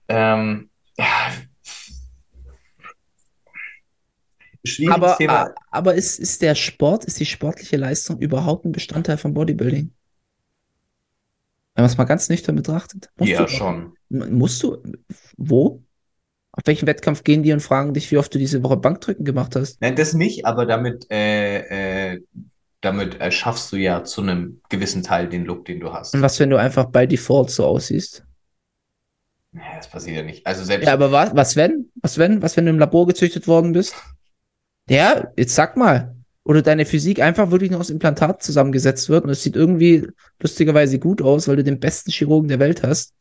[0.08, 0.70] Ähm,
[4.68, 5.54] Schwieriges Aber, Thema.
[5.72, 9.92] aber ist, ist der Sport, ist die sportliche Leistung überhaupt ein Bestandteil von Bodybuilding?
[11.76, 13.10] Wenn man es mal ganz nüchtern betrachtet.
[13.20, 13.94] Ja, du, schon.
[14.10, 14.82] Musst du?
[15.38, 15.84] Wo?
[16.52, 19.56] Auf welchen Wettkampf gehen die und fragen dich, wie oft du diese Woche Bankdrücken gemacht
[19.56, 19.80] hast?
[19.80, 22.22] Nein, das nicht, aber damit, äh, äh,
[22.82, 26.16] damit erschaffst du ja zu einem gewissen Teil den Look, den du hast.
[26.16, 28.26] Und was, wenn du einfach bei Default so aussiehst?
[29.54, 30.46] Ja, das passiert ja nicht.
[30.46, 31.92] Also selbst, Ja, aber was, was wenn?
[32.02, 32.42] Was wenn?
[32.42, 33.96] Was, wenn du im Labor gezüchtet worden bist?
[34.90, 36.16] Ja, jetzt sag mal.
[36.44, 40.08] Oder deine Physik einfach wirklich nur aus Implantat zusammengesetzt wird und es sieht irgendwie
[40.42, 43.14] lustigerweise gut aus, weil du den besten Chirurgen der Welt hast.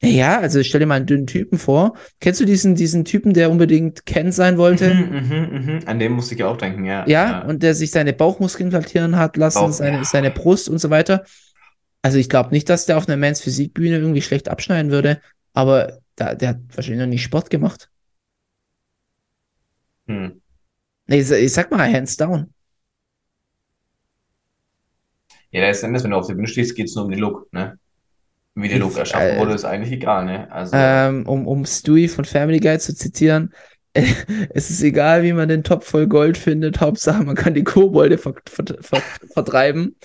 [0.00, 1.94] Ja, also stell dir mal einen dünnen Typen vor.
[2.20, 4.94] Kennst du diesen, diesen Typen, der unbedingt Ken sein wollte?
[4.94, 5.80] Mhm, mhm, mhm.
[5.86, 7.06] An dem musste ich auch denken, ja.
[7.08, 10.04] Ja, und der sich seine Bauchmuskeln implantieren hat lassen, Bauch- seine, ja.
[10.04, 11.24] seine Brust und so weiter.
[12.02, 15.20] Also ich glaube nicht, dass der auf einer Mans Physikbühne irgendwie schlecht abschneiden würde,
[15.52, 17.90] aber da, der hat wahrscheinlich noch nie Sport gemacht.
[20.08, 20.40] Hm.
[21.06, 22.52] Nee, ich, sag mal, hands down.
[25.50, 27.78] Ja, letztendlich, wenn du auf der Bühne stehst, geht es nur um den Look, ne?
[28.54, 30.50] Wie der Look Ist, erschaffen äh, wurde, ist eigentlich egal, ne?
[30.50, 33.54] Also, Ähm, um, um Stewie von Family Guy zu zitieren,
[33.94, 38.18] es ist egal, wie man den Topf voll Gold findet, Hauptsache man kann die Kobolde
[38.18, 39.02] ver ver ver
[39.32, 39.96] vertreiben.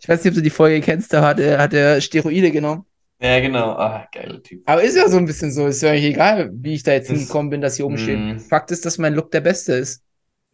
[0.00, 2.86] Ich weiß nicht, ob du die Folge kennst, da hat er, hat er Steroide genommen.
[3.20, 3.72] Ja, genau.
[3.72, 4.62] Ah, geiler Typ.
[4.66, 7.10] Aber ist ja so ein bisschen so, ist ja eigentlich egal, wie ich da jetzt
[7.10, 8.18] Das- hingekommen bin, dass hier oben steht.
[8.18, 8.38] Mm.
[8.38, 10.02] Fakt ist, dass mein Look der beste ist.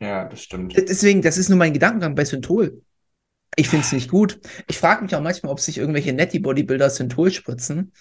[0.00, 0.76] Ja, das stimmt.
[0.76, 2.82] Deswegen, das ist nur mein Gedankengang bei Synthol.
[3.56, 4.38] Ich finde es nicht gut.
[4.68, 7.92] Ich frage mich auch manchmal, ob sich irgendwelche Netty-Bodybuilder Synthol spritzen.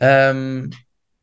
[0.00, 0.70] Ähm,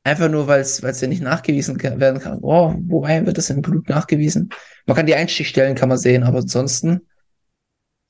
[0.03, 2.39] einfach nur, weil es ja nicht nachgewiesen werden kann.
[2.41, 4.49] Oh, wobei wird das im Blut nachgewiesen?
[4.87, 7.01] Man kann die Einstichstellen, kann man sehen, aber ansonsten,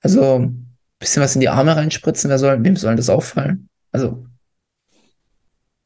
[0.01, 3.67] also ein bisschen was in die Arme reinspritzen, wer soll, wem soll das auffallen?
[3.91, 4.25] Also,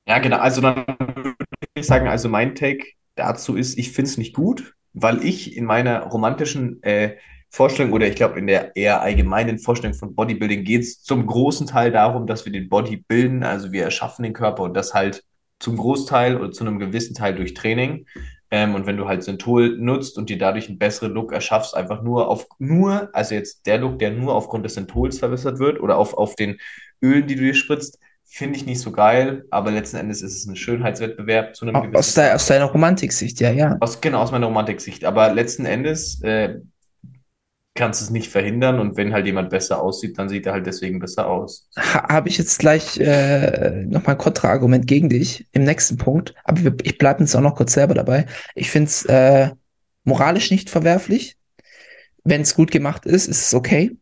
[0.07, 0.38] Ja, genau.
[0.38, 1.36] Also dann würde
[1.76, 5.65] ich sagen, also mein Take dazu ist, ich finde es nicht gut, weil ich in
[5.65, 7.18] meiner romantischen äh,
[7.49, 11.68] Vorstellung oder ich glaube in der eher allgemeinen Vorstellung von Bodybuilding geht es zum großen
[11.68, 15.23] Teil darum, dass wir den Body bilden, also wir erschaffen den Körper und das halt
[15.60, 18.06] zum Großteil oder zu einem gewissen Teil durch Training.
[18.52, 22.03] Ähm, und wenn du halt Synthol nutzt und dir dadurch einen besseren Look erschaffst, einfach
[22.03, 25.98] nur auf, nur, also jetzt der Look, der nur aufgrund des Synthols verbessert wird oder
[25.98, 26.57] auf, auf den
[27.02, 27.98] Ölen, die du dir spritzt,
[28.35, 31.83] finde ich nicht so geil, aber letzten Endes ist es ein Schönheitswettbewerb zu einem aus,
[31.85, 33.77] gewissen de, aus deiner Romantiksicht, ja, ja.
[33.79, 35.05] aus, genau, aus meiner Romantiksicht.
[35.05, 36.55] Aber letzten Endes, äh,
[37.75, 40.99] kannst es nicht verhindern und wenn halt jemand besser aussieht, dann sieht er halt deswegen
[40.99, 41.69] besser aus.
[41.77, 46.63] Ha Habe ich jetzt gleich äh, nochmal ein Kontraargument gegen dich im nächsten Punkt, aber
[46.63, 48.25] wir- ich bleibe jetzt auch noch kurz selber dabei.
[48.55, 49.51] Ich finde es äh,
[50.05, 51.37] moralisch nicht verwerflich.
[52.23, 53.97] Wenn es gut gemacht ist, ist es okay,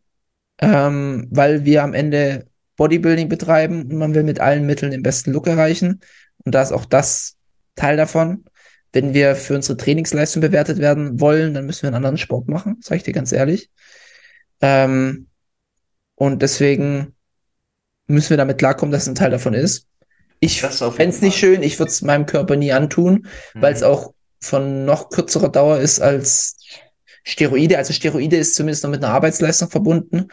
[0.60, 2.46] ähm, weil wir am Ende
[2.76, 6.00] Bodybuilding betreiben und man will mit allen Mitteln den besten Look erreichen.
[6.44, 7.36] Und da ist auch das
[7.76, 8.44] Teil davon.
[8.92, 12.76] Wenn wir für unsere Trainingsleistung bewertet werden wollen, dann müssen wir einen anderen Sport machen,
[12.80, 13.70] sage ich dir ganz ehrlich.
[14.60, 15.26] Ähm,
[16.14, 17.14] und deswegen
[18.06, 19.86] müssen wir damit klarkommen, dass es ein Teil davon ist.
[20.40, 23.86] Ich fände es nicht schön, ich würde es meinem Körper nie antun, weil es Mhm.
[23.86, 26.56] auch von noch kürzerer Dauer ist als
[27.24, 27.78] Steroide.
[27.78, 30.28] Also Steroide ist zumindest noch mit einer Arbeitsleistung verbunden.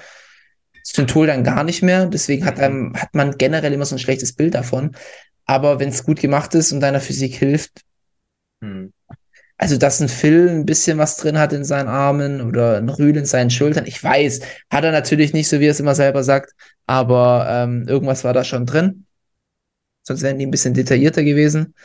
[0.95, 2.05] Synthol dann gar nicht mehr.
[2.07, 2.63] Deswegen hat, Mhm.
[2.63, 4.95] einem, hat man generell immer so ein schlechtes Bild davon.
[5.45, 7.81] Aber wenn es gut gemacht ist und deiner Physik hilft,
[8.63, 8.93] Hm.
[9.57, 13.17] also dass ein Phil ein bisschen was drin hat in seinen Armen oder ein Rühl
[13.17, 14.41] in seinen Schultern, ich weiß,
[14.71, 16.53] hat er natürlich nicht, so wie er es immer selber sagt,
[16.87, 19.05] aber ähm, irgendwas war da schon drin.
[20.03, 21.75] Sonst wären die ein bisschen detaillierter gewesen.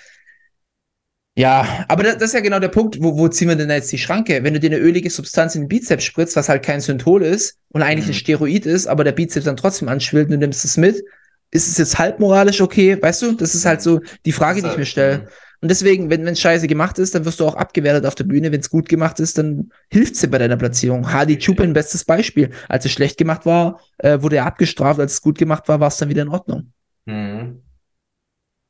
[1.39, 3.93] Ja, aber das, das ist ja genau der Punkt, wo, wo ziehen wir denn jetzt
[3.93, 4.43] die Schranke?
[4.43, 7.59] Wenn du dir eine ölige Substanz in den Bizeps spritzt, was halt kein Synthol ist
[7.69, 8.13] und eigentlich Mhm.
[8.13, 11.05] ein Steroid ist, aber der Bizeps dann trotzdem anschwillt und du nimmst es mit,
[11.51, 13.01] ist es jetzt halb moralisch okay?
[13.01, 15.29] Weißt du, das ist halt so die Frage, die ich mir stelle.
[15.61, 18.51] Und deswegen, wenn es scheiße gemacht ist, dann wirst du auch abgewertet auf der Bühne.
[18.53, 21.13] Wenn es gut gemacht ist, dann hilft dir bei deiner Platzierung.
[21.13, 22.51] Hardy Chupin, bestes Beispiel.
[22.69, 25.01] Als es schlecht gemacht war, äh, wurde er abgestraft.
[25.01, 26.73] Als es gut gemacht war, war es dann wieder in Ordnung.
[27.07, 27.63] Hm.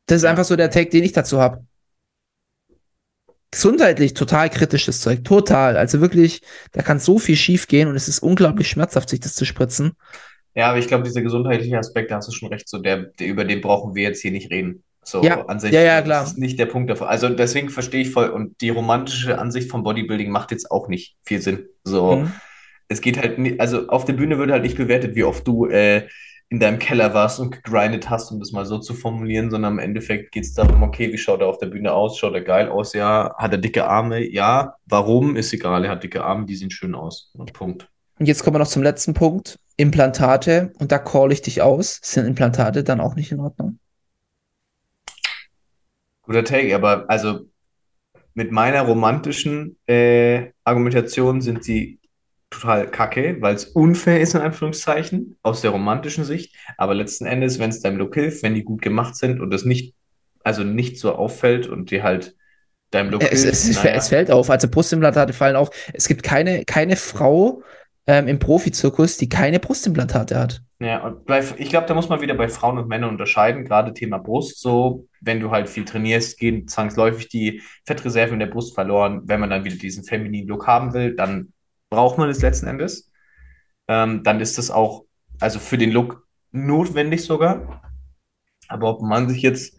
[0.06, 0.30] Das ist Ja.
[0.30, 1.64] einfach so der Take, den ich dazu habe.
[3.50, 5.24] Gesundheitlich total kritisches Zeug.
[5.24, 5.76] Total.
[5.76, 6.40] Also wirklich,
[6.72, 9.92] da kann so viel schief gehen und es ist unglaublich schmerzhaft, sich das zu spritzen.
[10.54, 13.26] Ja, aber ich glaube, dieser gesundheitliche Aspekt, da hast du schon recht, so der, der,
[13.26, 14.82] über den brauchen wir jetzt hier nicht reden.
[15.02, 16.24] So Ja, an sich, ja, ja, das klar.
[16.24, 17.06] ist nicht der Punkt davon.
[17.08, 21.16] Also deswegen verstehe ich voll und die romantische Ansicht von Bodybuilding macht jetzt auch nicht
[21.24, 21.66] viel Sinn.
[21.84, 22.40] So, Mhm.
[22.88, 25.66] es geht halt nicht, also auf der Bühne wird halt nicht bewertet, wie oft du
[25.66, 26.08] äh,
[26.48, 29.78] in deinem Keller warst und gegrindet hast, um das mal so zu formulieren, sondern im
[29.80, 32.18] Endeffekt geht es darum, okay, wie schaut er auf der Bühne aus?
[32.18, 32.92] Schaut er geil aus?
[32.92, 33.34] Ja.
[33.36, 34.24] Hat er dicke Arme?
[34.24, 34.76] Ja.
[34.86, 35.34] Warum?
[35.36, 35.84] Ist egal.
[35.84, 37.32] Er hat dicke Arme, die sehen schön aus.
[37.34, 37.88] Und Punkt.
[38.18, 39.58] Und jetzt kommen wir noch zum letzten Punkt.
[39.76, 40.72] Implantate.
[40.78, 41.98] Und da call ich dich aus.
[42.02, 43.78] Sind Implantate dann auch nicht in Ordnung?
[46.22, 47.40] Guter Take, aber also
[48.34, 51.98] mit meiner romantischen äh, Argumentation sind sie
[52.50, 56.54] total kacke, weil es unfair ist, in Anführungszeichen, aus der romantischen Sicht.
[56.76, 59.64] Aber letzten Endes, wenn es deinem Look hilft, wenn die gut gemacht sind und es
[59.64, 59.94] nicht,
[60.44, 62.34] also nicht so auffällt und dir halt
[62.90, 63.96] deinem Look Es, hilft, es, es, naja.
[63.96, 64.50] es fällt auf.
[64.50, 65.70] Also Brustimplantate fallen auf.
[65.92, 67.62] Es gibt keine, keine Frau
[68.06, 70.62] ähm, im Profizirkus, die keine Brustimplantate hat.
[70.78, 73.94] Ja, und bei, ich glaube, da muss man wieder bei Frauen und Männern unterscheiden, gerade
[73.94, 74.60] Thema Brust.
[74.60, 79.22] So, wenn du halt viel trainierst, gehen zwangsläufig die Fettreserven in der Brust verloren.
[79.24, 81.52] Wenn man dann wieder diesen femininen Look haben will, dann
[81.96, 83.10] braucht man es letzten Endes.
[83.88, 85.04] Ähm, dann ist das auch,
[85.40, 87.82] also für den Look notwendig sogar.
[88.68, 89.78] Aber ob man sich jetzt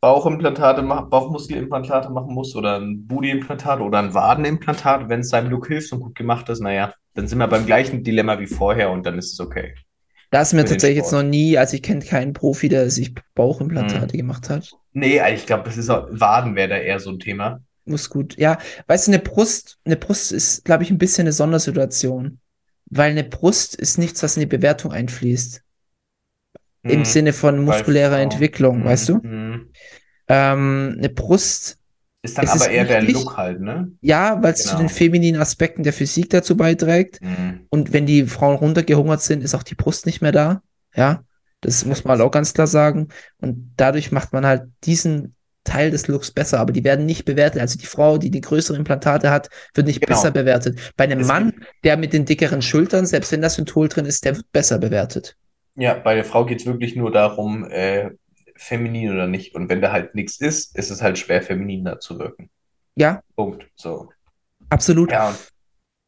[0.00, 5.68] Bauchimplantate macht, Bauchmuskelimplantate machen muss oder ein Booty-Implantat oder ein Wadenimplantat, wenn es seinem Look
[5.68, 9.04] hilft und gut gemacht ist, naja, dann sind wir beim gleichen Dilemma wie vorher und
[9.06, 9.74] dann ist es okay.
[10.30, 14.16] Da ist mir tatsächlich jetzt noch nie, also ich kenne keinen Profi, der sich Bauchimplantate
[14.16, 14.18] Mhm.
[14.18, 14.76] gemacht hat.
[14.92, 17.62] Nee, ich glaube, das ist auch, Waden wäre da eher so ein Thema.
[17.88, 18.36] Muss gut.
[18.36, 22.38] Ja, weißt du, eine Brust, eine Brust ist, glaube ich, ein bisschen eine Sondersituation.
[22.90, 25.62] Weil eine Brust ist nichts, was in die Bewertung einfließt.
[26.84, 27.04] Im Mhm.
[27.04, 28.18] Sinne von muskulärer.
[28.18, 29.14] Entwicklung, Mhm, weißt du?
[29.16, 29.70] mhm.
[30.28, 31.78] Ähm, eine Brust,
[32.22, 33.14] Ist dann aber eher der wichtig.
[33.24, 33.92] Look halt, ne?
[34.00, 34.80] ja, weil es zu Genau.
[34.80, 37.20] den femininen Aspekten der Physik dazu beiträgt.
[37.22, 37.66] Mhm.
[37.70, 40.62] Und wenn die Frauen runtergehungert sind, ist auch die Brust nicht mehr da.
[40.94, 41.24] Ja,
[41.60, 43.08] das muss man halt auch ganz klar sagen.
[43.38, 45.34] Und dadurch macht man halt diesen
[45.68, 47.60] Teil des Looks besser, aber die werden nicht bewertet.
[47.60, 50.16] Also die Frau, die die größeren Implantate hat, wird nicht Genau.
[50.16, 50.92] besser bewertet.
[50.96, 51.52] Bei einem Es Mann,
[51.84, 55.36] der mit den dickeren Schultern, selbst wenn das Synthol drin ist, der wird besser bewertet.
[55.74, 58.10] Ja, bei der Frau geht es wirklich nur darum, äh,
[58.56, 59.54] feminin oder nicht.
[59.54, 62.50] Und wenn da halt nichts ist, ist es halt schwer, femininer zu wirken.
[62.96, 63.68] Ja, Punkt.
[63.76, 64.08] So.
[64.70, 65.12] absolut.
[65.12, 65.38] Ja, und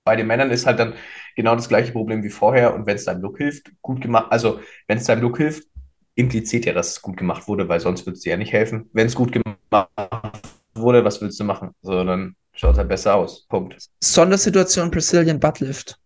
[0.05, 0.95] bei den Männern ist halt dann
[1.37, 2.75] genau das gleiche Problem wie vorher.
[2.75, 5.65] Und wenn es deinem Look hilft, gut gemacht, also wenn es deinem Look hilft,
[6.21, 8.89] impliziert ja, dass es gut gemacht wurde, weil sonst würde es dir ja nicht helfen.
[8.93, 9.89] Wenn es gut gemacht
[10.75, 11.71] wurde, was willst du machen?
[11.83, 13.47] So, dann schaut es halt besser aus.
[13.49, 13.77] Punkt.
[14.03, 15.99] Sondersituation Brazilian Buttlift.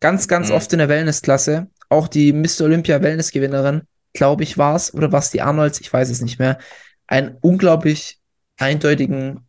[0.00, 0.54] Ganz, ganz Mhm.
[0.56, 1.68] oft in der Wellnessklasse.
[1.88, 2.62] Auch die Mr.
[2.62, 3.82] Olympia Wellnessgewinnerin,
[4.12, 4.92] glaube ich, war es.
[4.92, 5.80] Oder war es die Arnolds?
[5.80, 6.58] Ich weiß es nicht mehr.
[7.06, 8.18] Einen unglaublich
[8.58, 9.46] eindeutigen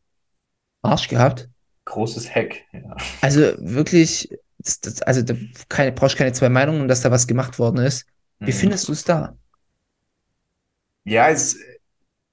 [0.81, 1.49] Arsch gehabt.
[1.85, 2.61] Großes Hack.
[2.73, 2.95] Ja.
[3.21, 4.29] Also wirklich,
[4.59, 5.33] das, das, also da
[5.69, 8.05] keine, brauchst keine zwei Meinungen, dass da was gemacht worden ist.
[8.39, 8.55] Wie Mhm.
[8.55, 9.35] findest du es da?
[11.05, 11.57] Ja, ist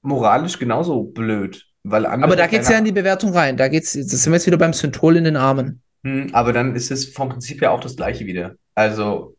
[0.03, 3.57] moralisch genauso blöd, weil andere Aber da geht's ja keine- in die Bewertung rein.
[3.57, 5.83] Da geht's, das sind wir jetzt wieder beim Synthol in den Armen.
[6.05, 8.57] Hm, aber dann ist es vom Prinzip her auch das Gleiche wieder.
[8.75, 9.37] Also,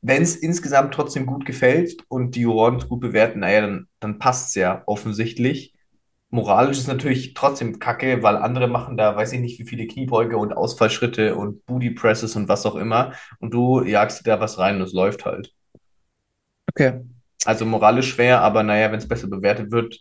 [0.00, 4.18] wenn es insgesamt trotzdem gut gefällt und die Juroren es gut bewerten, naja, dann, dann
[4.18, 5.74] passt es ja offensichtlich.
[6.30, 10.36] Moralisch ist natürlich trotzdem kacke, weil andere machen da, weiß ich nicht, wie viele Kniebeuge
[10.36, 13.12] und Ausfallschritte und Booty Presses und was auch immer.
[13.38, 15.54] Und du jagst dir da was rein und es läuft halt.
[16.70, 17.00] Okay.
[17.44, 19.98] Also moralisch schwer, aber naja, wenn es besser bewertet wird,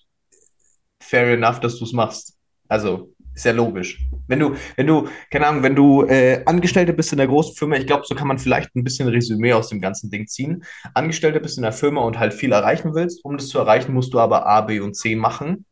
[1.00, 2.38] fair enough, dass du es machst.
[2.68, 4.00] Also, ist ja logisch.
[4.28, 7.76] Wenn du, wenn du, keine Ahnung, wenn du äh, Angestellter bist in der großen Firma,
[7.78, 10.64] ich glaube, so kann man vielleicht ein bisschen Resümee aus dem ganzen Ding ziehen.
[10.96, 13.24] Angestellter bist in der Firma und halt viel erreichen willst.
[13.24, 15.66] Um das zu erreichen, musst du aber A, B und C machen.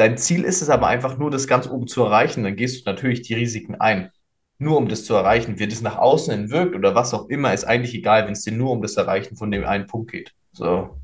[0.00, 2.42] Dein Ziel ist es aber einfach nur, das ganz oben zu erreichen.
[2.42, 4.10] Dann gehst du natürlich die Risiken ein.
[4.56, 5.58] Nur um das zu erreichen.
[5.58, 8.40] Wie das nach außen hin wirkt oder was auch immer, ist eigentlich egal, wenn es
[8.40, 10.32] dir nur um das Erreichen von dem einen Punkt geht.
[10.52, 10.96] So.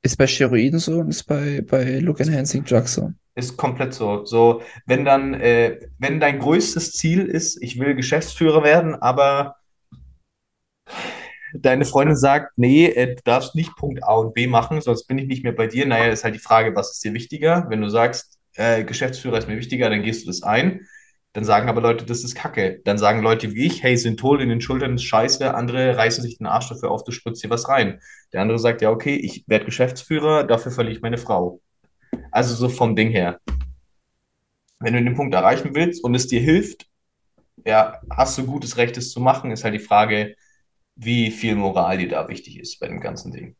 [0.00, 3.12] Ist bei Steroiden so und ist bei, bei Look Enhancing Drugs so.
[3.34, 4.24] Ist komplett so.
[4.24, 9.56] So, wenn dann, äh, wenn dein größtes Ziel ist, ich will Geschäftsführer werden, aber
[11.54, 15.18] deine Freundin sagt, nee, äh, du darfst nicht Punkt A und B machen, sonst bin
[15.18, 15.86] ich nicht mehr bei dir.
[15.86, 17.66] Naja, ist halt die Frage, was ist dir wichtiger?
[17.68, 20.86] Wenn du sagst, äh, Geschäftsführer ist mir wichtiger, dann gehst du das ein.
[21.32, 22.80] Dann sagen aber Leute, das ist Kacke.
[22.84, 25.54] Dann sagen Leute wie ich, hey, Synthol in den Schultern ist scheiße.
[25.54, 28.00] Andere reißen sich den Arsch dafür auf, du spritzt dir was rein.
[28.32, 31.60] Der andere sagt, ja, okay, ich werde Geschäftsführer, dafür verliere ich meine Frau.
[32.30, 33.40] Also so vom Ding her.
[34.78, 36.86] Wenn du den Punkt erreichen willst und es dir hilft,
[37.66, 40.36] ja, hast du gutes Recht, es zu machen, ist halt die Frage,
[40.96, 43.56] wie viel Moral dir da wichtig ist bei dem ganzen Ding.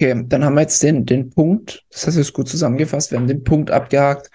[0.00, 3.18] Okay, dann haben wir jetzt den, den Punkt, das hast du jetzt gut zusammengefasst, wir
[3.18, 4.30] haben den Punkt abgehakt.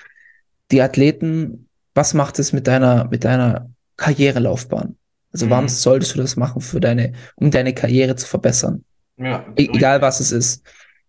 [0.72, 4.98] Die Athleten, was macht es mit deiner, mit deiner Karrierelaufbahn?
[5.34, 5.50] Also Mhm.
[5.52, 8.86] warum solltest du das machen für deine, um deine Karriere zu verbessern?
[9.18, 10.64] Ja, E egal was es ist.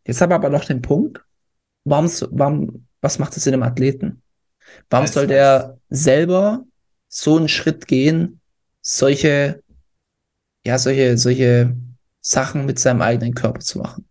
[0.06, 1.22] Jetzt haben wir aber noch den Punkt,
[1.84, 4.22] warum, warum, was macht es in einem Athleten?
[4.90, 6.64] Warum soll der selber
[7.08, 8.40] so einen Schritt gehen,
[8.82, 9.62] solche,
[10.66, 11.76] ja, solche, solche
[12.20, 14.08] Sachen mit seinem eigenen Körper zu machen?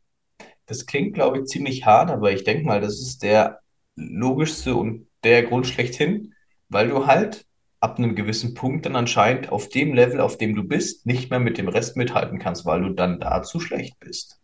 [0.65, 3.59] Das klingt, glaube ich, ziemlich hart, aber ich denke mal, das ist der
[3.95, 6.33] logischste und der Grund schlechthin,
[6.69, 7.45] weil du halt
[7.81, 11.39] ab einem gewissen Punkt dann anscheinend auf dem Level, auf dem du bist, nicht mehr
[11.39, 14.39] mit dem Rest mithalten kannst, weil du dann da zu schlecht bist.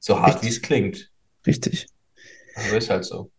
[0.00, 1.10] So hart, wie es klingt.
[1.46, 1.86] Richtig.
[2.54, 3.32] Also ist halt so.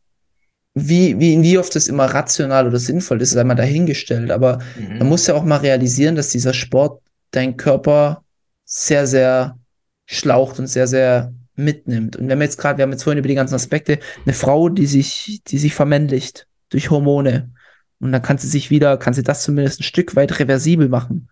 [0.74, 4.32] Wie, wie, wie oft das immer rational oder sinnvoll ist, ist einmal dahingestellt.
[4.32, 4.98] Aber Mhm.
[5.00, 7.02] man muss ja auch mal realisieren, dass dieser Sport
[7.32, 8.24] deinen Körper
[8.66, 9.58] sehr, sehr
[10.06, 12.16] schlaucht und sehr, sehr mitnimmt.
[12.16, 14.70] Und wenn wir jetzt gerade, wir haben jetzt vorhin über die ganzen Aspekte, eine Frau,
[14.70, 17.52] die sich, die sich vermännlicht durch Hormone.
[18.00, 21.30] Und dann kann sie sich wieder, kann sie das zumindest ein Stück weit reversibel machen.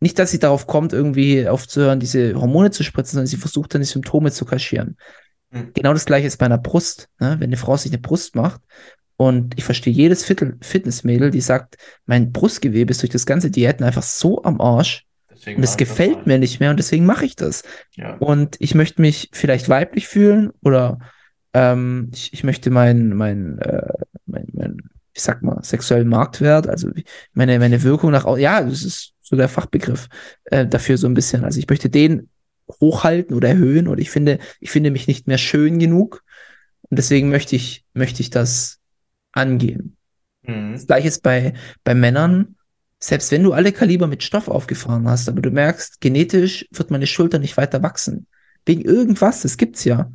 [0.00, 3.82] Nicht, dass sie darauf kommt, irgendwie aufzuhören, diese Hormone zu spritzen, sondern sie versucht dann
[3.82, 4.96] die Symptome zu kaschieren.
[5.50, 5.72] Mhm.
[5.74, 7.08] Genau das gleiche ist bei einer Brust.
[7.18, 7.36] Ne?
[7.38, 8.60] Wenn eine Frau sich eine Brust macht
[9.16, 14.02] und ich verstehe jedes Fitnessmädel, die sagt, mein Brustgewebe ist durch das ganze Diäten einfach
[14.02, 15.05] so am Arsch
[15.46, 16.26] Deswegen und es ich das gefällt halt.
[16.26, 17.62] mir nicht mehr und deswegen mache ich das.
[17.94, 18.16] Ja.
[18.16, 20.98] Und ich möchte mich vielleicht weiblich fühlen oder
[21.54, 23.92] ähm, ich, ich möchte mein, mein, äh,
[24.26, 24.76] mein, mein,
[25.14, 26.90] ich sag mal, sexuellen Marktwert, also
[27.32, 30.08] meine, meine Wirkung nach außen, ja, das ist so der Fachbegriff
[30.46, 31.44] äh, dafür so ein bisschen.
[31.44, 32.28] Also ich möchte den
[32.80, 36.24] hochhalten oder erhöhen oder ich finde, ich finde mich nicht mehr schön genug
[36.90, 38.80] und deswegen möchte ich, möchte ich das
[39.30, 39.96] angehen.
[40.42, 40.72] Mhm.
[40.72, 41.54] Das gleiche ist bei,
[41.84, 42.56] bei Männern.
[42.98, 47.06] Selbst wenn du alle Kaliber mit Stoff aufgefahren hast, aber du merkst, genetisch wird meine
[47.06, 48.26] Schulter nicht weiter wachsen.
[48.64, 50.10] Wegen irgendwas, das gibt's ja.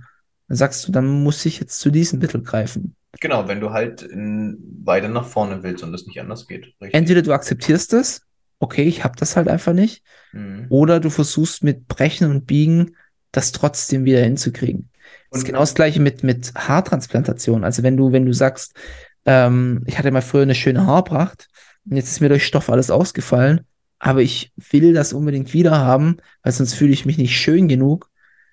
[0.48, 2.96] Dann sagst du, dann muss ich jetzt zu diesem Mittel greifen.
[3.20, 6.66] Genau, wenn du halt weiter nach vorne willst und es nicht anders geht.
[6.82, 6.94] Richtig.
[6.94, 8.22] Entweder du akzeptierst es,
[8.60, 10.04] okay, ich hab das halt einfach nicht,
[10.34, 10.66] Mhm.
[10.70, 12.96] oder du versuchst mit Brechen und Biegen
[13.32, 14.90] das trotzdem wieder hinzukriegen.
[15.30, 17.64] Das ist Und- genau das gleiche mit, mit Haartransplantation.
[17.64, 18.74] Also wenn du, wenn du sagst,
[19.26, 21.48] ähm, ich hatte mal früher eine schöne Haarpracht
[21.90, 23.62] und jetzt ist mir durch Stoff alles ausgefallen,
[24.00, 28.10] aber ich will das unbedingt wieder haben, weil sonst fühle ich mich nicht schön genug,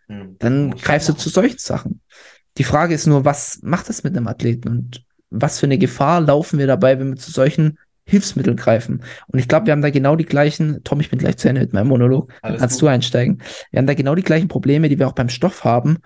[0.09, 0.37] Mhm.
[0.39, 2.01] dann greifst du zu solchen Sachen.
[2.57, 6.21] Die Frage ist nur, was macht das mit einem Athleten und was für eine Gefahr
[6.23, 9.03] laufen wir dabei, wenn wir zu solchen Hilfsmitteln greifen?
[9.27, 11.61] Und ich glaube, wir haben da genau die gleichen, Tom, ich bin gleich zu Ende
[11.61, 12.83] mit meinem Monolog, dann Alles kannst gut.
[12.83, 13.43] du einsteigen.
[13.71, 15.99] Wir haben da genau die gleichen Probleme, die wir auch beim Stoff haben.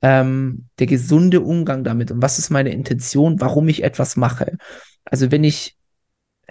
[0.00, 4.56] Ähm, der gesunde Umgang damit und was ist meine Intention, warum ich etwas mache.
[5.04, 5.76] Also wenn ich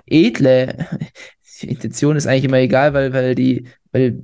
[0.07, 0.87] edle,
[1.61, 4.23] die Intention ist eigentlich immer egal, weil, weil die, weil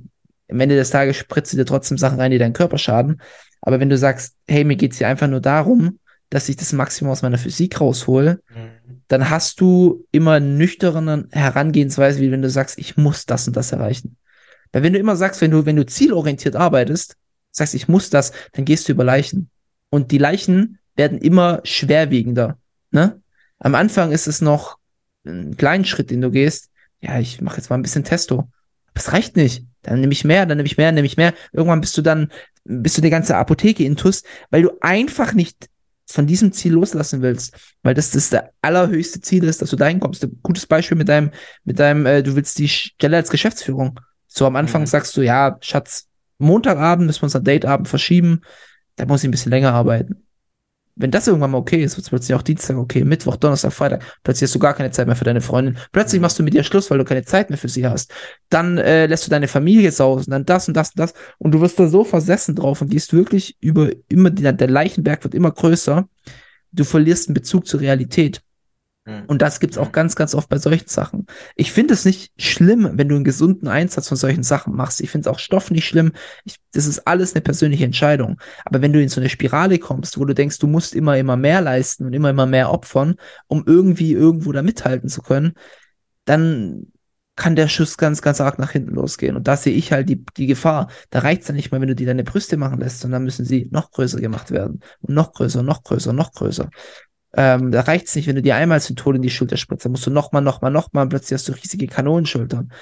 [0.50, 3.20] am Ende des Tages spritzt du dir trotzdem Sachen rein, die deinen Körper schaden.
[3.60, 5.98] Aber wenn du sagst, hey, mir geht's hier einfach nur darum,
[6.30, 9.02] dass ich das Maximum aus meiner Physik raushole, Mhm.
[9.08, 13.56] dann hast du immer eine nüchterne Herangehensweise, wie wenn du sagst, ich muss das und
[13.56, 14.16] das erreichen.
[14.72, 17.16] Weil wenn du immer sagst, wenn du, wenn du zielorientiert arbeitest,
[17.50, 19.48] sagst, ich muss das, dann gehst du über Leichen.
[19.90, 22.58] Und die Leichen werden immer schwerwiegender.
[22.90, 23.20] Ne?
[23.58, 24.78] Am Anfang ist es noch
[25.24, 26.70] ein kleiner Schritt, den du gehst.
[27.00, 28.48] ja, ich mache jetzt mal ein bisschen Testo.
[28.94, 29.64] Das reicht nicht.
[29.82, 31.34] Dann nehme ich mehr, dann nehme ich mehr, dann nehme ich mehr.
[31.52, 32.30] Irgendwann bist du dann,
[32.64, 35.68] bist du die ganze Apotheke intus, weil du einfach nicht
[36.06, 40.00] von diesem Ziel loslassen willst, weil das das der allerhöchste Ziel ist, dass du dahin
[40.00, 40.22] kommst.
[40.24, 41.30] Ein gutes Beispiel mit deinem,
[41.64, 43.98] mit deinem, äh, du willst die Stelle als Geschäftsführung.
[44.26, 44.86] So am Anfang Mhm.
[44.86, 46.06] sagst du, ja, Schatz,
[46.38, 48.40] Montagabend müssen wir unser Dateabend verschieben,
[48.96, 50.24] da muss ich ein bisschen länger arbeiten.
[50.96, 54.48] Wenn das irgendwann mal okay ist, wird plötzlich auch Dienstag okay, Mittwoch, Donnerstag, Freitag, plötzlich
[54.48, 55.76] hast du gar keine Zeit mehr für deine Freundin.
[55.90, 58.12] Plötzlich machst du mit ihr Schluss, weil du keine Zeit mehr für sie hast.
[58.48, 61.14] Dann äh, lässt du deine Familie sausen, dann das und das und das.
[61.38, 65.34] Und du wirst da so versessen drauf und gehst wirklich über immer, der Leichenberg wird
[65.34, 66.08] immer größer.
[66.70, 68.40] Du verlierst einen Bezug zur Realität.
[69.04, 69.24] Mhm.
[69.26, 71.26] Und das gibt's auch ganz, ganz oft bei solchen Sachen.
[71.56, 75.00] Ich finde es nicht schlimm, wenn du einen gesunden Einsatz von solchen Sachen machst.
[75.00, 76.12] Ich finde auch Stoff nicht schlimm.
[76.44, 78.38] Ich, das ist alles eine persönliche Entscheidung.
[78.64, 81.36] Aber wenn du in so eine Spirale kommst, wo du denkst, du musst immer, immer
[81.36, 83.16] mehr leisten und immer, immer mehr opfern,
[83.46, 85.52] um irgendwie irgendwo da mithalten zu können,
[86.24, 86.86] dann
[87.36, 89.36] kann der Schuss ganz, ganz arg nach hinten losgehen.
[89.36, 90.88] Und da sehe ich halt die, die Gefahr.
[91.10, 93.68] Da reicht's ja nicht mal, wenn du dir deine Brüste machen lässt, sondern müssen sie
[93.72, 94.80] noch größer gemacht werden.
[95.00, 96.70] Und noch größer, noch größer, noch größer.
[97.36, 100.06] Ähm, da reicht's nicht, wenn du dir einmal Synthol in die Schulter spritzt, dann musst
[100.06, 102.72] du nochmal, nochmal, nochmal, plötzlich hast du riesige Kanonenschultern.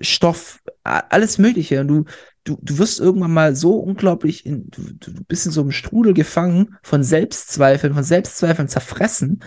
[0.00, 1.80] Stoff, alles Mögliche.
[1.80, 2.04] Und du,
[2.44, 6.14] du, du wirst irgendwann mal so unglaublich in, du, du bist in so einem Strudel
[6.14, 9.40] gefangen von Selbstzweifeln, von Selbstzweifeln zerfressen,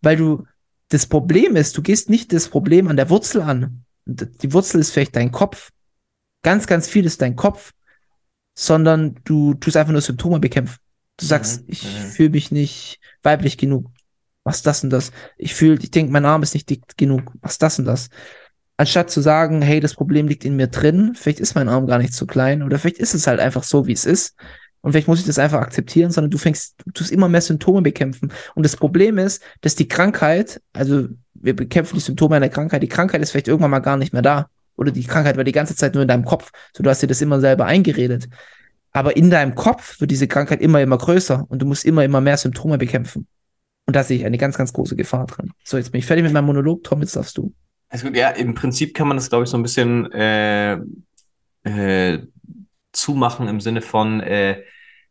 [0.00, 0.46] weil du,
[0.88, 3.84] das Problem ist, du gehst nicht das Problem an der Wurzel an.
[4.06, 5.70] Die Wurzel ist vielleicht dein Kopf.
[6.42, 7.72] Ganz, ganz viel ist dein Kopf,
[8.54, 10.78] sondern du tust einfach nur Symptome bekämpfen.
[11.20, 12.08] Du sagst, Mhm, ich mhm.
[12.10, 13.90] fühle mich nicht weiblich genug.
[14.44, 15.12] Was das und das.
[15.36, 17.32] Ich fühle, ich denke, mein Arm ist nicht dick genug.
[17.42, 18.08] Was das und das.
[18.78, 21.98] Anstatt zu sagen, hey, das Problem liegt in mir drin, vielleicht ist mein Arm gar
[21.98, 24.34] nicht so klein oder vielleicht ist es halt einfach so, wie es ist.
[24.80, 27.82] Und vielleicht muss ich das einfach akzeptieren, sondern du fängst, du tust immer mehr Symptome
[27.82, 28.32] bekämpfen.
[28.54, 32.88] Und das Problem ist, dass die Krankheit, also wir bekämpfen die Symptome einer Krankheit, die
[32.88, 34.48] Krankheit ist vielleicht irgendwann mal gar nicht mehr da.
[34.76, 36.50] Oder die Krankheit war die ganze Zeit nur in deinem Kopf.
[36.74, 38.28] So, du hast dir das immer selber eingeredet.
[38.92, 42.20] Aber in deinem Kopf wird diese Krankheit immer, immer größer und du musst immer, immer
[42.20, 43.26] mehr Symptome bekämpfen.
[43.86, 45.52] Und da sehe ich eine ganz, ganz große Gefahr drin.
[45.64, 46.84] So, jetzt bin ich fertig mit meinem Monolog.
[46.84, 47.52] Tom, jetzt darfst du.
[47.88, 50.78] Also gut, ja, im Prinzip kann man das, glaube ich, so ein bisschen äh,
[51.64, 52.18] äh,
[52.92, 54.62] zumachen im Sinne von, äh,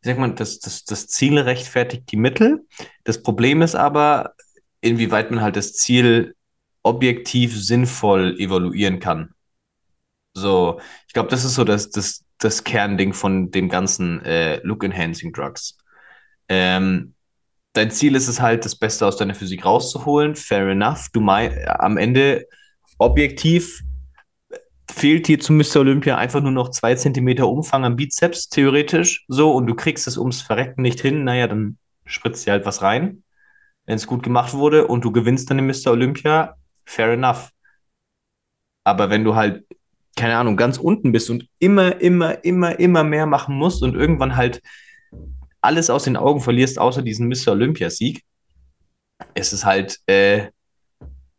[0.02, 2.66] wie sagt man, das, das, das Ziel rechtfertigt die Mittel.
[3.04, 4.34] Das Problem ist aber,
[4.82, 6.36] inwieweit man halt das Ziel
[6.84, 9.34] objektiv sinnvoll evaluieren kann.
[10.34, 15.34] So, ich glaube, das ist so das, das, das Kernding von den ganzen äh, Look-Enhancing
[15.34, 15.78] Drugs.
[16.48, 17.14] Ähm,
[17.74, 20.36] dein Ziel ist es halt, das Beste aus deiner Physik rauszuholen.
[20.36, 21.10] Fair enough.
[21.14, 22.48] Du mein, am Ende
[22.98, 23.82] objektiv
[24.92, 25.78] fehlt dir zu Mr.
[25.78, 30.18] Olympia einfach nur noch zwei Zentimeter Umfang am Bizeps, theoretisch, so, und du kriegst es
[30.18, 33.24] ums Verrecken nicht hin, naja, dann spritzt dir halt was rein,
[33.86, 35.92] wenn es gut gemacht wurde und du gewinnst dann den Mr.
[35.92, 36.56] Olympia,
[36.86, 37.52] fair enough.
[38.84, 39.66] Aber wenn du halt,
[40.20, 44.36] keine Ahnung, ganz unten bist und immer, immer, immer, immer mehr machen musst und irgendwann
[44.36, 44.62] halt
[45.62, 47.54] alles aus den Augen verlierst, außer diesen Mr.
[47.54, 48.24] Olympia-Sieg,
[49.34, 50.48] ist es halt äh,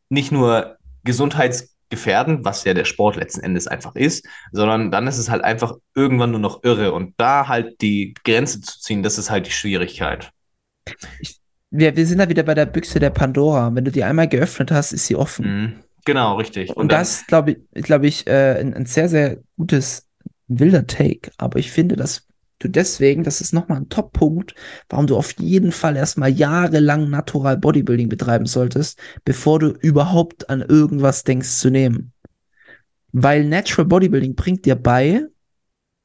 [0.09, 5.29] nicht nur gesundheitsgefährdend, was ja der Sport letzten Endes einfach ist, sondern dann ist es
[5.29, 6.95] halt einfach irgendwann nur noch irre.
[6.95, 10.31] Und da halt die Grenze zu ziehen, das ist halt die Schwierigkeit.
[11.71, 13.75] Wir, wir sind da wieder bei der Büchse der Pandora.
[13.75, 15.47] Wenn du die einmal geöffnet hast, ist sie offen.
[15.47, 15.85] Mhm.
[16.05, 16.77] Genau, richtig.
[16.77, 20.07] Und, dann- das, glaube ich, glaube ich, äh, ein, ein sehr, sehr gutes,
[20.49, 21.31] wilder Take.
[21.39, 22.27] Aber ich finde, dass
[22.59, 24.55] du deswegen, das ist nochmal ein Top-Punkt,
[24.89, 30.61] warum du auf jeden Fall erstmal jahrelang Natural Bodybuilding betreiben solltest, bevor du überhaupt an
[30.61, 32.13] irgendwas denkst zu nehmen.
[33.13, 35.27] Weil Natural Bodybuilding bringt dir bei,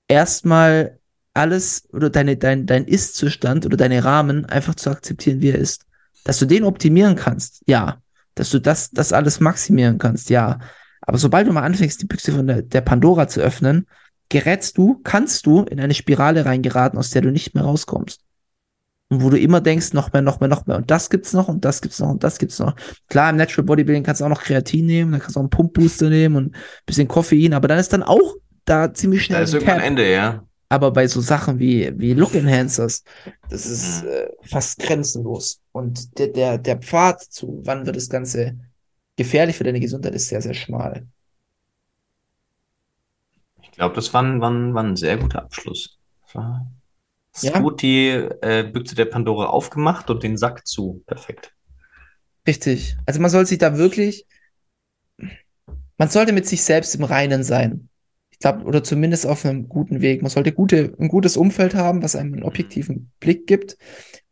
[0.07, 0.99] erstmal
[1.33, 5.85] alles oder deine, dein, dein Ist-Zustand oder deine Rahmen einfach zu akzeptieren, wie er ist.
[6.23, 8.01] Dass du den optimieren kannst, ja.
[8.35, 10.59] Dass du das, das alles maximieren kannst, ja.
[11.01, 13.87] Aber sobald du mal anfängst, die Büchse von der, der Pandora zu öffnen,
[14.29, 18.21] gerätst du, kannst du in eine Spirale reingeraten, aus der du nicht mehr rauskommst.
[19.09, 20.77] Und wo du immer denkst, noch mehr, noch mehr, noch mehr.
[20.77, 22.75] Und das gibt's noch und das gibt's noch und das gibt's noch.
[23.07, 25.51] Klar, im Natural Bodybuilding kannst du auch noch Kreatin nehmen, dann kannst du auch einen
[25.51, 28.35] Pumpbooster nehmen und ein bisschen Koffein, aber dann ist dann auch
[28.65, 29.85] da ziemlich schnell da ist irgendwann Cap.
[29.85, 30.43] Ende, ja.
[30.75, 33.03] Aber bei so Sachen wie, wie Look Enhancers,
[33.49, 35.61] das ist äh, fast grenzenlos.
[35.71, 38.57] Und der, der, der Pfad zu, wann wird das Ganze
[39.17, 41.07] gefährlich für deine Gesundheit, ist sehr, sehr schmal.
[43.61, 45.99] Ich glaube, das war ein, war, ein, war ein sehr guter Abschluss.
[47.33, 47.59] Das war Ja.
[47.61, 51.03] gut die äh, Büchse der Pandora aufgemacht und den Sack zu.
[51.05, 51.53] Perfekt.
[52.47, 52.95] Richtig.
[53.05, 54.25] Also man soll sich da wirklich,
[55.97, 57.89] man sollte mit sich selbst im Reinen sein.
[58.35, 60.21] Ich glaube, oder zumindest auf einem guten Weg.
[60.21, 63.77] Man sollte gute, ein gutes Umfeld haben, was einem einen objektiven Blick gibt.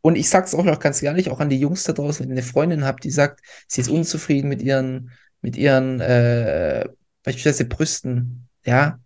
[0.02, 2.34] Und ich sag's auch noch ganz ehrlich, auch an die Jungs da draußen, wenn ihr
[2.34, 5.10] eine Freundin habt, die sagt, sie ist unzufrieden mit ihren,
[5.40, 6.86] mit ihren äh,
[7.22, 8.98] beispielsweise Brüsten, ja,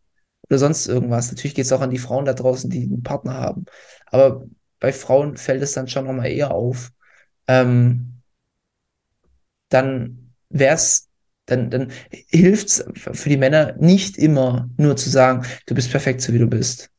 [0.49, 1.31] oder sonst irgendwas.
[1.31, 3.67] Natürlich geht es auch an die Frauen da draußen, die einen Partner haben.
[4.07, 4.45] Aber
[4.81, 6.91] bei Frauen fällt es dann schon nochmal eher auf.
[7.47, 8.23] Ähm,
[9.69, 11.08] dann wär's,
[11.49, 11.91] dann, dann
[12.29, 16.47] hilft's für die Männer nicht immer nur zu sagen, du bist perfekt so wie du
[16.47, 16.91] bist.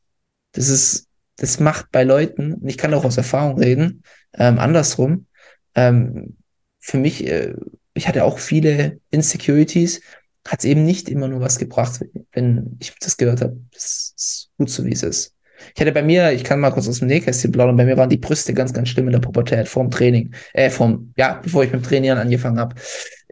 [0.52, 1.06] Das ist,
[1.36, 4.02] das macht bei Leuten, und ich kann auch aus Erfahrung reden,
[4.34, 5.26] ähm, andersrum.
[5.74, 6.36] Ähm,
[6.80, 7.54] für mich, äh,
[7.94, 10.00] ich hatte auch viele Insecurities,
[10.46, 12.00] hat es eben nicht immer nur was gebracht,
[12.32, 13.60] wenn ich das gehört habe.
[13.72, 15.34] Das ist gut so, wie es ist.
[15.74, 18.08] Ich hatte bei mir, ich kann mal kurz aus dem Nähkästchen plaudern, bei mir waren
[18.08, 21.70] die Brüste ganz, ganz schlimm in der Pubertät, vorm Training, äh, vorm, ja, bevor ich
[21.70, 22.74] mit dem Trainieren angefangen habe.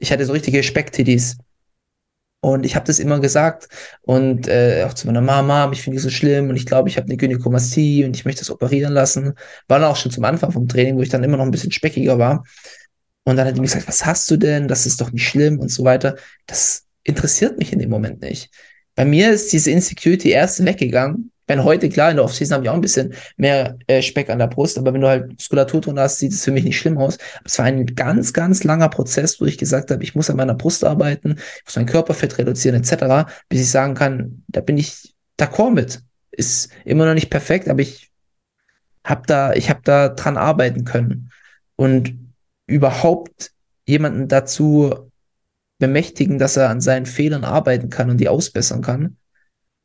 [0.00, 1.38] Ich hatte so richtige Specktitties.
[2.40, 3.68] Und ich habe das immer gesagt
[4.02, 6.96] und äh, auch zu meiner Mama, ich finde die so schlimm und ich glaube, ich
[6.96, 9.34] habe eine Gynäkomastie und ich möchte das operieren lassen.
[9.66, 11.72] War dann auch schon zum Anfang vom Training, wo ich dann immer noch ein bisschen
[11.72, 12.44] speckiger war.
[13.24, 14.68] Und dann hat die mir gesagt, was hast du denn?
[14.68, 16.16] Das ist doch nicht schlimm und so weiter.
[16.46, 18.50] Das interessiert mich in dem Moment nicht.
[18.94, 21.32] Bei mir ist diese Insecurity erst weggegangen.
[21.48, 24.38] Wenn heute, klar, in der Offseason habe ich auch ein bisschen mehr äh, Speck an
[24.38, 26.98] der Brust, aber wenn du halt Muskulatur drin hast, sieht es für mich nicht schlimm
[26.98, 27.18] aus.
[27.44, 30.54] Es war ein ganz, ganz langer Prozess, wo ich gesagt habe, ich muss an meiner
[30.54, 35.14] Brust arbeiten, ich muss mein Körperfett reduzieren, etc., bis ich sagen kann, da bin ich
[35.40, 36.02] d'accord mit.
[36.30, 38.10] Ist immer noch nicht perfekt, aber ich
[39.02, 41.30] habe da, ich habe da dran arbeiten können.
[41.76, 42.14] Und
[42.66, 43.52] überhaupt
[43.86, 45.10] jemanden dazu
[45.78, 49.16] bemächtigen, dass er an seinen Fehlern arbeiten kann und die ausbessern kann.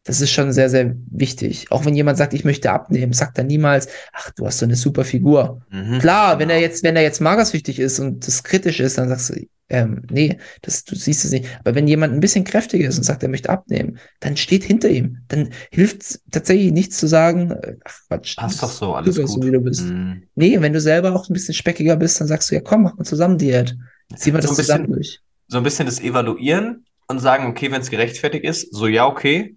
[0.05, 1.67] Das ist schon sehr, sehr wichtig.
[1.71, 4.75] Auch wenn jemand sagt, ich möchte abnehmen, sagt er niemals, ach, du hast so eine
[4.75, 5.61] super Figur.
[5.71, 6.67] Mhm, Klar, wenn er genau.
[6.67, 10.37] jetzt, wenn er jetzt magersüchtig ist und das kritisch ist, dann sagst du, ähm, nee,
[10.61, 11.45] das, du siehst es nicht.
[11.61, 14.89] Aber wenn jemand ein bisschen kräftiger ist und sagt, er möchte abnehmen, dann steht hinter
[14.89, 15.19] ihm.
[15.29, 18.35] Dann hilft es tatsächlich nichts zu sagen, äh, ach Quatsch.
[18.35, 19.45] Passt doch so, alles super, so gut.
[19.45, 19.83] wie du bist.
[19.85, 20.23] Mhm.
[20.35, 22.97] Nee, wenn du selber auch ein bisschen speckiger bist, dann sagst du, ja komm, mach
[22.97, 23.77] mal zusammen Diät.
[24.17, 25.21] Ziehen wir So das bisschen- zusammen durch.
[25.47, 29.55] So ein bisschen das Evaluieren und sagen, okay, wenn es gerechtfertigt ist, so ja, okay,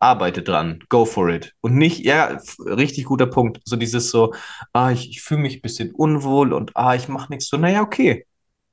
[0.00, 1.54] arbeite dran, go for it.
[1.60, 3.60] Und nicht, ja, richtig guter Punkt.
[3.64, 4.34] So dieses so,
[4.72, 7.48] ah, ich, ich fühle mich ein bisschen unwohl und ah, ich mache nichts.
[7.48, 8.26] So, naja, okay.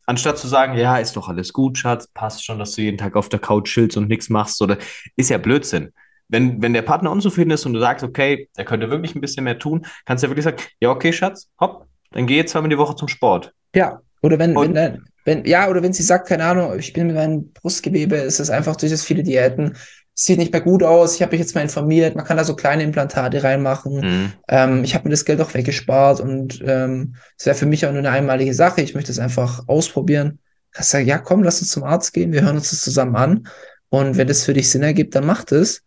[0.06, 3.15] Anstatt zu sagen, ja, ist doch alles gut, Schatz, passt schon, dass du jeden Tag
[3.15, 4.77] auf der Couch chillst und nichts machst, oder
[5.15, 5.93] ist ja Blödsinn.
[6.27, 9.43] Wenn, wenn der Partner unzufrieden ist und du sagst, okay, er könnte wirklich ein bisschen
[9.45, 12.69] mehr tun, kannst du ja wirklich sagen, ja, okay, Schatz, hopp, dann geh jetzt zweimal
[12.69, 13.52] die Woche zum Sport.
[13.73, 17.07] Ja, oder wenn, Und- wenn, wenn, ja, oder wenn sie sagt, keine Ahnung, ich bin
[17.07, 19.76] mit meinem Brustgewebe, ist es einfach durch das viele Diäten,
[20.18, 22.56] sieht nicht mehr gut aus, ich habe mich jetzt mal informiert, man kann da so
[22.56, 23.98] kleine Implantate reinmachen.
[23.98, 24.32] Mhm.
[24.48, 27.92] Ähm, ich habe mir das Geld auch weggespart und ähm, es wäre für mich auch
[27.92, 28.82] nur eine einmalige Sache.
[28.82, 30.40] Ich möchte es einfach ausprobieren.
[30.72, 33.48] Kannst sagen, ja, komm, lass uns zum Arzt gehen, wir hören uns das zusammen an.
[33.90, 35.84] Und wenn das für dich Sinn ergibt, dann macht es.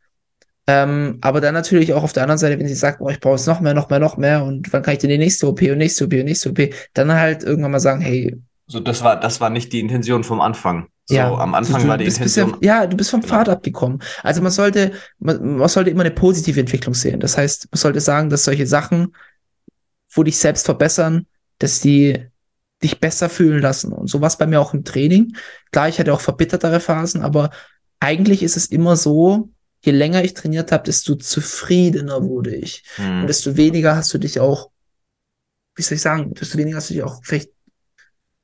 [0.66, 3.36] Ähm, aber dann natürlich auch auf der anderen Seite, wenn sie sagt, boah, ich brauche
[3.36, 5.62] jetzt noch mehr, noch mehr, noch mehr und wann kann ich denn die nächste OP
[5.62, 6.58] und nächste OP und nächste OP,
[6.92, 8.36] dann halt irgendwann mal sagen, hey,
[8.66, 10.88] So, das war, das war nicht die Intention vom Anfang.
[11.08, 12.52] So, ja, am Anfang du war die bist Intention.
[12.52, 13.32] Bisschen, ja, du bist vom Genau.
[13.34, 14.02] Pfad abgekommen.
[14.22, 17.18] Also man sollte, man, man sollte immer eine positive Entwicklung sehen.
[17.20, 19.14] Das heißt, man sollte sagen, dass solche Sachen,
[20.12, 21.26] wo dich selbst verbessern,
[21.58, 22.26] dass die
[22.82, 23.92] dich besser fühlen lassen.
[23.92, 25.34] Und so war es bei mir auch im Training.
[25.72, 27.50] Klar, ich hatte auch verbittertere Phasen, aber
[28.00, 29.48] eigentlich ist es immer so,
[29.80, 32.84] je länger ich trainiert habe, desto zufriedener wurde ich.
[32.96, 33.22] Hm.
[33.22, 34.70] Und desto weniger hast du dich auch,
[35.74, 37.50] wie soll ich sagen, desto weniger hast du dich auch vielleicht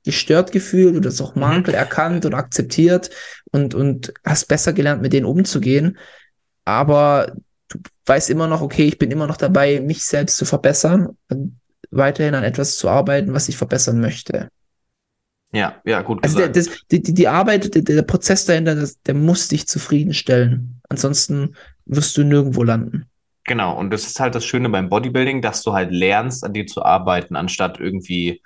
[0.04, 3.10] gestört gefühlt oder auch Makel erkannt und akzeptiert
[3.50, 5.98] und, und hast besser gelernt, mit denen umzugehen.
[6.64, 7.34] Aber
[7.68, 11.58] du weißt immer noch, okay, ich bin immer noch dabei, mich selbst zu verbessern und
[11.90, 14.48] weiterhin an etwas zu arbeiten, was ich verbessern möchte.
[15.52, 19.00] Ja, ja, gut Also der, das, die, die die Arbeit, der, der Prozess dahinter, das,
[19.02, 20.80] der muss dich zufriedenstellen.
[20.88, 21.54] Ansonsten
[21.86, 23.06] wirst du nirgendwo landen.
[23.44, 26.66] Genau, und das ist halt das Schöne beim Bodybuilding, dass du halt lernst, an dir
[26.66, 28.42] zu arbeiten, anstatt irgendwie,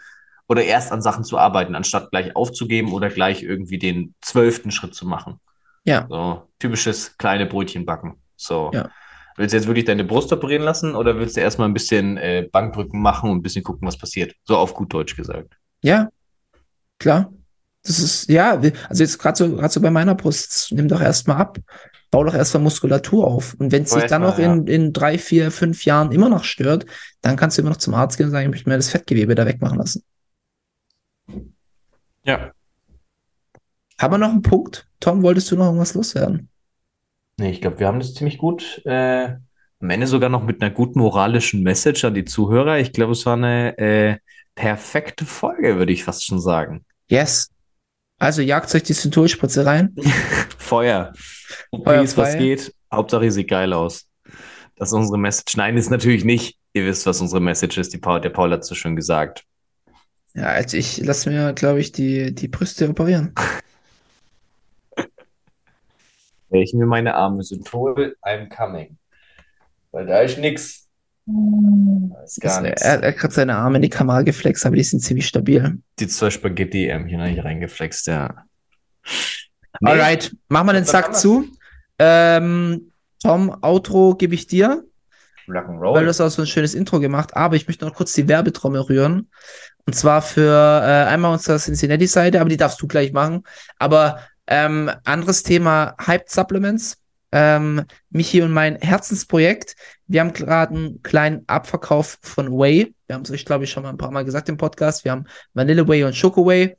[0.49, 4.95] oder erst an Sachen zu arbeiten, anstatt gleich aufzugeben oder gleich irgendwie den zwölften Schritt
[4.95, 5.39] zu machen.
[5.85, 6.07] Ja.
[6.09, 8.17] So, typisches kleine Brötchen backen.
[8.37, 8.71] So.
[8.75, 8.91] Ja.
[9.37, 12.49] Willst du jetzt wirklich deine Brust operieren lassen oder willst du erstmal ein bisschen äh,
[12.51, 14.35] Bankdrücken machen und ein bisschen gucken, was passiert?
[14.45, 15.55] So auf gut Deutsch gesagt.
[15.81, 16.09] Ja,
[16.99, 17.33] klar.
[17.85, 21.37] Das ist, ja, also jetzt gerade so, gerade so bei meiner Brust, nimm doch erstmal
[21.37, 21.59] ab,
[22.11, 23.55] bau doch erstmal Muskulatur auf.
[23.59, 26.29] Und wenn es sich dann erst noch mal, in, in drei, vier, fünf Jahren immer
[26.29, 26.87] noch stört,
[27.23, 29.37] dann kannst du immer noch zum Arzt gehen und sagen, ich möchte mir das Fettgewebe
[29.37, 30.03] da wegmachen lassen.
[32.25, 32.53] Ja.
[33.99, 34.87] Haben wir noch einen Punkt?
[35.01, 36.49] Tom, wolltest du noch irgendwas loswerden?
[37.37, 38.83] Nee, ich glaube, wir haben das ziemlich gut.
[38.85, 39.37] Äh,
[39.81, 42.79] am Ende sogar noch mit einer guten moralischen Message an die Zuhörer.
[42.79, 44.17] Ich glaube, es war eine äh,
[44.55, 46.85] perfekte Folge, würde ich fast schon sagen.
[47.09, 47.51] Yes.
[48.19, 49.95] Also jagt euch die Synthol-Spritze rein.
[50.59, 51.13] Feuer.
[51.71, 52.75] Feuer OPs, was geht.
[52.93, 54.09] Hauptsache, ihr seht geil aus.
[54.75, 55.57] Das ist unsere Message.
[55.57, 56.59] Nein, ist natürlich nicht.
[56.73, 57.93] Ihr wisst, was unsere Message ist.
[57.93, 59.45] Die Paul, der Paul hat es so schön gesagt.
[60.35, 63.35] Ja, also ich lasse mir, glaube ich, die, die Brüste operieren.
[66.51, 68.97] Ich mir meine Arme sind toll, I'm coming.
[69.93, 70.89] Weil da ist nix.
[71.27, 72.83] Da ist gar nichts.
[72.83, 75.79] Er, er hat gerade seine Arme in die Kamera geflext, aber die sind ziemlich stabil.
[75.99, 78.45] Die zwei Spaghetti-Ärmchen habe ich reingeflext, ja.
[79.81, 81.47] Nee, Alright, machen wir den Sack zu.
[81.99, 82.93] Ähm,
[83.23, 84.85] Tom, Outro gebe ich dir,
[85.49, 86.01] weil Rock'n'Roll.
[86.01, 88.83] du hast auch so ein schönes Intro gemacht, aber ich möchte noch kurz die Werbetrommel
[88.83, 89.29] rühren.
[89.87, 93.43] Und zwar für äh, einmal unsere Cincinnati-Seite, aber die darfst du gleich machen.
[93.79, 96.99] Aber ähm, anderes Thema Hyped Supplements.
[97.31, 99.77] Ähm, Michi und mein Herzensprojekt.
[100.07, 102.95] Wir haben gerade einen kleinen Abverkauf von Whey.
[103.07, 105.05] Wir haben es euch, glaube ich, schon mal ein paar Mal gesagt im Podcast.
[105.05, 106.77] Wir haben Vanille Whey und Choco Whey.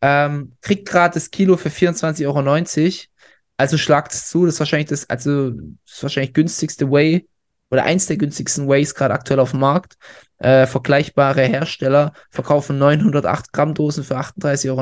[0.00, 3.08] Ähm, kriegt gerade das Kilo für 24,90 Euro.
[3.56, 4.46] Also schlagt es zu.
[4.46, 7.26] Das ist wahrscheinlich das, also das wahrscheinlich günstigste Whey
[7.70, 9.96] oder eins der günstigsten Ways gerade aktuell auf dem Markt.
[10.38, 14.80] Äh, vergleichbare Hersteller verkaufen 908 Gramm Dosen für 38,90 Euro.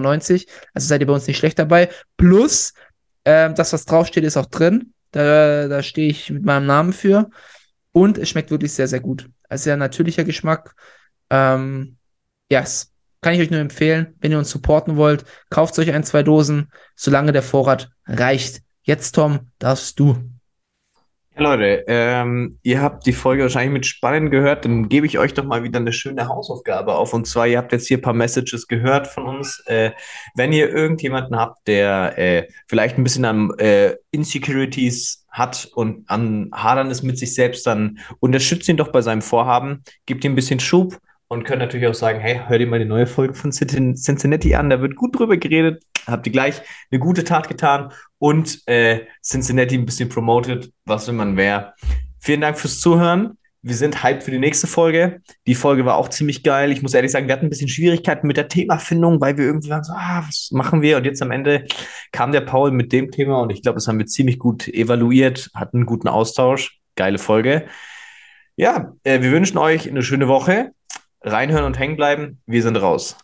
[0.75, 1.89] Also seid ihr bei uns nicht schlecht dabei.
[2.17, 2.75] Plus,
[3.25, 4.93] ähm, das, was draufsteht, ist auch drin.
[5.13, 7.31] Da, da stehe ich mit meinem Namen für.
[7.93, 9.29] Und es schmeckt wirklich sehr, sehr gut.
[9.49, 10.75] Also sehr natürlicher Geschmack.
[11.31, 11.97] Ähm,
[12.51, 12.93] yes.
[13.23, 16.71] Kann ich euch nur empfehlen, wenn ihr uns supporten wollt, kauft euch ein, zwei Dosen,
[16.95, 18.61] solange der Vorrat reicht.
[18.83, 20.36] Jetzt, Tom, darfst du.
[21.39, 25.45] Leute, ähm, ihr habt die Folge wahrscheinlich mit Spannend gehört, dann gebe ich euch doch
[25.45, 27.13] mal wieder eine schöne Hausaufgabe auf.
[27.13, 29.63] Und zwar, ihr habt jetzt hier ein paar Messages gehört von uns.
[29.67, 29.91] Äh,
[30.35, 36.51] wenn ihr irgendjemanden habt, der äh, vielleicht ein bisschen an äh, Insecurities hat und an
[36.55, 40.37] Hadern ist mit sich selbst, dann unterstützt ihn doch bei seinem Vorhaben, gebt ihm ein
[40.37, 40.99] bisschen Schub
[41.29, 44.55] und könnt natürlich auch sagen, hey, hör dir mal die neue Folge von Cincin- Cincinnati
[44.55, 49.07] an, da wird gut drüber geredet, habt ihr gleich eine gute Tat getan und äh,
[49.23, 51.75] Cincinnati ein bisschen promoted, was will man mehr.
[52.19, 53.39] Vielen Dank fürs Zuhören.
[53.63, 55.21] Wir sind hyped für die nächste Folge.
[55.49, 56.71] Die Folge war auch ziemlich geil.
[56.71, 59.71] Ich muss ehrlich sagen, wir hatten ein bisschen Schwierigkeiten mit der Themafindung, weil wir irgendwie
[59.71, 60.99] waren so, ah, was machen wir?
[60.99, 61.65] Und jetzt am Ende
[62.13, 65.51] kam der Paul mit dem Thema und ich glaube, das haben wir ziemlich gut evaluiert,
[65.53, 66.79] hatten einen guten Austausch.
[66.95, 67.67] Geile Folge.
[68.55, 70.71] Ja, äh, wir wünschen euch eine schöne Woche.
[71.23, 72.41] Reinhören und hängen bleiben.
[72.47, 73.17] Wir sind raus.